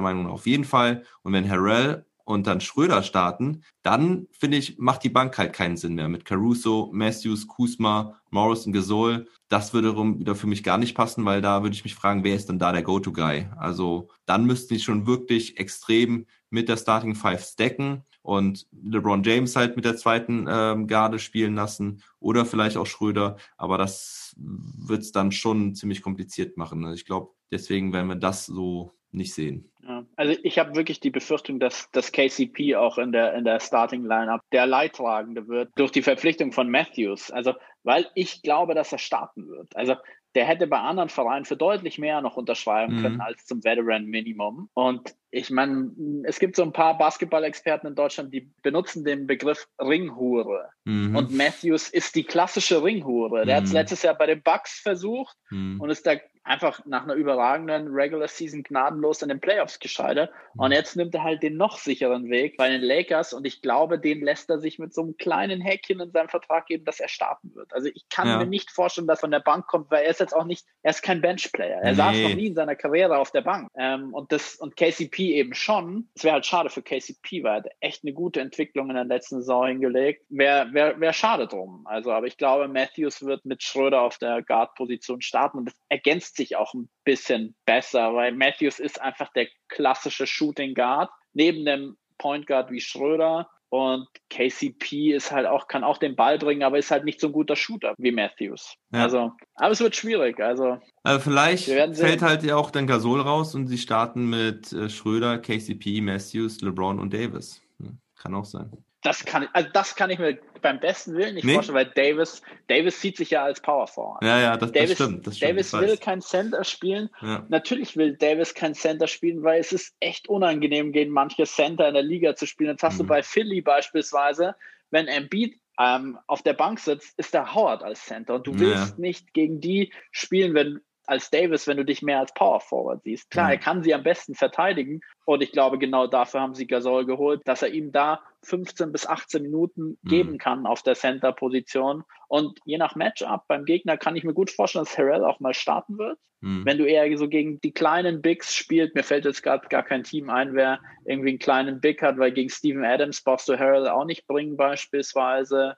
Meinung 0.00 0.24
nach 0.24 0.32
auf 0.32 0.46
jeden 0.46 0.64
Fall. 0.64 1.04
Und 1.22 1.32
wenn 1.32 1.48
Harrell 1.48 2.06
und 2.24 2.46
dann 2.46 2.60
Schröder 2.60 3.02
starten, 3.02 3.62
dann 3.82 4.26
finde 4.32 4.56
ich, 4.56 4.78
macht 4.78 5.04
die 5.04 5.10
Bank 5.10 5.36
halt 5.38 5.52
keinen 5.52 5.76
Sinn 5.76 5.94
mehr. 5.94 6.08
Mit 6.08 6.24
Caruso, 6.24 6.90
Matthews, 6.92 7.46
Kuzma, 7.46 8.20
Morrison, 8.30 8.72
Gasol. 8.72 9.28
Das 9.48 9.74
würde 9.74 9.94
wieder 9.96 10.34
für 10.34 10.46
mich 10.46 10.62
gar 10.62 10.78
nicht 10.78 10.94
passen, 10.94 11.24
weil 11.24 11.42
da 11.42 11.62
würde 11.62 11.76
ich 11.76 11.84
mich 11.84 11.94
fragen, 11.94 12.24
wer 12.24 12.34
ist 12.34 12.48
denn 12.48 12.58
da 12.58 12.72
der 12.72 12.82
Go-To-Guy? 12.82 13.48
Also 13.56 14.08
dann 14.26 14.46
müssten 14.46 14.74
sie 14.74 14.80
schon 14.80 15.06
wirklich 15.06 15.58
extrem 15.58 16.26
mit 16.50 16.68
der 16.68 16.76
Starting 16.76 17.14
Five 17.14 17.44
stacken. 17.44 18.04
und 18.22 18.66
LeBron 18.82 19.22
James 19.22 19.54
halt 19.54 19.76
mit 19.76 19.84
der 19.84 19.96
zweiten 19.98 20.46
ähm, 20.48 20.86
Garde 20.86 21.18
spielen 21.18 21.54
lassen 21.54 22.02
oder 22.20 22.46
vielleicht 22.46 22.78
auch 22.78 22.86
Schröder. 22.86 23.36
Aber 23.58 23.76
das 23.76 24.34
wird 24.36 25.02
es 25.02 25.12
dann 25.12 25.30
schon 25.30 25.74
ziemlich 25.74 26.00
kompliziert 26.00 26.56
machen. 26.56 26.84
Also 26.86 26.94
ich 26.94 27.04
glaube, 27.04 27.32
deswegen 27.50 27.92
werden 27.92 28.08
wir 28.08 28.16
das 28.16 28.46
so 28.46 28.94
nicht 29.12 29.34
sehen. 29.34 29.70
Ja, 29.86 30.04
also 30.16 30.34
ich 30.42 30.58
habe 30.58 30.74
wirklich 30.74 31.00
die 31.00 31.10
Befürchtung, 31.10 31.60
dass 31.60 31.90
das 31.92 32.12
KCP 32.12 32.76
auch 32.76 32.98
in 32.98 33.12
der 33.12 33.34
in 33.34 33.44
der 33.44 33.60
Starting 33.60 34.04
Lineup 34.04 34.40
der 34.52 34.66
Leidtragende 34.66 35.46
wird 35.48 35.70
durch 35.76 35.92
die 35.92 36.02
Verpflichtung 36.02 36.52
von 36.52 36.70
Matthews. 36.70 37.30
Also 37.30 37.54
weil 37.82 38.06
ich 38.14 38.42
glaube, 38.42 38.74
dass 38.74 38.92
er 38.92 38.98
starten 38.98 39.48
wird. 39.48 39.76
Also 39.76 39.96
der 40.34 40.46
hätte 40.46 40.66
bei 40.66 40.78
anderen 40.78 41.08
Vereinen 41.08 41.44
für 41.44 41.56
deutlich 41.56 41.98
mehr 41.98 42.20
noch 42.20 42.36
unterschreiben 42.36 42.96
mhm. 42.96 43.02
können 43.02 43.20
als 43.20 43.46
zum 43.46 43.62
Veteran 43.62 44.06
Minimum. 44.06 44.68
Und 44.74 45.14
ich 45.30 45.50
meine, 45.50 45.92
es 46.24 46.40
gibt 46.40 46.56
so 46.56 46.62
ein 46.62 46.72
paar 46.72 46.98
Basketball-Experten 46.98 47.86
in 47.86 47.94
Deutschland, 47.94 48.34
die 48.34 48.50
benutzen 48.62 49.04
den 49.04 49.26
Begriff 49.26 49.68
Ringhure. 49.80 50.70
Mhm. 50.84 51.14
Und 51.14 51.32
Matthews 51.32 51.88
ist 51.88 52.16
die 52.16 52.24
klassische 52.24 52.82
Ringhure. 52.82 53.46
Der 53.46 53.54
mhm. 53.54 53.58
hat 53.58 53.64
es 53.64 53.72
letztes 53.72 54.02
Jahr 54.02 54.14
bei 54.14 54.26
den 54.26 54.42
Bucks 54.42 54.80
versucht 54.80 55.36
mhm. 55.50 55.80
und 55.80 55.90
ist 55.90 56.06
da 56.06 56.14
einfach 56.44 56.84
nach 56.84 57.04
einer 57.04 57.14
überragenden 57.14 57.88
Regular 57.88 58.28
Season 58.28 58.62
gnadenlos 58.62 59.22
in 59.22 59.30
den 59.30 59.40
Playoffs 59.40 59.78
gescheitert. 59.78 60.30
Und 60.56 60.68
mhm. 60.68 60.74
jetzt 60.74 60.94
nimmt 60.94 61.14
er 61.14 61.24
halt 61.24 61.42
den 61.42 61.56
noch 61.56 61.78
sicheren 61.78 62.28
Weg 62.30 62.56
bei 62.56 62.68
den 62.68 62.82
Lakers 62.82 63.32
und 63.32 63.46
ich 63.46 63.62
glaube, 63.62 63.98
den 63.98 64.22
lässt 64.22 64.50
er 64.50 64.60
sich 64.60 64.78
mit 64.78 64.94
so 64.94 65.02
einem 65.02 65.16
kleinen 65.16 65.60
Häkchen 65.60 66.00
in 66.00 66.10
seinem 66.12 66.28
Vertrag 66.28 66.66
geben, 66.66 66.84
dass 66.84 67.00
er 67.00 67.08
starten 67.08 67.54
wird. 67.54 67.72
Also 67.72 67.88
ich 67.92 68.08
kann 68.10 68.28
ja. 68.28 68.38
mir 68.38 68.46
nicht 68.46 68.70
vorstellen, 68.70 69.06
dass 69.06 69.18
er 69.18 69.22
von 69.22 69.30
der 69.30 69.40
Bank 69.40 69.66
kommt, 69.66 69.90
weil 69.90 70.04
er 70.04 70.10
ist 70.10 70.20
jetzt 70.20 70.36
auch 70.36 70.44
nicht, 70.44 70.66
er 70.82 70.90
ist 70.90 71.02
kein 71.02 71.22
Benchplayer. 71.22 71.80
Er 71.80 71.92
nee. 71.92 71.96
saß 71.96 72.16
noch 72.18 72.34
nie 72.34 72.46
in 72.48 72.54
seiner 72.54 72.76
Karriere 72.76 73.18
auf 73.18 73.30
der 73.30 73.40
Bank. 73.40 73.68
Ähm, 73.76 74.12
und 74.12 74.30
das, 74.30 74.56
und 74.56 74.76
KCP 74.76 75.34
eben 75.34 75.54
schon. 75.54 76.08
Es 76.14 76.24
wäre 76.24 76.34
halt 76.34 76.46
schade 76.46 76.68
für 76.68 76.82
KCP, 76.82 77.42
weil 77.42 77.52
er 77.52 77.56
hat 77.56 77.66
echt 77.80 78.04
eine 78.04 78.12
gute 78.12 78.40
Entwicklung 78.40 78.90
in 78.90 78.96
der 78.96 79.04
letzten 79.04 79.36
Saison 79.36 79.66
hingelegt. 79.66 80.24
Wäre 80.28 80.72
wär, 80.72 81.00
wär 81.00 81.12
schade 81.14 81.46
drum. 81.46 81.86
Also, 81.86 82.12
aber 82.12 82.26
ich 82.26 82.36
glaube, 82.36 82.68
Matthews 82.68 83.24
wird 83.24 83.46
mit 83.46 83.62
Schröder 83.62 84.02
auf 84.02 84.18
der 84.18 84.42
Guard-Position 84.42 85.22
starten 85.22 85.58
und 85.58 85.64
das 85.66 85.74
ergänzt 85.88 86.33
sich 86.36 86.56
auch 86.56 86.74
ein 86.74 86.88
bisschen 87.04 87.54
besser, 87.64 88.14
weil 88.14 88.32
Matthews 88.32 88.78
ist 88.78 89.00
einfach 89.00 89.32
der 89.32 89.48
klassische 89.68 90.26
Shooting 90.26 90.74
Guard. 90.74 91.10
Neben 91.32 91.64
dem 91.64 91.96
Point 92.18 92.46
Guard 92.46 92.70
wie 92.70 92.80
Schröder 92.80 93.48
und 93.70 94.06
KCP 94.30 95.14
ist 95.14 95.32
halt 95.32 95.46
auch, 95.46 95.66
kann 95.66 95.82
auch 95.82 95.98
den 95.98 96.14
Ball 96.14 96.38
bringen, 96.38 96.62
aber 96.62 96.78
ist 96.78 96.92
halt 96.92 97.04
nicht 97.04 97.20
so 97.20 97.26
ein 97.26 97.32
guter 97.32 97.56
Shooter 97.56 97.94
wie 97.98 98.12
Matthews. 98.12 98.74
Ja. 98.92 99.02
Also, 99.02 99.32
aber 99.56 99.72
es 99.72 99.80
wird 99.80 99.96
schwierig. 99.96 100.38
Also, 100.38 100.78
also 101.02 101.18
vielleicht 101.18 101.64
fällt 101.64 102.22
halt 102.22 102.44
ja 102.44 102.56
auch 102.56 102.70
dann 102.70 102.86
Gasol 102.86 103.20
raus 103.20 103.54
und 103.56 103.66
sie 103.66 103.78
starten 103.78 104.30
mit 104.30 104.72
äh, 104.72 104.88
Schröder, 104.88 105.38
KCP, 105.38 106.00
Matthews, 106.02 106.60
LeBron 106.60 107.00
und 107.00 107.12
Davis. 107.12 107.62
Hm, 107.80 107.98
kann 108.16 108.34
auch 108.34 108.44
sein 108.44 108.70
das 109.04 109.22
kann, 109.24 109.46
also 109.52 109.68
das 109.72 109.94
kann 109.94 110.08
ich 110.08 110.18
mir 110.18 110.38
beim 110.62 110.80
besten 110.80 111.14
Willen 111.14 111.34
nicht 111.34 111.44
nee. 111.44 111.52
vorstellen, 111.52 111.76
weil 111.76 111.92
Davis, 111.94 112.40
Davis 112.68 113.00
sieht 113.00 113.18
sich 113.18 113.30
ja 113.30 113.44
als 113.44 113.60
Power 113.60 113.86
Forward. 113.86 114.24
Ja, 114.24 114.40
ja, 114.40 114.56
das, 114.56 114.72
Davis, 114.72 114.96
das 114.96 114.96
stimmt. 114.96 115.26
Das 115.26 115.36
stimmt 115.36 115.50
Davis 115.52 115.72
will 115.74 115.96
kein 115.98 116.22
Center 116.22 116.64
spielen. 116.64 117.10
Ja. 117.20 117.44
Natürlich 117.50 117.98
will 117.98 118.16
Davis 118.16 118.54
kein 118.54 118.74
Center 118.74 119.06
spielen, 119.06 119.42
weil 119.42 119.60
es 119.60 119.72
ist 119.72 119.94
echt 120.00 120.26
unangenehm, 120.28 120.92
gegen 120.92 121.12
manche 121.12 121.44
Center 121.44 121.86
in 121.86 121.94
der 121.94 122.02
Liga 122.02 122.34
zu 122.34 122.46
spielen. 122.46 122.70
Jetzt 122.70 122.82
hast 122.82 122.94
mhm. 122.94 123.02
du 123.02 123.06
bei 123.08 123.22
Philly 123.22 123.60
beispielsweise, 123.60 124.56
wenn 124.90 125.06
Embiid 125.06 125.60
ähm, 125.78 126.18
auf 126.26 126.40
der 126.40 126.54
Bank 126.54 126.80
sitzt, 126.80 127.18
ist 127.18 127.34
der 127.34 127.54
Howard 127.54 127.82
als 127.82 128.06
Center 128.06 128.36
und 128.36 128.46
du 128.46 128.58
willst 128.58 128.94
ja. 128.94 129.00
nicht 129.00 129.34
gegen 129.34 129.60
die 129.60 129.92
spielen, 130.12 130.54
wenn 130.54 130.80
als 131.06 131.30
Davis, 131.30 131.66
wenn 131.66 131.76
du 131.76 131.84
dich 131.84 132.02
mehr 132.02 132.20
als 132.20 132.32
Power 132.34 132.60
Forward 132.60 133.02
siehst. 133.02 133.30
Klar, 133.30 133.46
mhm. 133.46 133.52
er 133.52 133.58
kann 133.58 133.82
sie 133.82 133.94
am 133.94 134.02
besten 134.02 134.34
verteidigen 134.34 135.00
und 135.24 135.42
ich 135.42 135.52
glaube, 135.52 135.78
genau 135.78 136.06
dafür 136.06 136.40
haben 136.40 136.54
sie 136.54 136.66
Gasol 136.66 137.06
geholt, 137.06 137.42
dass 137.44 137.62
er 137.62 137.68
ihm 137.68 137.92
da 137.92 138.20
15 138.42 138.92
bis 138.92 139.06
18 139.06 139.42
Minuten 139.42 139.98
mhm. 140.02 140.08
geben 140.08 140.38
kann 140.38 140.66
auf 140.66 140.82
der 140.82 140.94
Center-Position. 140.94 142.04
Und 142.28 142.58
je 142.64 142.78
nach 142.78 142.94
Matchup 142.94 143.46
beim 143.48 143.64
Gegner 143.64 143.96
kann 143.96 144.16
ich 144.16 144.24
mir 144.24 144.34
gut 144.34 144.50
vorstellen, 144.50 144.84
dass 144.84 144.98
Harrell 144.98 145.24
auch 145.24 145.40
mal 145.40 145.54
starten 145.54 145.98
wird. 145.98 146.18
Mhm. 146.40 146.66
Wenn 146.66 146.78
du 146.78 146.84
eher 146.84 147.16
so 147.16 147.28
gegen 147.28 147.60
die 147.60 147.72
kleinen 147.72 148.20
Bigs 148.20 148.54
spielst, 148.54 148.94
mir 148.94 149.02
fällt 149.02 149.24
jetzt 149.24 149.42
gerade 149.42 149.66
gar 149.68 149.82
kein 149.82 150.04
Team 150.04 150.28
ein, 150.28 150.54
wer 150.54 150.80
irgendwie 151.06 151.30
einen 151.30 151.38
kleinen 151.38 151.80
Big 151.80 152.02
hat, 152.02 152.18
weil 152.18 152.32
gegen 152.32 152.50
Steven 152.50 152.84
Adams 152.84 153.22
brauchst 153.22 153.48
du 153.48 153.58
Harrell 153.58 153.88
auch 153.88 154.04
nicht 154.04 154.26
bringen 154.26 154.56
beispielsweise. 154.56 155.76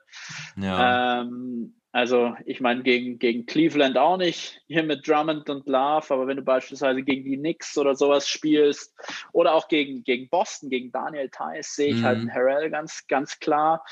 Ja. 0.57 1.21
Ähm, 1.21 1.75
also 1.97 2.35
ich 2.45 2.61
meine, 2.61 2.83
gegen, 2.83 3.17
gegen 3.17 3.47
Cleveland 3.47 3.97
auch 3.97 4.17
nicht, 4.17 4.61
hier 4.67 4.83
mit 4.83 5.07
Drummond 5.07 5.49
und 5.49 5.65
Love, 5.65 6.13
aber 6.13 6.27
wenn 6.27 6.37
du 6.37 6.43
beispielsweise 6.43 7.01
gegen 7.01 7.23
die 7.23 7.37
Knicks 7.37 7.75
oder 7.75 7.95
sowas 7.95 8.29
spielst 8.29 8.93
oder 9.33 9.55
auch 9.55 9.67
gegen, 9.67 10.03
gegen 10.03 10.29
Boston, 10.29 10.69
gegen 10.69 10.91
Daniel 10.91 11.27
Tice, 11.27 11.73
sehe 11.73 11.95
ich 11.95 12.03
halt 12.03 12.03
mhm. 12.03 12.05
halt 12.05 12.17
einen 12.19 12.33
Harrell 12.35 12.69
ganz, 12.69 13.07
ganz 13.07 13.39
klar 13.39 13.83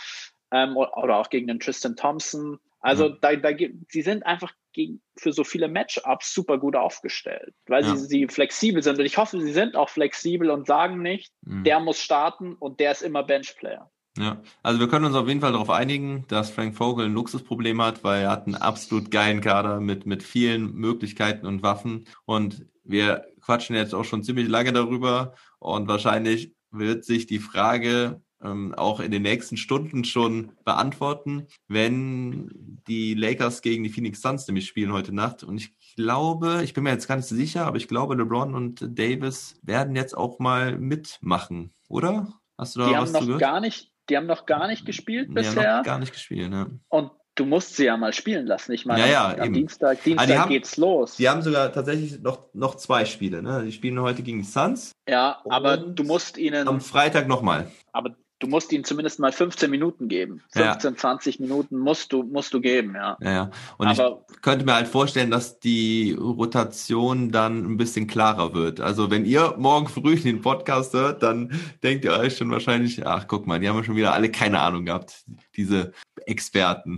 ähm, 0.51 0.77
oder 0.77 1.17
auch 1.17 1.31
gegen 1.31 1.47
den 1.47 1.59
Tristan 1.59 1.95
Thompson. 1.95 2.59
Also 2.79 3.09
mhm. 3.09 3.17
da, 3.21 3.35
da 3.37 3.49
sie 3.89 4.03
sind 4.03 4.23
einfach 4.23 4.53
gegen, 4.71 5.01
für 5.17 5.33
so 5.33 5.43
viele 5.43 5.67
Matchups 5.67 6.31
super 6.31 6.59
gut 6.59 6.75
aufgestellt, 6.75 7.55
weil 7.65 7.83
ja. 7.85 7.95
sie, 7.95 8.05
sie 8.05 8.27
flexibel 8.27 8.83
sind. 8.83 8.99
Und 8.99 9.05
ich 9.05 9.17
hoffe, 9.17 9.41
sie 9.41 9.51
sind 9.51 9.75
auch 9.75 9.89
flexibel 9.89 10.51
und 10.51 10.67
sagen 10.67 11.01
nicht, 11.01 11.33
mhm. 11.41 11.63
der 11.63 11.79
muss 11.79 11.99
starten 11.99 12.53
und 12.53 12.79
der 12.79 12.91
ist 12.91 13.01
immer 13.01 13.23
Benchplayer. 13.23 13.89
Ja, 14.17 14.41
also 14.63 14.79
wir 14.79 14.87
können 14.87 15.05
uns 15.05 15.15
auf 15.15 15.27
jeden 15.27 15.41
Fall 15.41 15.51
darauf 15.51 15.69
einigen, 15.69 16.25
dass 16.29 16.49
Frank 16.49 16.75
Vogel 16.75 17.05
ein 17.05 17.13
Luxusproblem 17.13 17.81
hat, 17.81 18.03
weil 18.03 18.23
er 18.23 18.31
hat 18.31 18.45
einen 18.45 18.55
absolut 18.55 19.11
geilen 19.11 19.41
Kader 19.41 19.81
mit, 19.81 20.05
mit 20.05 20.23
vielen 20.23 20.73
Möglichkeiten 20.73 21.45
und 21.45 21.63
Waffen. 21.63 22.05
Und 22.23 22.65
wir 22.85 23.25
quatschen 23.41 23.75
jetzt 23.75 23.93
auch 23.93 24.05
schon 24.05 24.23
ziemlich 24.23 24.47
lange 24.47 24.71
darüber. 24.71 25.33
Und 25.59 25.89
wahrscheinlich 25.89 26.53
wird 26.71 27.03
sich 27.03 27.27
die 27.27 27.39
Frage 27.39 28.21
ähm, 28.41 28.73
auch 28.75 29.01
in 29.01 29.11
den 29.11 29.23
nächsten 29.23 29.57
Stunden 29.57 30.05
schon 30.05 30.51
beantworten, 30.63 31.47
wenn 31.67 32.81
die 32.87 33.15
Lakers 33.15 33.61
gegen 33.61 33.83
die 33.83 33.89
Phoenix 33.89 34.21
Suns 34.21 34.47
nämlich 34.47 34.67
spielen 34.67 34.93
heute 34.93 35.13
Nacht. 35.13 35.43
Und 35.43 35.57
ich 35.57 35.75
glaube, 35.95 36.61
ich 36.63 36.73
bin 36.73 36.83
mir 36.83 36.91
jetzt 36.91 37.07
gar 37.07 37.15
nicht 37.17 37.27
so 37.27 37.35
sicher, 37.35 37.65
aber 37.65 37.77
ich 37.77 37.87
glaube, 37.87 38.15
LeBron 38.15 38.55
und 38.55 38.87
Davis 38.97 39.59
werden 39.61 39.95
jetzt 39.95 40.15
auch 40.15 40.39
mal 40.39 40.77
mitmachen, 40.77 41.73
oder? 41.89 42.33
Hast 42.57 42.75
du 42.75 42.79
da 42.79 42.87
die 42.87 42.93
was 42.93 43.13
haben 43.13 43.27
noch 43.27 43.39
gar 43.39 43.59
nicht, 43.59 43.91
die 44.09 44.17
haben 44.17 44.27
noch 44.27 44.45
gar 44.45 44.67
nicht 44.67 44.85
gespielt 44.85 45.29
die 45.29 45.33
bisher. 45.33 45.71
Haben 45.71 45.77
noch 45.77 45.85
gar 45.85 45.99
nicht 45.99 46.13
gespielt, 46.13 46.49
ne? 46.49 46.79
Und 46.89 47.11
du 47.35 47.45
musst 47.45 47.75
sie 47.75 47.85
ja 47.85 47.97
mal 47.97 48.13
spielen 48.13 48.47
lassen. 48.47 48.71
Ich 48.71 48.85
meine, 48.85 49.01
ja, 49.01 49.07
ja, 49.07 49.37
am 49.37 49.45
eben. 49.45 49.53
Dienstag, 49.53 50.01
Dienstag 50.03 50.29
also 50.29 50.41
haben, 50.41 50.49
geht's 50.49 50.77
los. 50.77 51.17
Die 51.17 51.29
haben 51.29 51.41
sogar 51.41 51.71
tatsächlich 51.71 52.21
noch, 52.21 52.53
noch 52.53 52.75
zwei 52.75 53.05
Spiele. 53.05 53.43
Ne? 53.43 53.63
Die 53.65 53.71
spielen 53.71 53.99
heute 53.99 54.23
gegen 54.23 54.39
die 54.39 54.45
Suns. 54.45 54.91
Ja, 55.07 55.41
aber 55.49 55.77
du 55.77 56.03
musst 56.03 56.37
ihnen. 56.37 56.67
Am 56.67 56.81
Freitag 56.81 57.27
nochmal. 57.27 57.71
Aber 57.91 58.15
du 58.39 58.47
musst 58.47 58.71
ihnen 58.71 58.83
zumindest 58.83 59.19
mal 59.19 59.31
15 59.31 59.71
Minuten 59.71 60.07
geben. 60.07 60.41
15, 60.51 60.93
ja. 60.93 60.97
20 60.97 61.39
Minuten 61.39 61.77
musst 61.77 62.11
du, 62.11 62.23
musst 62.23 62.53
du 62.53 62.59
geben, 62.59 62.95
ja. 62.95 63.17
Ja, 63.21 63.31
ja. 63.31 63.51
Und 63.77 63.87
Aber, 63.87 64.25
ich 64.29 64.41
könnte 64.41 64.65
mir 64.65 64.75
halt 64.75 64.87
vorstellen, 64.87 65.31
dass 65.31 65.59
die 65.59 66.15
Rotation 66.19 67.31
dann 67.31 67.65
ein 67.65 67.77
bisschen 67.77 68.07
klarer 68.07 68.53
wird. 68.53 68.81
Also 68.81 69.09
wenn 69.09 69.25
ihr 69.25 69.55
morgen 69.57 69.87
früh 69.87 70.15
den 70.15 70.41
Podcast 70.41 70.93
hört, 70.93 71.23
dann 71.23 71.59
denkt 71.83 72.05
ihr 72.05 72.13
euch 72.13 72.37
schon 72.37 72.51
wahrscheinlich, 72.51 73.05
ach 73.05 73.27
guck 73.27 73.47
mal, 73.47 73.59
die 73.59 73.69
haben 73.69 73.77
ja 73.77 73.83
schon 73.83 73.95
wieder 73.95 74.13
alle 74.13 74.29
keine 74.29 74.59
Ahnung 74.59 74.85
gehabt, 74.85 75.23
diese 75.55 75.93
Experten. 76.25 76.97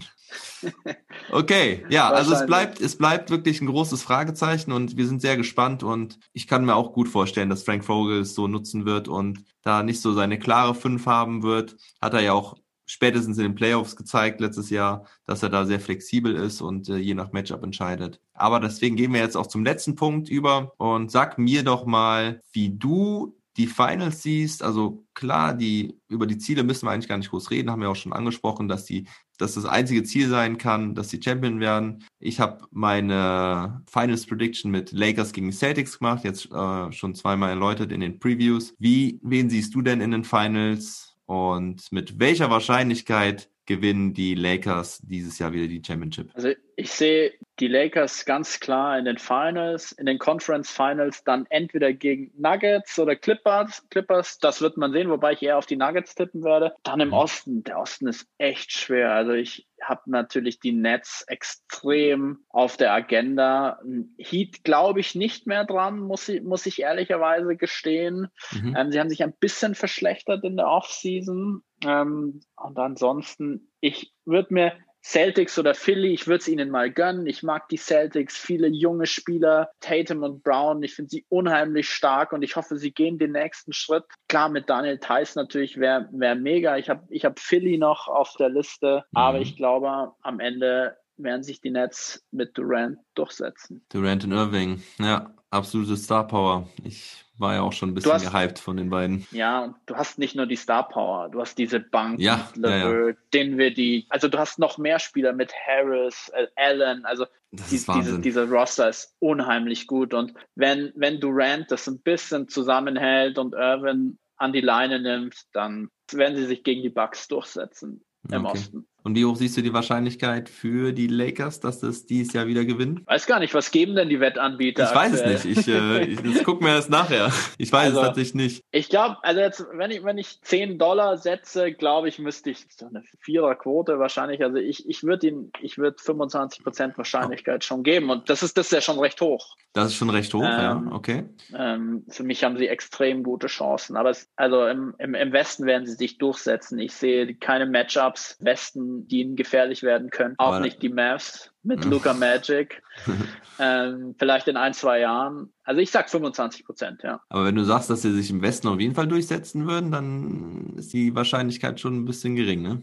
Okay, 1.32 1.86
ja, 1.90 2.10
also 2.10 2.34
es 2.34 2.46
bleibt, 2.46 2.80
es 2.80 2.98
bleibt 2.98 3.30
wirklich 3.30 3.62
ein 3.62 3.68
großes 3.68 4.02
Fragezeichen 4.02 4.72
und 4.72 4.96
wir 4.96 5.08
sind 5.08 5.22
sehr 5.22 5.36
gespannt 5.36 5.84
und 5.84 6.20
ich 6.32 6.48
kann 6.48 6.66
mir 6.66 6.76
auch 6.76 6.94
gut 6.94 7.10
vorstellen, 7.10 7.50
dass 7.50 7.64
Frank 7.64 7.84
Vogel 7.84 8.22
es 8.22 8.34
so 8.34 8.48
nutzen 8.48 8.86
wird 8.86 9.08
und 9.08 9.44
da 9.62 9.84
nicht 9.84 10.02
so 10.02 10.14
seine 10.14 10.40
klare 10.40 10.74
Fünf 10.74 11.06
haben 11.06 11.44
wird. 11.44 11.76
Hat 12.02 12.14
er 12.14 12.22
ja 12.22 12.34
auch 12.34 12.56
spätestens 12.86 13.38
in 13.38 13.44
den 13.44 13.56
Playoffs 13.56 13.96
gezeigt 13.96 14.40
letztes 14.40 14.70
Jahr, 14.70 15.06
dass 15.26 15.44
er 15.44 15.50
da 15.50 15.66
sehr 15.66 15.80
flexibel 15.80 16.34
ist 16.36 16.62
und 16.62 16.90
äh, 16.90 16.98
je 16.98 17.14
nach 17.14 17.34
Matchup 17.34 17.64
entscheidet. 17.64 18.22
Aber 18.34 18.60
deswegen 18.60 18.96
gehen 18.96 19.14
wir 19.14 19.20
jetzt 19.20 19.36
auch 19.36 19.48
zum 19.48 19.66
letzten 19.66 19.96
Punkt 19.96 20.30
über 20.30 20.72
und 20.78 21.12
sag 21.12 21.38
mir 21.38 21.64
doch 21.64 21.86
mal, 21.86 22.42
wie 22.54 22.70
du 22.70 23.38
die 23.58 23.68
Finals 23.68 24.22
siehst, 24.22 24.64
also 24.64 25.04
klar, 25.16 25.56
die, 25.56 26.00
über 26.08 26.28
die 26.28 26.38
Ziele 26.38 26.64
müssen 26.64 26.86
wir 26.86 26.92
eigentlich 26.92 27.08
gar 27.10 27.18
nicht 27.18 27.32
groß 27.32 27.50
reden, 27.50 27.72
haben 27.72 27.82
wir 27.82 27.90
auch 27.90 27.96
schon 27.96 28.14
angesprochen, 28.14 28.68
dass 28.68 28.86
die, 28.86 29.08
dass 29.38 29.54
das 29.54 29.66
einzige 29.66 30.04
Ziel 30.04 30.30
sein 30.30 30.58
kann, 30.58 30.96
dass 30.96 31.10
die 31.10 31.22
Champion 31.22 31.60
werden. 31.60 32.04
Ich 32.20 32.40
habe 32.40 32.66
meine 32.72 33.82
Finals 33.90 34.26
Prediction 34.26 34.72
mit 34.72 34.92
Lakers 34.92 35.34
gegen 35.34 35.52
Celtics 35.52 36.00
gemacht, 36.00 36.24
jetzt 36.24 36.52
äh, 36.52 36.92
schon 36.92 37.16
zweimal 37.16 37.50
erläutert 37.50 37.92
in 37.92 38.02
den 38.02 38.20
Previews. 38.20 38.74
Wie, 38.80 39.20
wen 39.24 39.50
siehst 39.50 39.74
du 39.76 39.82
denn 39.82 40.02
in 40.02 40.12
den 40.12 40.24
Finals? 40.24 41.16
Und 41.26 41.92
mit 41.92 42.20
welcher 42.20 42.50
Wahrscheinlichkeit 42.50 43.50
gewinnen 43.68 44.14
die 44.14 44.34
Lakers 44.34 45.00
dieses 45.04 45.38
Jahr 45.38 45.52
wieder 45.52 45.68
die 45.68 45.84
Championship? 45.86 46.32
Also 46.34 46.54
ich 46.76 46.92
sehe 46.92 47.34
die 47.60 47.68
Lakers 47.68 48.26
ganz 48.26 48.60
klar 48.60 48.98
in 48.98 49.06
den 49.06 49.18
Finals, 49.18 49.92
in 49.92 50.06
den 50.06 50.20
Conference 50.20 50.72
Finals, 50.72 51.24
dann 51.24 51.46
entweder 51.50 51.92
gegen 51.92 52.32
Nuggets 52.38 52.98
oder 53.00 53.16
Clippers. 53.16 53.84
Clippers, 53.90 54.38
das 54.40 54.62
wird 54.62 54.78
man 54.78 54.92
sehen, 54.92 55.10
wobei 55.10 55.34
ich 55.34 55.42
eher 55.42 55.58
auf 55.58 55.66
die 55.66 55.76
Nuggets 55.76 56.16
tippen 56.16 56.44
werde. 56.44 56.74
Dann 56.84 57.00
im 57.00 57.10
mhm. 57.10 57.16
Osten. 57.16 57.64
Der 57.64 57.80
Osten 57.80 58.08
ist 58.08 58.28
echt 58.38 58.72
schwer. 58.72 59.12
Also 59.12 59.34
ich 59.34 59.68
habe 59.82 60.02
natürlich 60.06 60.60
die 60.60 60.72
Nets 60.72 61.24
extrem 61.28 62.40
auf 62.50 62.78
der 62.78 62.94
Agenda. 62.94 63.80
Heat 64.18 64.64
glaube 64.64 65.00
ich 65.00 65.16
nicht 65.16 65.48
mehr 65.48 65.66
dran, 65.66 66.00
muss 66.00 66.30
ich, 66.30 66.42
muss 66.42 66.66
ich 66.66 66.82
ehrlicherweise 66.82 67.56
gestehen. 67.56 68.28
Mhm. 68.52 68.76
Ähm, 68.78 68.92
sie 68.92 69.00
haben 69.00 69.10
sich 69.10 69.24
ein 69.24 69.34
bisschen 69.34 69.76
verschlechtert 69.76 70.44
in 70.44 70.58
der 70.58 70.68
Offseason. 70.68 71.64
Ähm, 71.84 72.42
und 72.56 72.80
ansonsten, 72.80 73.70
ich 73.82 74.14
würde 74.26 74.54
mir 74.54 74.74
Celtics 75.08 75.58
oder 75.58 75.74
Philly, 75.74 76.14
ich 76.14 76.28
würde 76.28 76.40
es 76.40 76.48
ihnen 76.50 76.70
mal 76.70 76.92
gönnen. 76.92 77.28
Ich 77.28 77.42
mag 77.42 77.70
die 77.70 77.78
Celtics, 77.78 78.36
viele 78.36 78.68
junge 78.68 79.06
Spieler, 79.06 79.70
Tatum 79.80 80.24
und 80.24 80.44
Brown. 80.44 80.84
Ich 80.84 80.96
finde 80.96 81.10
sie 81.10 81.26
unheimlich 81.30 81.90
stark 81.90 82.34
und 82.34 82.42
ich 82.42 82.58
hoffe, 82.58 82.78
sie 82.78 82.92
gehen 82.92 83.18
den 83.18 83.32
nächsten 83.32 83.72
Schritt. 83.72 84.04
Klar, 84.28 84.50
mit 84.50 84.70
Daniel 84.70 85.00
Theiss 85.00 85.36
natürlich 85.36 85.78
wäre 85.78 86.10
wär 86.12 86.36
mega. 86.36 86.78
Ich 86.78 86.90
habe 86.90 87.06
ich 87.10 87.24
hab 87.24 87.40
Philly 87.40 87.78
noch 87.78 88.10
auf 88.10 88.34
der 88.38 88.50
Liste, 88.50 89.06
mhm. 89.12 89.18
aber 89.18 89.40
ich 89.40 89.56
glaube, 89.56 90.12
am 90.22 90.40
Ende 90.42 90.98
werden 91.16 91.44
sich 91.44 91.62
die 91.62 91.72
Nets 91.72 92.24
mit 92.32 92.58
Durant 92.58 93.00
durchsetzen. 93.16 93.86
Durant 93.90 94.26
und 94.26 94.34
Irving, 94.34 94.84
ja, 95.00 95.34
absolute 95.52 95.96
Star 95.96 96.28
Power. 96.28 96.68
Ich 96.84 97.26
war 97.38 97.54
ja 97.56 97.62
auch 97.62 97.74
schon 97.74 97.90
ein 97.90 97.94
bisschen 97.94 98.14
hast, 98.14 98.32
gehypt 98.32 98.60
von 98.60 98.78
den 98.78 98.90
beiden. 98.90 99.28
Ja, 99.32 99.64
und 99.64 99.76
du 99.86 99.96
hast 99.96 100.18
nicht 100.18 100.36
nur 100.36 100.46
die 100.46 100.56
Star 100.56 100.88
Power, 100.88 101.30
du 101.30 101.40
hast 101.40 101.58
diese 101.58 101.80
Bank, 101.80 102.20
ja, 102.20 102.50
ja, 102.56 103.08
ja. 103.08 103.70
die, 103.70 104.06
also 104.10 104.28
du 104.28 104.38
hast 104.38 104.60
noch 104.60 104.78
mehr 104.78 105.00
Spieler 105.00 105.34
mit 105.34 105.54
Harris, 105.54 106.30
äh, 106.34 106.48
Allen, 106.56 107.06
also 107.06 107.26
die, 107.52 107.78
diese, 107.78 108.20
dieser 108.20 108.50
Roster 108.50 108.90
ist 108.90 109.16
unheimlich 109.20 109.88
gut 109.88 110.14
und 110.14 110.34
wenn, 110.56 110.92
wenn 110.96 111.20
Durant 111.20 111.72
das 111.72 111.88
ein 111.88 112.00
bisschen 112.00 112.50
zusammenhält 112.50 113.38
und 113.38 113.54
Irvin 113.54 114.18
an 114.38 114.54
die 114.54 114.62
Leine 114.62 115.00
nimmt, 115.00 115.46
dann 115.54 115.90
werden 116.12 116.38
sie 116.38 116.46
sich 116.46 116.64
gegen 116.64 116.82
die 116.82 116.90
Bucks 116.90 117.28
durchsetzen 117.28 118.04
im 118.32 118.46
okay. 118.46 118.54
Osten. 118.54 118.88
Und 119.08 119.16
wie 119.16 119.24
hoch 119.24 119.38
siehst 119.38 119.56
du 119.56 119.62
die 119.62 119.72
Wahrscheinlichkeit 119.72 120.50
für 120.50 120.92
die 120.92 121.08
Lakers, 121.08 121.62
dass 121.62 121.80
das 121.80 122.06
dieses 122.06 122.34
Jahr 122.34 122.46
wieder 122.46 122.66
gewinnen? 122.66 123.04
Weiß 123.06 123.26
gar 123.26 123.40
nicht, 123.40 123.54
was 123.54 123.72
geben 123.72 123.96
denn 123.96 124.10
die 124.10 124.20
Wettanbieter? 124.20 124.84
Ich 124.84 124.94
weiß 124.94 125.14
es 125.14 125.46
nicht. 125.46 125.60
Ich, 125.60 125.68
äh, 125.70 126.04
ich 126.04 126.20
das 126.22 126.44
guck 126.44 126.60
mir 126.60 126.74
das 126.74 126.90
nachher. 126.90 127.32
Ich 127.58 127.72
weiß 127.72 127.86
also, 127.86 128.02
es 128.02 128.06
tatsächlich 128.08 128.34
nicht. 128.34 128.64
Ich 128.72 128.90
glaube, 128.90 129.16
also 129.22 129.40
jetzt, 129.40 129.66
wenn 129.72 129.92
ich, 129.92 130.04
wenn 130.04 130.18
ich 130.18 130.42
10 130.42 130.78
Dollar 130.78 131.16
setze, 131.16 131.72
glaube 131.72 132.10
ich, 132.10 132.20
müsste 132.20 132.50
ich 132.50 132.66
so 132.70 132.86
eine 132.86 133.02
Viererquote 133.22 133.98
wahrscheinlich. 133.98 134.44
Also 134.44 134.58
ich, 134.58 134.90
ich 134.90 135.04
würde 135.04 135.28
ihn, 135.28 135.52
ich 135.62 135.78
würde 135.78 135.96
25 136.04 136.62
Prozent 136.62 136.98
Wahrscheinlichkeit 136.98 137.62
oh. 137.64 137.66
schon 137.66 137.84
geben. 137.84 138.10
Und 138.10 138.30
das 138.30 138.44
ist, 138.44 138.58
das 138.58 138.66
ist 138.66 138.74
ja 138.74 138.82
schon 138.82 139.00
recht 139.00 139.22
hoch. 139.22 139.56
Das 139.72 139.88
ist 139.88 139.96
schon 139.96 140.10
recht 140.10 140.34
hoch, 140.34 140.44
ähm, 140.44 140.50
ja. 140.50 140.84
Okay. 140.92 141.24
Ähm, 141.56 142.04
für 142.10 142.24
mich 142.24 142.44
haben 142.44 142.58
sie 142.58 142.68
extrem 142.68 143.24
gute 143.24 143.48
Chancen. 143.48 143.96
Aber 143.96 144.10
es, 144.10 144.28
also 144.36 144.66
im, 144.66 144.96
im, 144.98 145.16
im 145.16 145.32
Westen 145.32 145.66
werden 145.66 145.86
sie 145.86 145.94
sich 145.94 146.18
durchsetzen. 146.18 146.78
Ich 146.78 146.92
sehe 146.94 147.34
keine 147.36 147.68
Matchups 147.68 148.36
Westen 148.42 148.97
die 149.06 149.22
ihnen 149.22 149.36
gefährlich 149.36 149.84
werden 149.84 150.10
können. 150.10 150.36
Auch 150.38 150.54
Aber 150.54 150.62
nicht 150.62 150.82
die 150.82 150.90
Mavs 150.90 151.52
mit 151.64 151.84
Luca 151.86 152.14
Magic. 152.14 152.82
ähm, 153.60 154.16
vielleicht 154.18 154.48
in 154.48 154.58
ein, 154.58 154.74
zwei 154.74 155.02
Jahren. 155.02 155.52
Also 155.64 155.82
ich 155.82 155.92
sag 155.92 156.10
25 156.10 156.66
Prozent, 156.66 157.04
ja. 157.04 157.20
Aber 157.30 157.46
wenn 157.46 157.56
du 157.56 157.64
sagst, 157.66 157.90
dass 157.90 158.02
sie 158.02 158.14
sich 158.14 158.32
im 158.32 158.42
Westen 158.42 158.68
auf 158.68 158.80
jeden 158.80 158.96
Fall 158.96 159.08
durchsetzen 159.08 159.68
würden, 159.68 159.92
dann 159.92 160.74
ist 160.78 160.94
die 160.94 161.14
Wahrscheinlichkeit 161.14 161.80
schon 161.80 161.98
ein 161.98 162.06
bisschen 162.06 162.36
gering, 162.36 162.62
ne? 162.62 162.82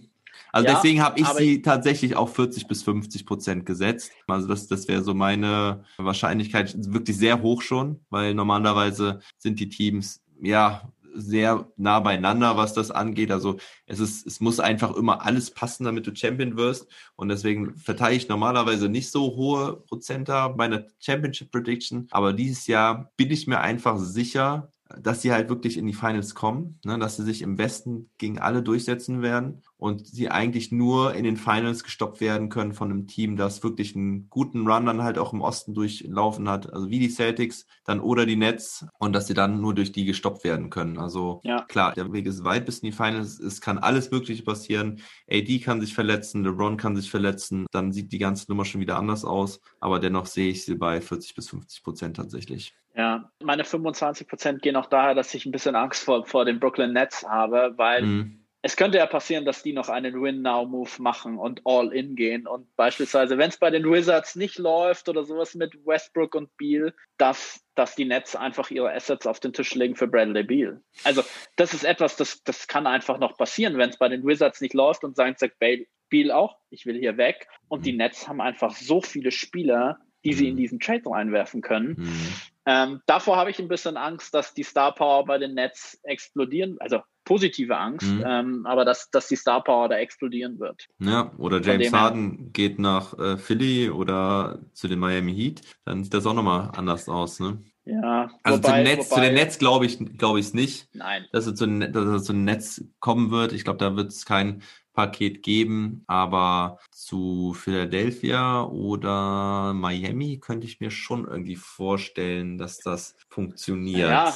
Also 0.52 0.68
ja, 0.68 0.74
deswegen 0.74 1.02
habe 1.02 1.18
ich 1.18 1.26
sie 1.26 1.62
tatsächlich 1.62 2.14
auf 2.14 2.34
40 2.34 2.68
bis 2.68 2.82
50 2.84 3.26
Prozent 3.26 3.66
gesetzt. 3.66 4.12
Also 4.28 4.46
das, 4.46 4.68
das 4.68 4.86
wäre 4.86 5.02
so 5.02 5.14
meine 5.14 5.84
Wahrscheinlichkeit 5.96 6.74
wirklich 6.92 7.16
sehr 7.16 7.42
hoch 7.42 7.62
schon, 7.62 8.00
weil 8.10 8.34
normalerweise 8.34 9.20
sind 9.38 9.58
die 9.58 9.68
Teams 9.68 10.22
ja 10.40 10.88
sehr 11.14 11.68
nah 11.76 12.00
beieinander, 12.00 12.56
was 12.56 12.74
das 12.74 12.90
angeht. 12.90 13.30
Also 13.30 13.56
es 13.86 14.00
ist, 14.00 14.26
es 14.26 14.40
muss 14.40 14.60
einfach 14.60 14.94
immer 14.96 15.24
alles 15.24 15.50
passen, 15.50 15.84
damit 15.84 16.06
du 16.06 16.14
Champion 16.14 16.56
wirst. 16.56 16.86
Und 17.16 17.28
deswegen 17.28 17.74
verteile 17.76 18.16
ich 18.16 18.28
normalerweise 18.28 18.88
nicht 18.88 19.10
so 19.10 19.36
hohe 19.36 19.76
Prozenter 19.76 20.50
bei 20.50 20.64
einer 20.64 20.86
Championship 20.98 21.50
Prediction. 21.50 22.08
Aber 22.10 22.32
dieses 22.32 22.66
Jahr 22.66 23.12
bin 23.16 23.30
ich 23.30 23.46
mir 23.46 23.60
einfach 23.60 23.98
sicher, 23.98 24.72
dass 25.00 25.22
sie 25.22 25.32
halt 25.32 25.48
wirklich 25.48 25.76
in 25.76 25.86
die 25.86 25.94
Finals 25.94 26.34
kommen, 26.34 26.78
ne, 26.84 26.98
dass 26.98 27.16
sie 27.16 27.24
sich 27.24 27.42
im 27.42 27.58
Westen 27.58 28.10
gegen 28.18 28.38
alle 28.38 28.62
durchsetzen 28.62 29.22
werden 29.22 29.62
und 29.84 30.06
sie 30.06 30.30
eigentlich 30.30 30.72
nur 30.72 31.12
in 31.12 31.24
den 31.24 31.36
Finals 31.36 31.84
gestoppt 31.84 32.22
werden 32.22 32.48
können 32.48 32.72
von 32.72 32.90
einem 32.90 33.06
Team, 33.06 33.36
das 33.36 33.62
wirklich 33.62 33.94
einen 33.94 34.30
guten 34.30 34.66
Run 34.66 34.86
dann 34.86 35.02
halt 35.02 35.18
auch 35.18 35.34
im 35.34 35.42
Osten 35.42 35.74
durchlaufen 35.74 36.48
hat, 36.48 36.72
also 36.72 36.88
wie 36.88 36.98
die 36.98 37.10
Celtics 37.10 37.66
dann 37.84 38.00
oder 38.00 38.24
die 38.24 38.36
Nets 38.36 38.86
und 38.98 39.12
dass 39.12 39.26
sie 39.26 39.34
dann 39.34 39.60
nur 39.60 39.74
durch 39.74 39.92
die 39.92 40.06
gestoppt 40.06 40.42
werden 40.42 40.70
können. 40.70 40.96
Also 40.96 41.42
ja. 41.44 41.66
klar, 41.68 41.92
der 41.92 42.10
Weg 42.14 42.24
ist 42.24 42.44
weit 42.44 42.64
bis 42.64 42.78
in 42.78 42.92
die 42.92 42.96
Finals, 42.96 43.38
es 43.38 43.60
kann 43.60 43.76
alles 43.76 44.10
Mögliche 44.10 44.42
passieren. 44.42 45.02
AD 45.30 45.58
kann 45.58 45.82
sich 45.82 45.92
verletzen, 45.92 46.44
LeBron 46.44 46.78
kann 46.78 46.96
sich 46.96 47.10
verletzen, 47.10 47.66
dann 47.70 47.92
sieht 47.92 48.10
die 48.10 48.18
ganze 48.18 48.50
Nummer 48.50 48.64
schon 48.64 48.80
wieder 48.80 48.96
anders 48.96 49.22
aus, 49.26 49.60
aber 49.80 50.00
dennoch 50.00 50.24
sehe 50.24 50.48
ich 50.48 50.64
sie 50.64 50.76
bei 50.76 51.02
40 51.02 51.34
bis 51.34 51.50
50 51.50 51.84
Prozent 51.84 52.16
tatsächlich. 52.16 52.74
Ja, 52.96 53.30
meine 53.42 53.64
25 53.64 54.26
Prozent 54.26 54.62
gehen 54.62 54.76
auch 54.76 54.86
daher, 54.86 55.14
dass 55.14 55.34
ich 55.34 55.44
ein 55.44 55.52
bisschen 55.52 55.76
Angst 55.76 56.04
vor, 56.04 56.24
vor 56.24 56.46
den 56.46 56.58
Brooklyn 56.58 56.94
Nets 56.94 57.28
habe, 57.28 57.74
weil 57.76 58.02
mhm. 58.02 58.43
Es 58.66 58.76
könnte 58.76 58.96
ja 58.96 59.04
passieren, 59.04 59.44
dass 59.44 59.62
die 59.62 59.74
noch 59.74 59.90
einen 59.90 60.22
Win-Now-Move 60.22 61.02
machen 61.02 61.36
und 61.36 61.60
All-In 61.66 62.16
gehen. 62.16 62.46
Und 62.46 62.74
beispielsweise, 62.76 63.36
wenn 63.36 63.50
es 63.50 63.58
bei 63.58 63.68
den 63.68 63.84
Wizards 63.84 64.36
nicht 64.36 64.56
läuft 64.56 65.10
oder 65.10 65.22
sowas 65.22 65.54
mit 65.54 65.74
Westbrook 65.84 66.34
und 66.34 66.56
Beal, 66.56 66.94
dass, 67.18 67.62
dass 67.74 67.94
die 67.94 68.06
Nets 68.06 68.34
einfach 68.34 68.70
ihre 68.70 68.90
Assets 68.90 69.26
auf 69.26 69.38
den 69.38 69.52
Tisch 69.52 69.74
legen 69.74 69.96
für 69.96 70.08
Bradley 70.08 70.44
Beal. 70.44 70.80
Also, 71.04 71.22
das 71.56 71.74
ist 71.74 71.84
etwas, 71.84 72.16
das, 72.16 72.42
das 72.42 72.66
kann 72.66 72.86
einfach 72.86 73.18
noch 73.18 73.36
passieren, 73.36 73.76
wenn 73.76 73.90
es 73.90 73.98
bei 73.98 74.08
den 74.08 74.24
Wizards 74.24 74.62
nicht 74.62 74.72
läuft 74.72 75.04
und 75.04 75.14
sagen, 75.14 75.34
sagt 75.36 75.58
Beal 75.58 76.30
auch, 76.30 76.56
ich 76.70 76.86
will 76.86 76.98
hier 76.98 77.18
weg. 77.18 77.46
Und 77.68 77.84
die 77.84 77.92
mhm. 77.92 77.98
Nets 77.98 78.28
haben 78.28 78.40
einfach 78.40 78.74
so 78.74 79.02
viele 79.02 79.30
Spieler, 79.30 79.98
die 80.24 80.32
sie 80.32 80.48
in 80.48 80.54
mhm. 80.54 80.60
diesen 80.60 80.80
Trade 80.80 81.02
reinwerfen 81.04 81.60
können. 81.60 81.96
Mhm. 81.98 82.32
Ähm, 82.64 83.02
davor 83.04 83.36
habe 83.36 83.50
ich 83.50 83.58
ein 83.58 83.68
bisschen 83.68 83.98
Angst, 83.98 84.32
dass 84.32 84.54
die 84.54 84.62
Star 84.62 84.94
Power 84.94 85.26
bei 85.26 85.36
den 85.36 85.52
Nets 85.52 86.00
explodieren, 86.02 86.78
also 86.80 87.02
positive 87.24 87.76
Angst, 87.76 88.06
mhm. 88.06 88.24
ähm, 88.26 88.66
aber 88.66 88.84
dass, 88.84 89.10
dass 89.10 89.28
die 89.28 89.36
Star 89.36 89.62
Power 89.62 89.88
da 89.88 89.96
explodieren 89.96 90.58
wird. 90.58 90.86
Ja, 90.98 91.32
oder 91.38 91.60
James 91.60 91.92
Harden 91.92 92.52
geht 92.52 92.78
nach 92.78 93.18
äh, 93.18 93.36
Philly 93.36 93.90
oder 93.90 94.60
zu 94.72 94.88
den 94.88 94.98
Miami 94.98 95.34
Heat, 95.34 95.62
dann 95.84 96.04
sieht 96.04 96.14
das 96.14 96.26
auch 96.26 96.34
nochmal 96.34 96.70
anders 96.74 97.08
aus, 97.08 97.40
ne? 97.40 97.58
Ja, 97.86 98.30
also 98.42 98.58
wobei, 98.58 98.68
zu, 98.68 98.74
den 98.74 98.84
Netz, 98.84 99.10
wobei, 99.10 99.14
zu 99.14 99.20
den 99.20 99.34
Netz 99.34 99.58
glaube 99.58 99.86
ich, 99.86 99.98
glaube 100.16 100.40
ich 100.40 100.46
es 100.46 100.54
nicht. 100.54 100.88
Nein. 100.94 101.26
Dass 101.32 101.46
es 101.46 101.54
zu, 101.54 101.66
dass 101.66 102.24
zu 102.24 102.32
Netz 102.32 102.82
kommen 102.98 103.30
wird. 103.30 103.52
Ich 103.52 103.64
glaube, 103.64 103.78
da 103.78 103.94
wird 103.94 104.10
es 104.10 104.24
kein 104.24 104.62
Paket 104.94 105.42
geben, 105.42 106.04
aber 106.06 106.78
zu 106.90 107.52
Philadelphia 107.54 108.64
oder 108.64 109.74
Miami 109.74 110.38
könnte 110.38 110.66
ich 110.66 110.80
mir 110.80 110.90
schon 110.90 111.26
irgendwie 111.26 111.56
vorstellen, 111.56 112.56
dass 112.56 112.78
das 112.78 113.16
funktioniert. 113.28 114.08
Ja, 114.08 114.34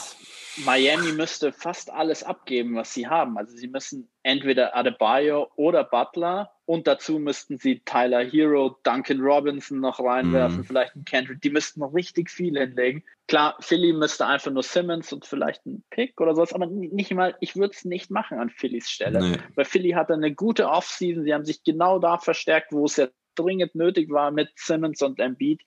Miami 0.65 1.13
müsste 1.13 1.53
fast 1.53 1.91
alles 1.91 2.23
abgeben, 2.23 2.75
was 2.77 2.93
sie 2.93 3.07
haben. 3.07 3.39
Also 3.39 3.57
sie 3.57 3.69
müssen 3.69 4.11
entweder 4.23 4.77
Adebayo 4.77 5.49
oder 5.57 5.85
Butler 5.85 6.51
und 6.69 6.87
dazu 6.87 7.19
müssten 7.19 7.57
sie 7.57 7.81
Tyler 7.87 8.23
Hero, 8.23 8.77
Duncan 8.83 9.23
Robinson 9.23 9.81
noch 9.81 10.01
reinwerfen, 10.01 10.61
mm. 10.61 10.65
vielleicht 10.65 10.95
ein 10.97 11.07
Kendrick. 11.07 11.41
Die 11.41 11.49
müssten 11.49 11.81
noch 11.81 11.95
richtig 11.95 12.29
viel 12.31 12.59
hinlegen. 12.59 13.03
Klar, 13.27 13.57
Philly 13.61 13.95
müsste 13.95 14.27
einfach 14.27 14.51
nur 14.51 14.63
Simmons 14.63 15.11
und 15.11 15.25
vielleicht 15.25 15.65
ein 15.65 15.83
Pick 15.89 16.21
oder 16.21 16.35
sowas, 16.35 16.53
aber 16.53 16.67
nicht 16.67 17.11
mal, 17.15 17.35
ich 17.41 17.57
würde 17.57 17.73
es 17.75 17.87
nicht 17.87 18.11
machen 18.11 18.39
an 18.39 18.51
Phillys 18.51 18.91
Stelle. 18.91 19.31
Nee. 19.31 19.39
Weil 19.55 19.65
Philly 19.65 19.93
hatte 19.93 20.13
eine 20.13 20.35
gute 20.35 20.69
Offseason. 20.69 21.25
Sie 21.25 21.33
haben 21.33 21.47
sich 21.47 21.65
genau 21.65 21.99
da 21.99 22.19
verstärkt, 22.19 22.71
wo 22.71 22.85
es 22.85 22.97
ja 22.97 23.09
dringend 23.35 23.75
nötig 23.75 24.11
war 24.11 24.31
mit 24.31 24.51
Simmons 24.57 25.01
und 25.01 25.21
Embiid. 25.21 25.63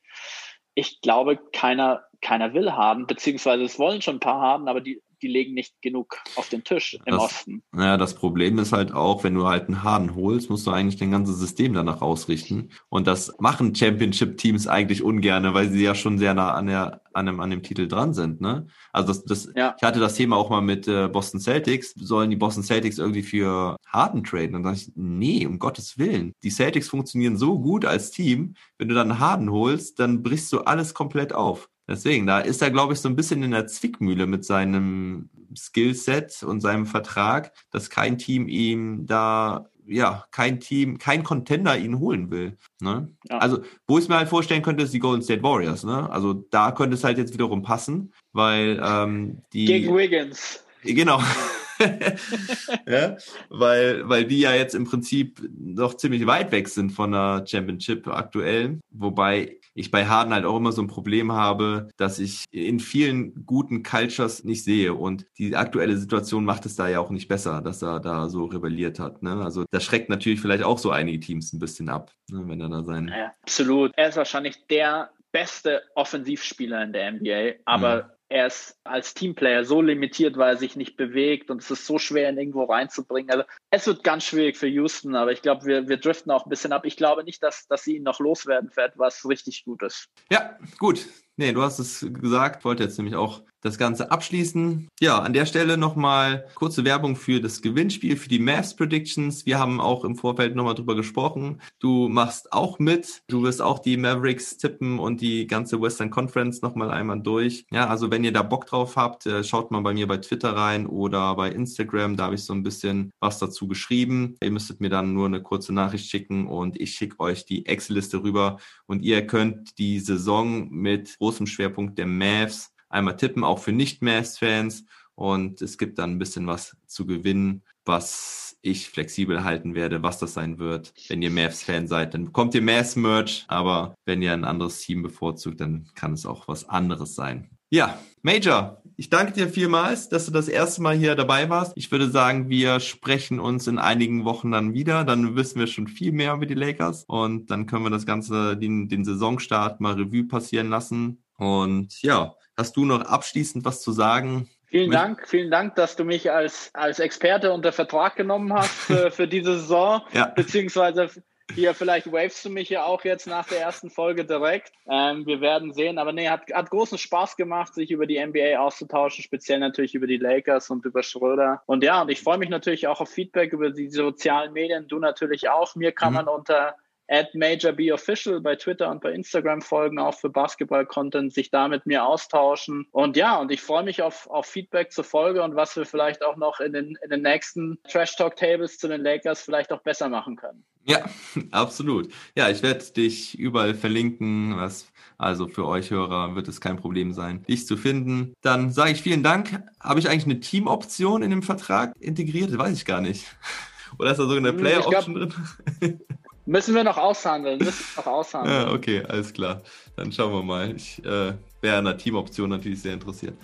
Ich 0.75 1.01
glaube, 1.01 1.39
keiner, 1.51 2.05
keiner 2.21 2.53
will 2.53 2.73
haben, 2.73 3.07
beziehungsweise 3.07 3.63
es 3.63 3.79
wollen 3.79 4.03
schon 4.03 4.17
ein 4.17 4.19
paar 4.19 4.39
haben, 4.39 4.67
aber 4.67 4.81
die 4.81 5.01
die 5.21 5.27
legen 5.27 5.53
nicht 5.53 5.81
genug 5.81 6.17
auf 6.35 6.49
den 6.49 6.63
Tisch 6.63 6.97
im 7.05 7.13
das, 7.13 7.21
Osten. 7.21 7.63
Naja, 7.71 7.97
das 7.97 8.15
Problem 8.15 8.57
ist 8.59 8.73
halt 8.73 8.93
auch, 8.93 9.23
wenn 9.23 9.35
du 9.35 9.47
halt 9.47 9.67
einen 9.67 9.83
Harden 9.83 10.15
holst, 10.15 10.49
musst 10.49 10.67
du 10.67 10.71
eigentlich 10.71 10.97
dein 10.97 11.11
ganzes 11.11 11.37
System 11.37 11.73
danach 11.73 12.01
ausrichten. 12.01 12.69
Und 12.89 13.07
das 13.07 13.33
machen 13.39 13.75
Championship-Teams 13.75 14.67
eigentlich 14.67 15.03
ungerne, 15.03 15.53
weil 15.53 15.69
sie 15.69 15.83
ja 15.83 15.95
schon 15.95 16.17
sehr 16.17 16.33
nah 16.33 16.51
an, 16.53 16.67
der, 16.67 17.01
an, 17.13 17.25
dem, 17.25 17.39
an 17.39 17.49
dem 17.49 17.63
Titel 17.63 17.87
dran 17.87 18.13
sind. 18.13 18.41
Ne? 18.41 18.67
Also 18.91 19.09
das, 19.09 19.25
das, 19.25 19.53
ja. 19.55 19.75
ich 19.77 19.83
hatte 19.83 19.99
das 19.99 20.15
Thema 20.15 20.37
auch 20.37 20.49
mal 20.49 20.61
mit 20.61 20.87
äh, 20.87 21.07
Boston 21.07 21.39
Celtics. 21.39 21.93
Sollen 21.95 22.29
die 22.29 22.35
Boston 22.35 22.63
Celtics 22.63 22.97
irgendwie 22.97 23.23
für 23.23 23.77
Harden 23.87 24.23
traden? 24.23 24.55
Und 24.55 24.63
dann 24.63 24.73
dachte 24.73 24.85
ich, 24.87 24.93
nee, 24.95 25.45
um 25.45 25.59
Gottes 25.59 25.97
Willen. 25.97 26.33
Die 26.43 26.51
Celtics 26.51 26.89
funktionieren 26.89 27.37
so 27.37 27.59
gut 27.59 27.85
als 27.85 28.11
Team. 28.11 28.55
Wenn 28.77 28.87
du 28.87 28.95
dann 28.95 29.19
Harden 29.19 29.51
holst, 29.51 29.99
dann 29.99 30.23
brichst 30.23 30.51
du 30.53 30.61
alles 30.61 30.93
komplett 30.93 31.33
auf. 31.33 31.69
Deswegen, 31.87 32.25
da 32.25 32.39
ist 32.39 32.61
er, 32.61 32.71
glaube 32.71 32.93
ich, 32.93 32.99
so 32.99 33.09
ein 33.09 33.15
bisschen 33.15 33.43
in 33.43 33.51
der 33.51 33.67
Zwickmühle 33.67 34.27
mit 34.27 34.45
seinem 34.45 35.29
Skillset 35.55 36.43
und 36.43 36.61
seinem 36.61 36.85
Vertrag, 36.85 37.51
dass 37.71 37.89
kein 37.89 38.17
Team 38.17 38.47
ihm 38.47 39.05
da 39.05 39.67
ja 39.85 40.25
kein 40.31 40.59
Team, 40.59 40.97
kein 40.97 41.23
Contender 41.23 41.77
ihn 41.77 41.99
holen 41.99 42.31
will. 42.31 42.57
Ne? 42.79 43.09
Ja. 43.29 43.39
Also, 43.39 43.63
wo 43.87 43.97
ich 43.97 44.07
mir 44.07 44.17
halt 44.17 44.29
vorstellen 44.29 44.61
könnte, 44.61 44.83
ist 44.83 44.93
die 44.93 44.99
Golden 44.99 45.23
State 45.23 45.43
Warriors. 45.43 45.83
Ne? 45.83 46.09
Also 46.09 46.33
da 46.33 46.71
könnte 46.71 46.95
es 46.95 47.03
halt 47.03 47.17
jetzt 47.17 47.33
wiederum 47.33 47.61
passen, 47.61 48.13
weil 48.31 48.81
ähm, 48.83 49.41
die. 49.53 49.65
Gegen 49.65 49.95
Wiggins. 49.95 50.63
Genau. 50.83 51.21
ja, 52.87 53.17
weil, 53.49 54.07
weil 54.07 54.25
die 54.25 54.39
ja 54.39 54.53
jetzt 54.53 54.75
im 54.75 54.85
Prinzip 54.85 55.41
noch 55.57 55.95
ziemlich 55.95 56.25
weit 56.27 56.51
weg 56.51 56.67
sind 56.67 56.91
von 56.91 57.11
der 57.11 57.43
Championship 57.47 58.07
aktuell. 58.07 58.79
Wobei 58.91 59.57
ich 59.73 59.91
bei 59.91 60.05
Harden 60.05 60.33
halt 60.33 60.45
auch 60.45 60.57
immer 60.57 60.71
so 60.71 60.81
ein 60.81 60.87
Problem 60.87 61.31
habe, 61.31 61.89
dass 61.97 62.19
ich 62.19 62.45
in 62.51 62.79
vielen 62.79 63.45
guten 63.45 63.83
Cultures 63.83 64.43
nicht 64.43 64.63
sehe. 64.63 64.93
Und 64.93 65.25
die 65.37 65.55
aktuelle 65.55 65.97
Situation 65.97 66.43
macht 66.43 66.65
es 66.65 66.75
da 66.75 66.87
ja 66.87 66.99
auch 66.99 67.09
nicht 67.09 67.27
besser, 67.27 67.61
dass 67.61 67.81
er 67.81 67.99
da 67.99 68.27
so 68.29 68.45
rebelliert 68.45 68.99
hat. 68.99 69.23
Ne? 69.23 69.41
Also 69.43 69.65
das 69.71 69.83
schreckt 69.83 70.09
natürlich 70.09 70.41
vielleicht 70.41 70.63
auch 70.63 70.77
so 70.77 70.91
einige 70.91 71.19
Teams 71.19 71.53
ein 71.53 71.59
bisschen 71.59 71.89
ab, 71.89 72.11
ne? 72.29 72.43
wenn 72.45 72.59
er 72.59 72.69
da 72.69 72.83
sein. 72.83 73.07
Ja, 73.07 73.33
absolut. 73.43 73.91
Er 73.95 74.09
ist 74.09 74.17
wahrscheinlich 74.17 74.67
der 74.67 75.11
beste 75.31 75.81
Offensivspieler 75.95 76.83
in 76.83 76.93
der 76.93 77.11
NBA, 77.13 77.61
aber 77.65 78.03
mhm 78.03 78.20
er 78.31 78.47
ist 78.47 78.79
als 78.85 79.13
Teamplayer 79.13 79.65
so 79.65 79.81
limitiert, 79.81 80.37
weil 80.37 80.53
er 80.53 80.57
sich 80.57 80.77
nicht 80.77 80.95
bewegt 80.95 81.51
und 81.51 81.61
es 81.61 81.69
ist 81.69 81.85
so 81.85 81.99
schwer, 81.99 82.29
ihn 82.29 82.37
irgendwo 82.37 82.63
reinzubringen. 82.63 83.29
Also 83.29 83.43
es 83.71 83.85
wird 83.85 84.05
ganz 84.05 84.23
schwierig 84.23 84.57
für 84.57 84.67
Houston, 84.67 85.15
aber 85.15 85.33
ich 85.33 85.41
glaube, 85.41 85.65
wir, 85.65 85.89
wir 85.89 85.97
driften 85.97 86.31
auch 86.31 86.45
ein 86.45 86.49
bisschen 86.49 86.71
ab. 86.71 86.85
Ich 86.85 86.95
glaube 86.95 87.25
nicht, 87.25 87.43
dass, 87.43 87.67
dass 87.67 87.83
sie 87.83 87.97
ihn 87.97 88.03
noch 88.03 88.19
loswerden 88.19 88.69
für 88.69 88.83
etwas 88.83 89.27
richtig 89.27 89.65
Gutes. 89.65 90.07
Ja, 90.31 90.57
gut. 90.79 91.05
Nee, 91.41 91.53
du 91.53 91.63
hast 91.63 91.79
es 91.79 92.05
gesagt, 92.21 92.65
wollte 92.65 92.83
jetzt 92.83 92.99
nämlich 92.99 93.15
auch 93.15 93.41
das 93.61 93.77
Ganze 93.77 94.11
abschließen. 94.11 94.87
Ja, 94.99 95.19
an 95.19 95.33
der 95.33 95.45
Stelle 95.45 95.77
nochmal 95.77 96.47
kurze 96.55 96.83
Werbung 96.83 97.15
für 97.15 97.39
das 97.39 97.61
Gewinnspiel, 97.61 98.17
für 98.17 98.29
die 98.29 98.39
Mavs 98.39 98.75
Predictions. 98.75 99.45
Wir 99.45 99.59
haben 99.59 99.79
auch 99.79 100.03
im 100.03 100.15
Vorfeld 100.15 100.55
nochmal 100.55 100.75
drüber 100.75 100.95
gesprochen. 100.95 101.61
Du 101.79 102.09
machst 102.09 102.53
auch 102.53 102.79
mit. 102.79 103.21
Du 103.27 103.43
wirst 103.43 103.61
auch 103.61 103.79
die 103.79 103.97
Mavericks 103.97 104.57
tippen 104.57 104.99
und 104.99 105.21
die 105.21 105.47
ganze 105.47 105.79
Western 105.81 106.09
Conference 106.09 106.61
nochmal 106.61 106.91
einmal 106.91 107.21
durch. 107.21 107.65
Ja, 107.71 107.87
also 107.87 108.11
wenn 108.11 108.23
ihr 108.23 108.33
da 108.33 108.41
Bock 108.41 108.65
drauf 108.65 108.95
habt, 108.95 109.25
äh, 109.25 109.43
schaut 109.43 109.71
mal 109.71 109.81
bei 109.81 109.93
mir 109.93 110.07
bei 110.07 110.17
Twitter 110.17 110.55
rein 110.55 110.87
oder 110.87 111.35
bei 111.35 111.51
Instagram. 111.51 112.17
Da 112.17 112.25
habe 112.25 112.35
ich 112.35 112.43
so 112.43 112.53
ein 112.53 112.63
bisschen 112.63 113.11
was 113.19 113.39
dazu 113.39 113.67
geschrieben. 113.67 114.35
Ihr 114.41 114.51
müsstet 114.51 114.81
mir 114.81 114.89
dann 114.89 115.13
nur 115.13 115.27
eine 115.27 115.41
kurze 115.41 115.73
Nachricht 115.73 116.09
schicken 116.09 116.47
und 116.47 116.79
ich 116.79 116.93
schicke 116.95 117.19
euch 117.19 117.45
die 117.45 117.65
Excel-Liste 117.67 118.23
rüber 118.23 118.57
und 118.87 119.03
ihr 119.03 119.25
könnt 119.27 119.77
die 119.77 119.99
Saison 119.99 120.69
mit 120.71 121.15
großem 121.31 121.47
Schwerpunkt 121.47 121.97
der 121.97 122.07
Mavs 122.07 122.73
einmal 122.89 123.15
tippen, 123.15 123.45
auch 123.45 123.59
für 123.59 123.71
Nicht-Mavs-Fans. 123.71 124.83
Und 125.15 125.61
es 125.61 125.77
gibt 125.77 125.97
dann 125.97 126.11
ein 126.11 126.19
bisschen 126.19 126.45
was 126.45 126.75
zu 126.87 127.05
gewinnen, 127.05 127.63
was 127.85 128.57
ich 128.61 128.89
flexibel 128.89 129.45
halten 129.45 129.73
werde, 129.73 130.03
was 130.03 130.19
das 130.19 130.33
sein 130.33 130.59
wird. 130.59 130.93
Wenn 131.07 131.21
ihr 131.21 131.31
Mavs-Fan 131.31 131.87
seid, 131.87 132.13
dann 132.13 132.25
bekommt 132.25 132.53
ihr 132.53 132.61
Mavs-Merch, 132.61 133.45
aber 133.47 133.95
wenn 134.05 134.21
ihr 134.21 134.33
ein 134.33 134.43
anderes 134.43 134.81
Team 134.81 135.03
bevorzugt, 135.03 135.61
dann 135.61 135.89
kann 135.95 136.13
es 136.13 136.25
auch 136.25 136.49
was 136.49 136.67
anderes 136.67 137.15
sein. 137.15 137.49
Ja, 137.71 137.97
Major, 138.21 138.83
ich 138.97 139.09
danke 139.09 139.33
dir 139.33 139.49
vielmals, 139.49 140.09
dass 140.09 140.27
du 140.27 140.31
das 140.31 140.47
erste 140.47 140.83
Mal 140.83 140.95
hier 140.95 141.15
dabei 141.15 141.49
warst. 141.49 141.73
Ich 141.75 141.91
würde 141.91 142.09
sagen, 142.09 142.49
wir 142.49 142.79
sprechen 142.79 143.39
uns 143.39 143.65
in 143.65 143.79
einigen 143.79 144.25
Wochen 144.25 144.51
dann 144.51 144.73
wieder. 144.73 145.03
Dann 145.05 145.35
wissen 145.35 145.59
wir 145.59 145.65
schon 145.65 145.87
viel 145.87 146.11
mehr 146.11 146.33
über 146.33 146.45
die 146.45 146.53
Lakers 146.53 147.05
und 147.07 147.49
dann 147.49 147.65
können 147.65 147.83
wir 147.83 147.89
das 147.89 148.05
Ganze, 148.05 148.55
den, 148.57 148.89
den 148.89 149.03
Saisonstart 149.03 149.81
mal 149.81 149.93
Revue 149.93 150.27
passieren 150.27 150.69
lassen. 150.69 151.23
Und 151.37 152.01
ja, 152.03 152.35
Hast 152.57 152.77
du 152.77 152.85
noch 152.85 153.01
abschließend 153.01 153.65
was 153.65 153.81
zu 153.81 153.91
sagen? 153.91 154.47
Vielen 154.65 154.91
Dank, 154.91 155.27
vielen 155.27 155.49
Dank, 155.49 155.73
dass 155.75 155.95
du 155.95 156.05
mich 156.05 156.31
als, 156.31 156.69
als 156.73 156.99
Experte 156.99 157.51
unter 157.51 157.71
Vertrag 157.71 158.15
genommen 158.15 158.53
hast 158.53 158.71
für, 158.71 159.09
für 159.11 159.27
diese 159.27 159.59
Saison, 159.59 160.01
ja. 160.13 160.27
beziehungsweise 160.27 161.09
hier 161.55 161.73
vielleicht 161.73 162.11
wavest 162.11 162.43
du 162.45 162.49
mich 162.49 162.69
ja 162.69 162.83
auch 162.83 163.03
jetzt 163.03 163.27
nach 163.27 163.47
der 163.47 163.59
ersten 163.59 163.89
Folge 163.89 164.25
direkt. 164.25 164.71
Ähm, 164.89 165.25
wir 165.25 165.41
werden 165.41 165.73
sehen, 165.73 165.97
aber 165.97 166.11
nee, 166.11 166.29
hat, 166.29 166.51
hat 166.53 166.69
großen 166.69 166.97
Spaß 166.97 167.35
gemacht, 167.35 167.73
sich 167.73 167.91
über 167.91 168.05
die 168.05 168.23
NBA 168.23 168.57
auszutauschen, 168.59 169.23
speziell 169.23 169.59
natürlich 169.59 169.95
über 169.95 170.07
die 170.07 170.17
Lakers 170.17 170.69
und 170.69 170.85
über 170.85 171.03
Schröder. 171.03 171.61
Und 171.65 171.83
ja, 171.83 172.01
und 172.01 172.09
ich 172.09 172.21
freue 172.21 172.37
mich 172.37 172.49
natürlich 172.49 172.87
auch 172.87 173.01
auf 173.01 173.09
Feedback 173.09 173.53
über 173.53 173.69
die 173.69 173.89
sozialen 173.89 174.53
Medien, 174.53 174.87
du 174.87 174.99
natürlich 174.99 175.49
auch. 175.49 175.75
Mir 175.75 175.91
kann 175.91 176.09
mhm. 176.09 176.15
man 176.15 176.27
unter 176.27 176.75
at 177.11 177.35
MajorBOfficial 177.35 178.39
bei 178.39 178.55
Twitter 178.55 178.89
und 178.89 179.01
bei 179.01 179.11
Instagram 179.11 179.61
folgen, 179.61 179.99
auch 179.99 180.17
für 180.17 180.29
Basketball-Content, 180.29 181.33
sich 181.33 181.51
da 181.51 181.67
mit 181.67 181.85
mir 181.85 182.05
austauschen. 182.05 182.87
Und 182.91 183.17
ja, 183.17 183.37
und 183.37 183.51
ich 183.51 183.61
freue 183.61 183.83
mich 183.83 184.01
auf, 184.01 184.27
auf 184.29 184.45
Feedback 184.45 184.91
zur 184.91 185.03
Folge 185.03 185.43
und 185.43 185.55
was 185.55 185.75
wir 185.75 185.85
vielleicht 185.85 186.23
auch 186.23 186.37
noch 186.37 186.61
in 186.61 186.71
den, 186.71 186.97
in 187.03 187.09
den 187.09 187.21
nächsten 187.21 187.77
Trash 187.89 188.15
Talk 188.15 188.37
Tables 188.37 188.77
zu 188.77 188.87
den 188.87 189.01
Lakers 189.01 189.41
vielleicht 189.41 189.73
auch 189.73 189.81
besser 189.81 190.07
machen 190.07 190.37
können. 190.37 190.63
Ja, 190.85 191.03
absolut. 191.51 192.11
Ja, 192.35 192.49
ich 192.49 192.63
werde 192.63 192.85
dich 192.85 193.37
überall 193.37 193.75
verlinken. 193.75 194.57
Was, 194.57 194.91
also 195.17 195.47
für 195.47 195.67
euch 195.67 195.91
Hörer 195.91 196.35
wird 196.35 196.47
es 196.47 196.61
kein 196.61 196.77
Problem 196.77 197.11
sein, 197.11 197.43
dich 197.43 197.67
zu 197.67 197.75
finden. 197.75 198.33
Dann 198.41 198.71
sage 198.71 198.91
ich 198.91 199.01
vielen 199.01 199.21
Dank. 199.21 199.63
Habe 199.81 199.99
ich 199.99 200.09
eigentlich 200.09 200.25
eine 200.25 200.39
Teamoption 200.39 201.23
in 201.23 201.29
dem 201.29 201.43
Vertrag 201.43 201.93
integriert? 201.99 202.57
weiß 202.57 202.77
ich 202.77 202.85
gar 202.85 203.01
nicht. 203.01 203.25
Oder 203.99 204.11
ist 204.11 204.17
da 204.19 204.25
so 204.25 204.35
eine 204.35 204.49
hm, 204.49 204.57
Player-Option 204.57 205.15
drin? 205.15 205.33
Müssen 206.45 206.73
wir 206.75 206.83
noch 206.83 206.97
aushandeln, 206.97 207.59
müssen 207.59 207.85
wir 207.95 208.03
noch 208.03 208.11
aushandeln. 208.11 208.67
ja, 208.67 208.73
okay, 208.73 209.03
alles 209.07 209.31
klar. 209.33 209.61
Dann 209.95 210.11
schauen 210.11 210.33
wir 210.33 210.43
mal. 210.43 210.75
Ich 210.75 211.03
äh, 211.05 211.33
wäre 211.61 211.77
an 211.77 211.85
der 211.85 211.97
Teamoption 211.97 212.49
natürlich 212.49 212.81
sehr 212.81 212.93
interessiert. 212.93 213.35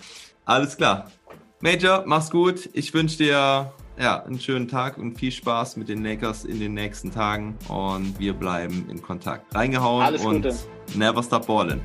Alles 0.46 0.76
klar. 0.78 1.12
Major, 1.60 2.04
mach's 2.06 2.30
gut. 2.30 2.70
Ich 2.74 2.94
wünsche 2.94 3.18
dir 3.18 3.72
ja, 4.00 4.24
einen 4.24 4.40
schönen 4.40 4.68
Tag 4.68 4.98
und 4.98 5.18
viel 5.18 5.32
Spaß 5.32 5.78
mit 5.78 5.90
den 5.90 6.04
Lakers 6.04 6.46
in 6.46 6.60
den 6.60 6.74
nächsten 6.74 7.12
Tagen. 7.12 7.58
Und 7.68 8.20
wir 8.20 8.34
bleiben 8.34 8.88
in 8.90 9.02
Kontakt. 9.02 9.54
Reingehauen 9.56 10.04
Alles 10.06 10.24
und 10.24 10.44
Gute. 10.44 10.56
never 10.96 11.24
stop 11.24 11.48
balling. 11.48 11.82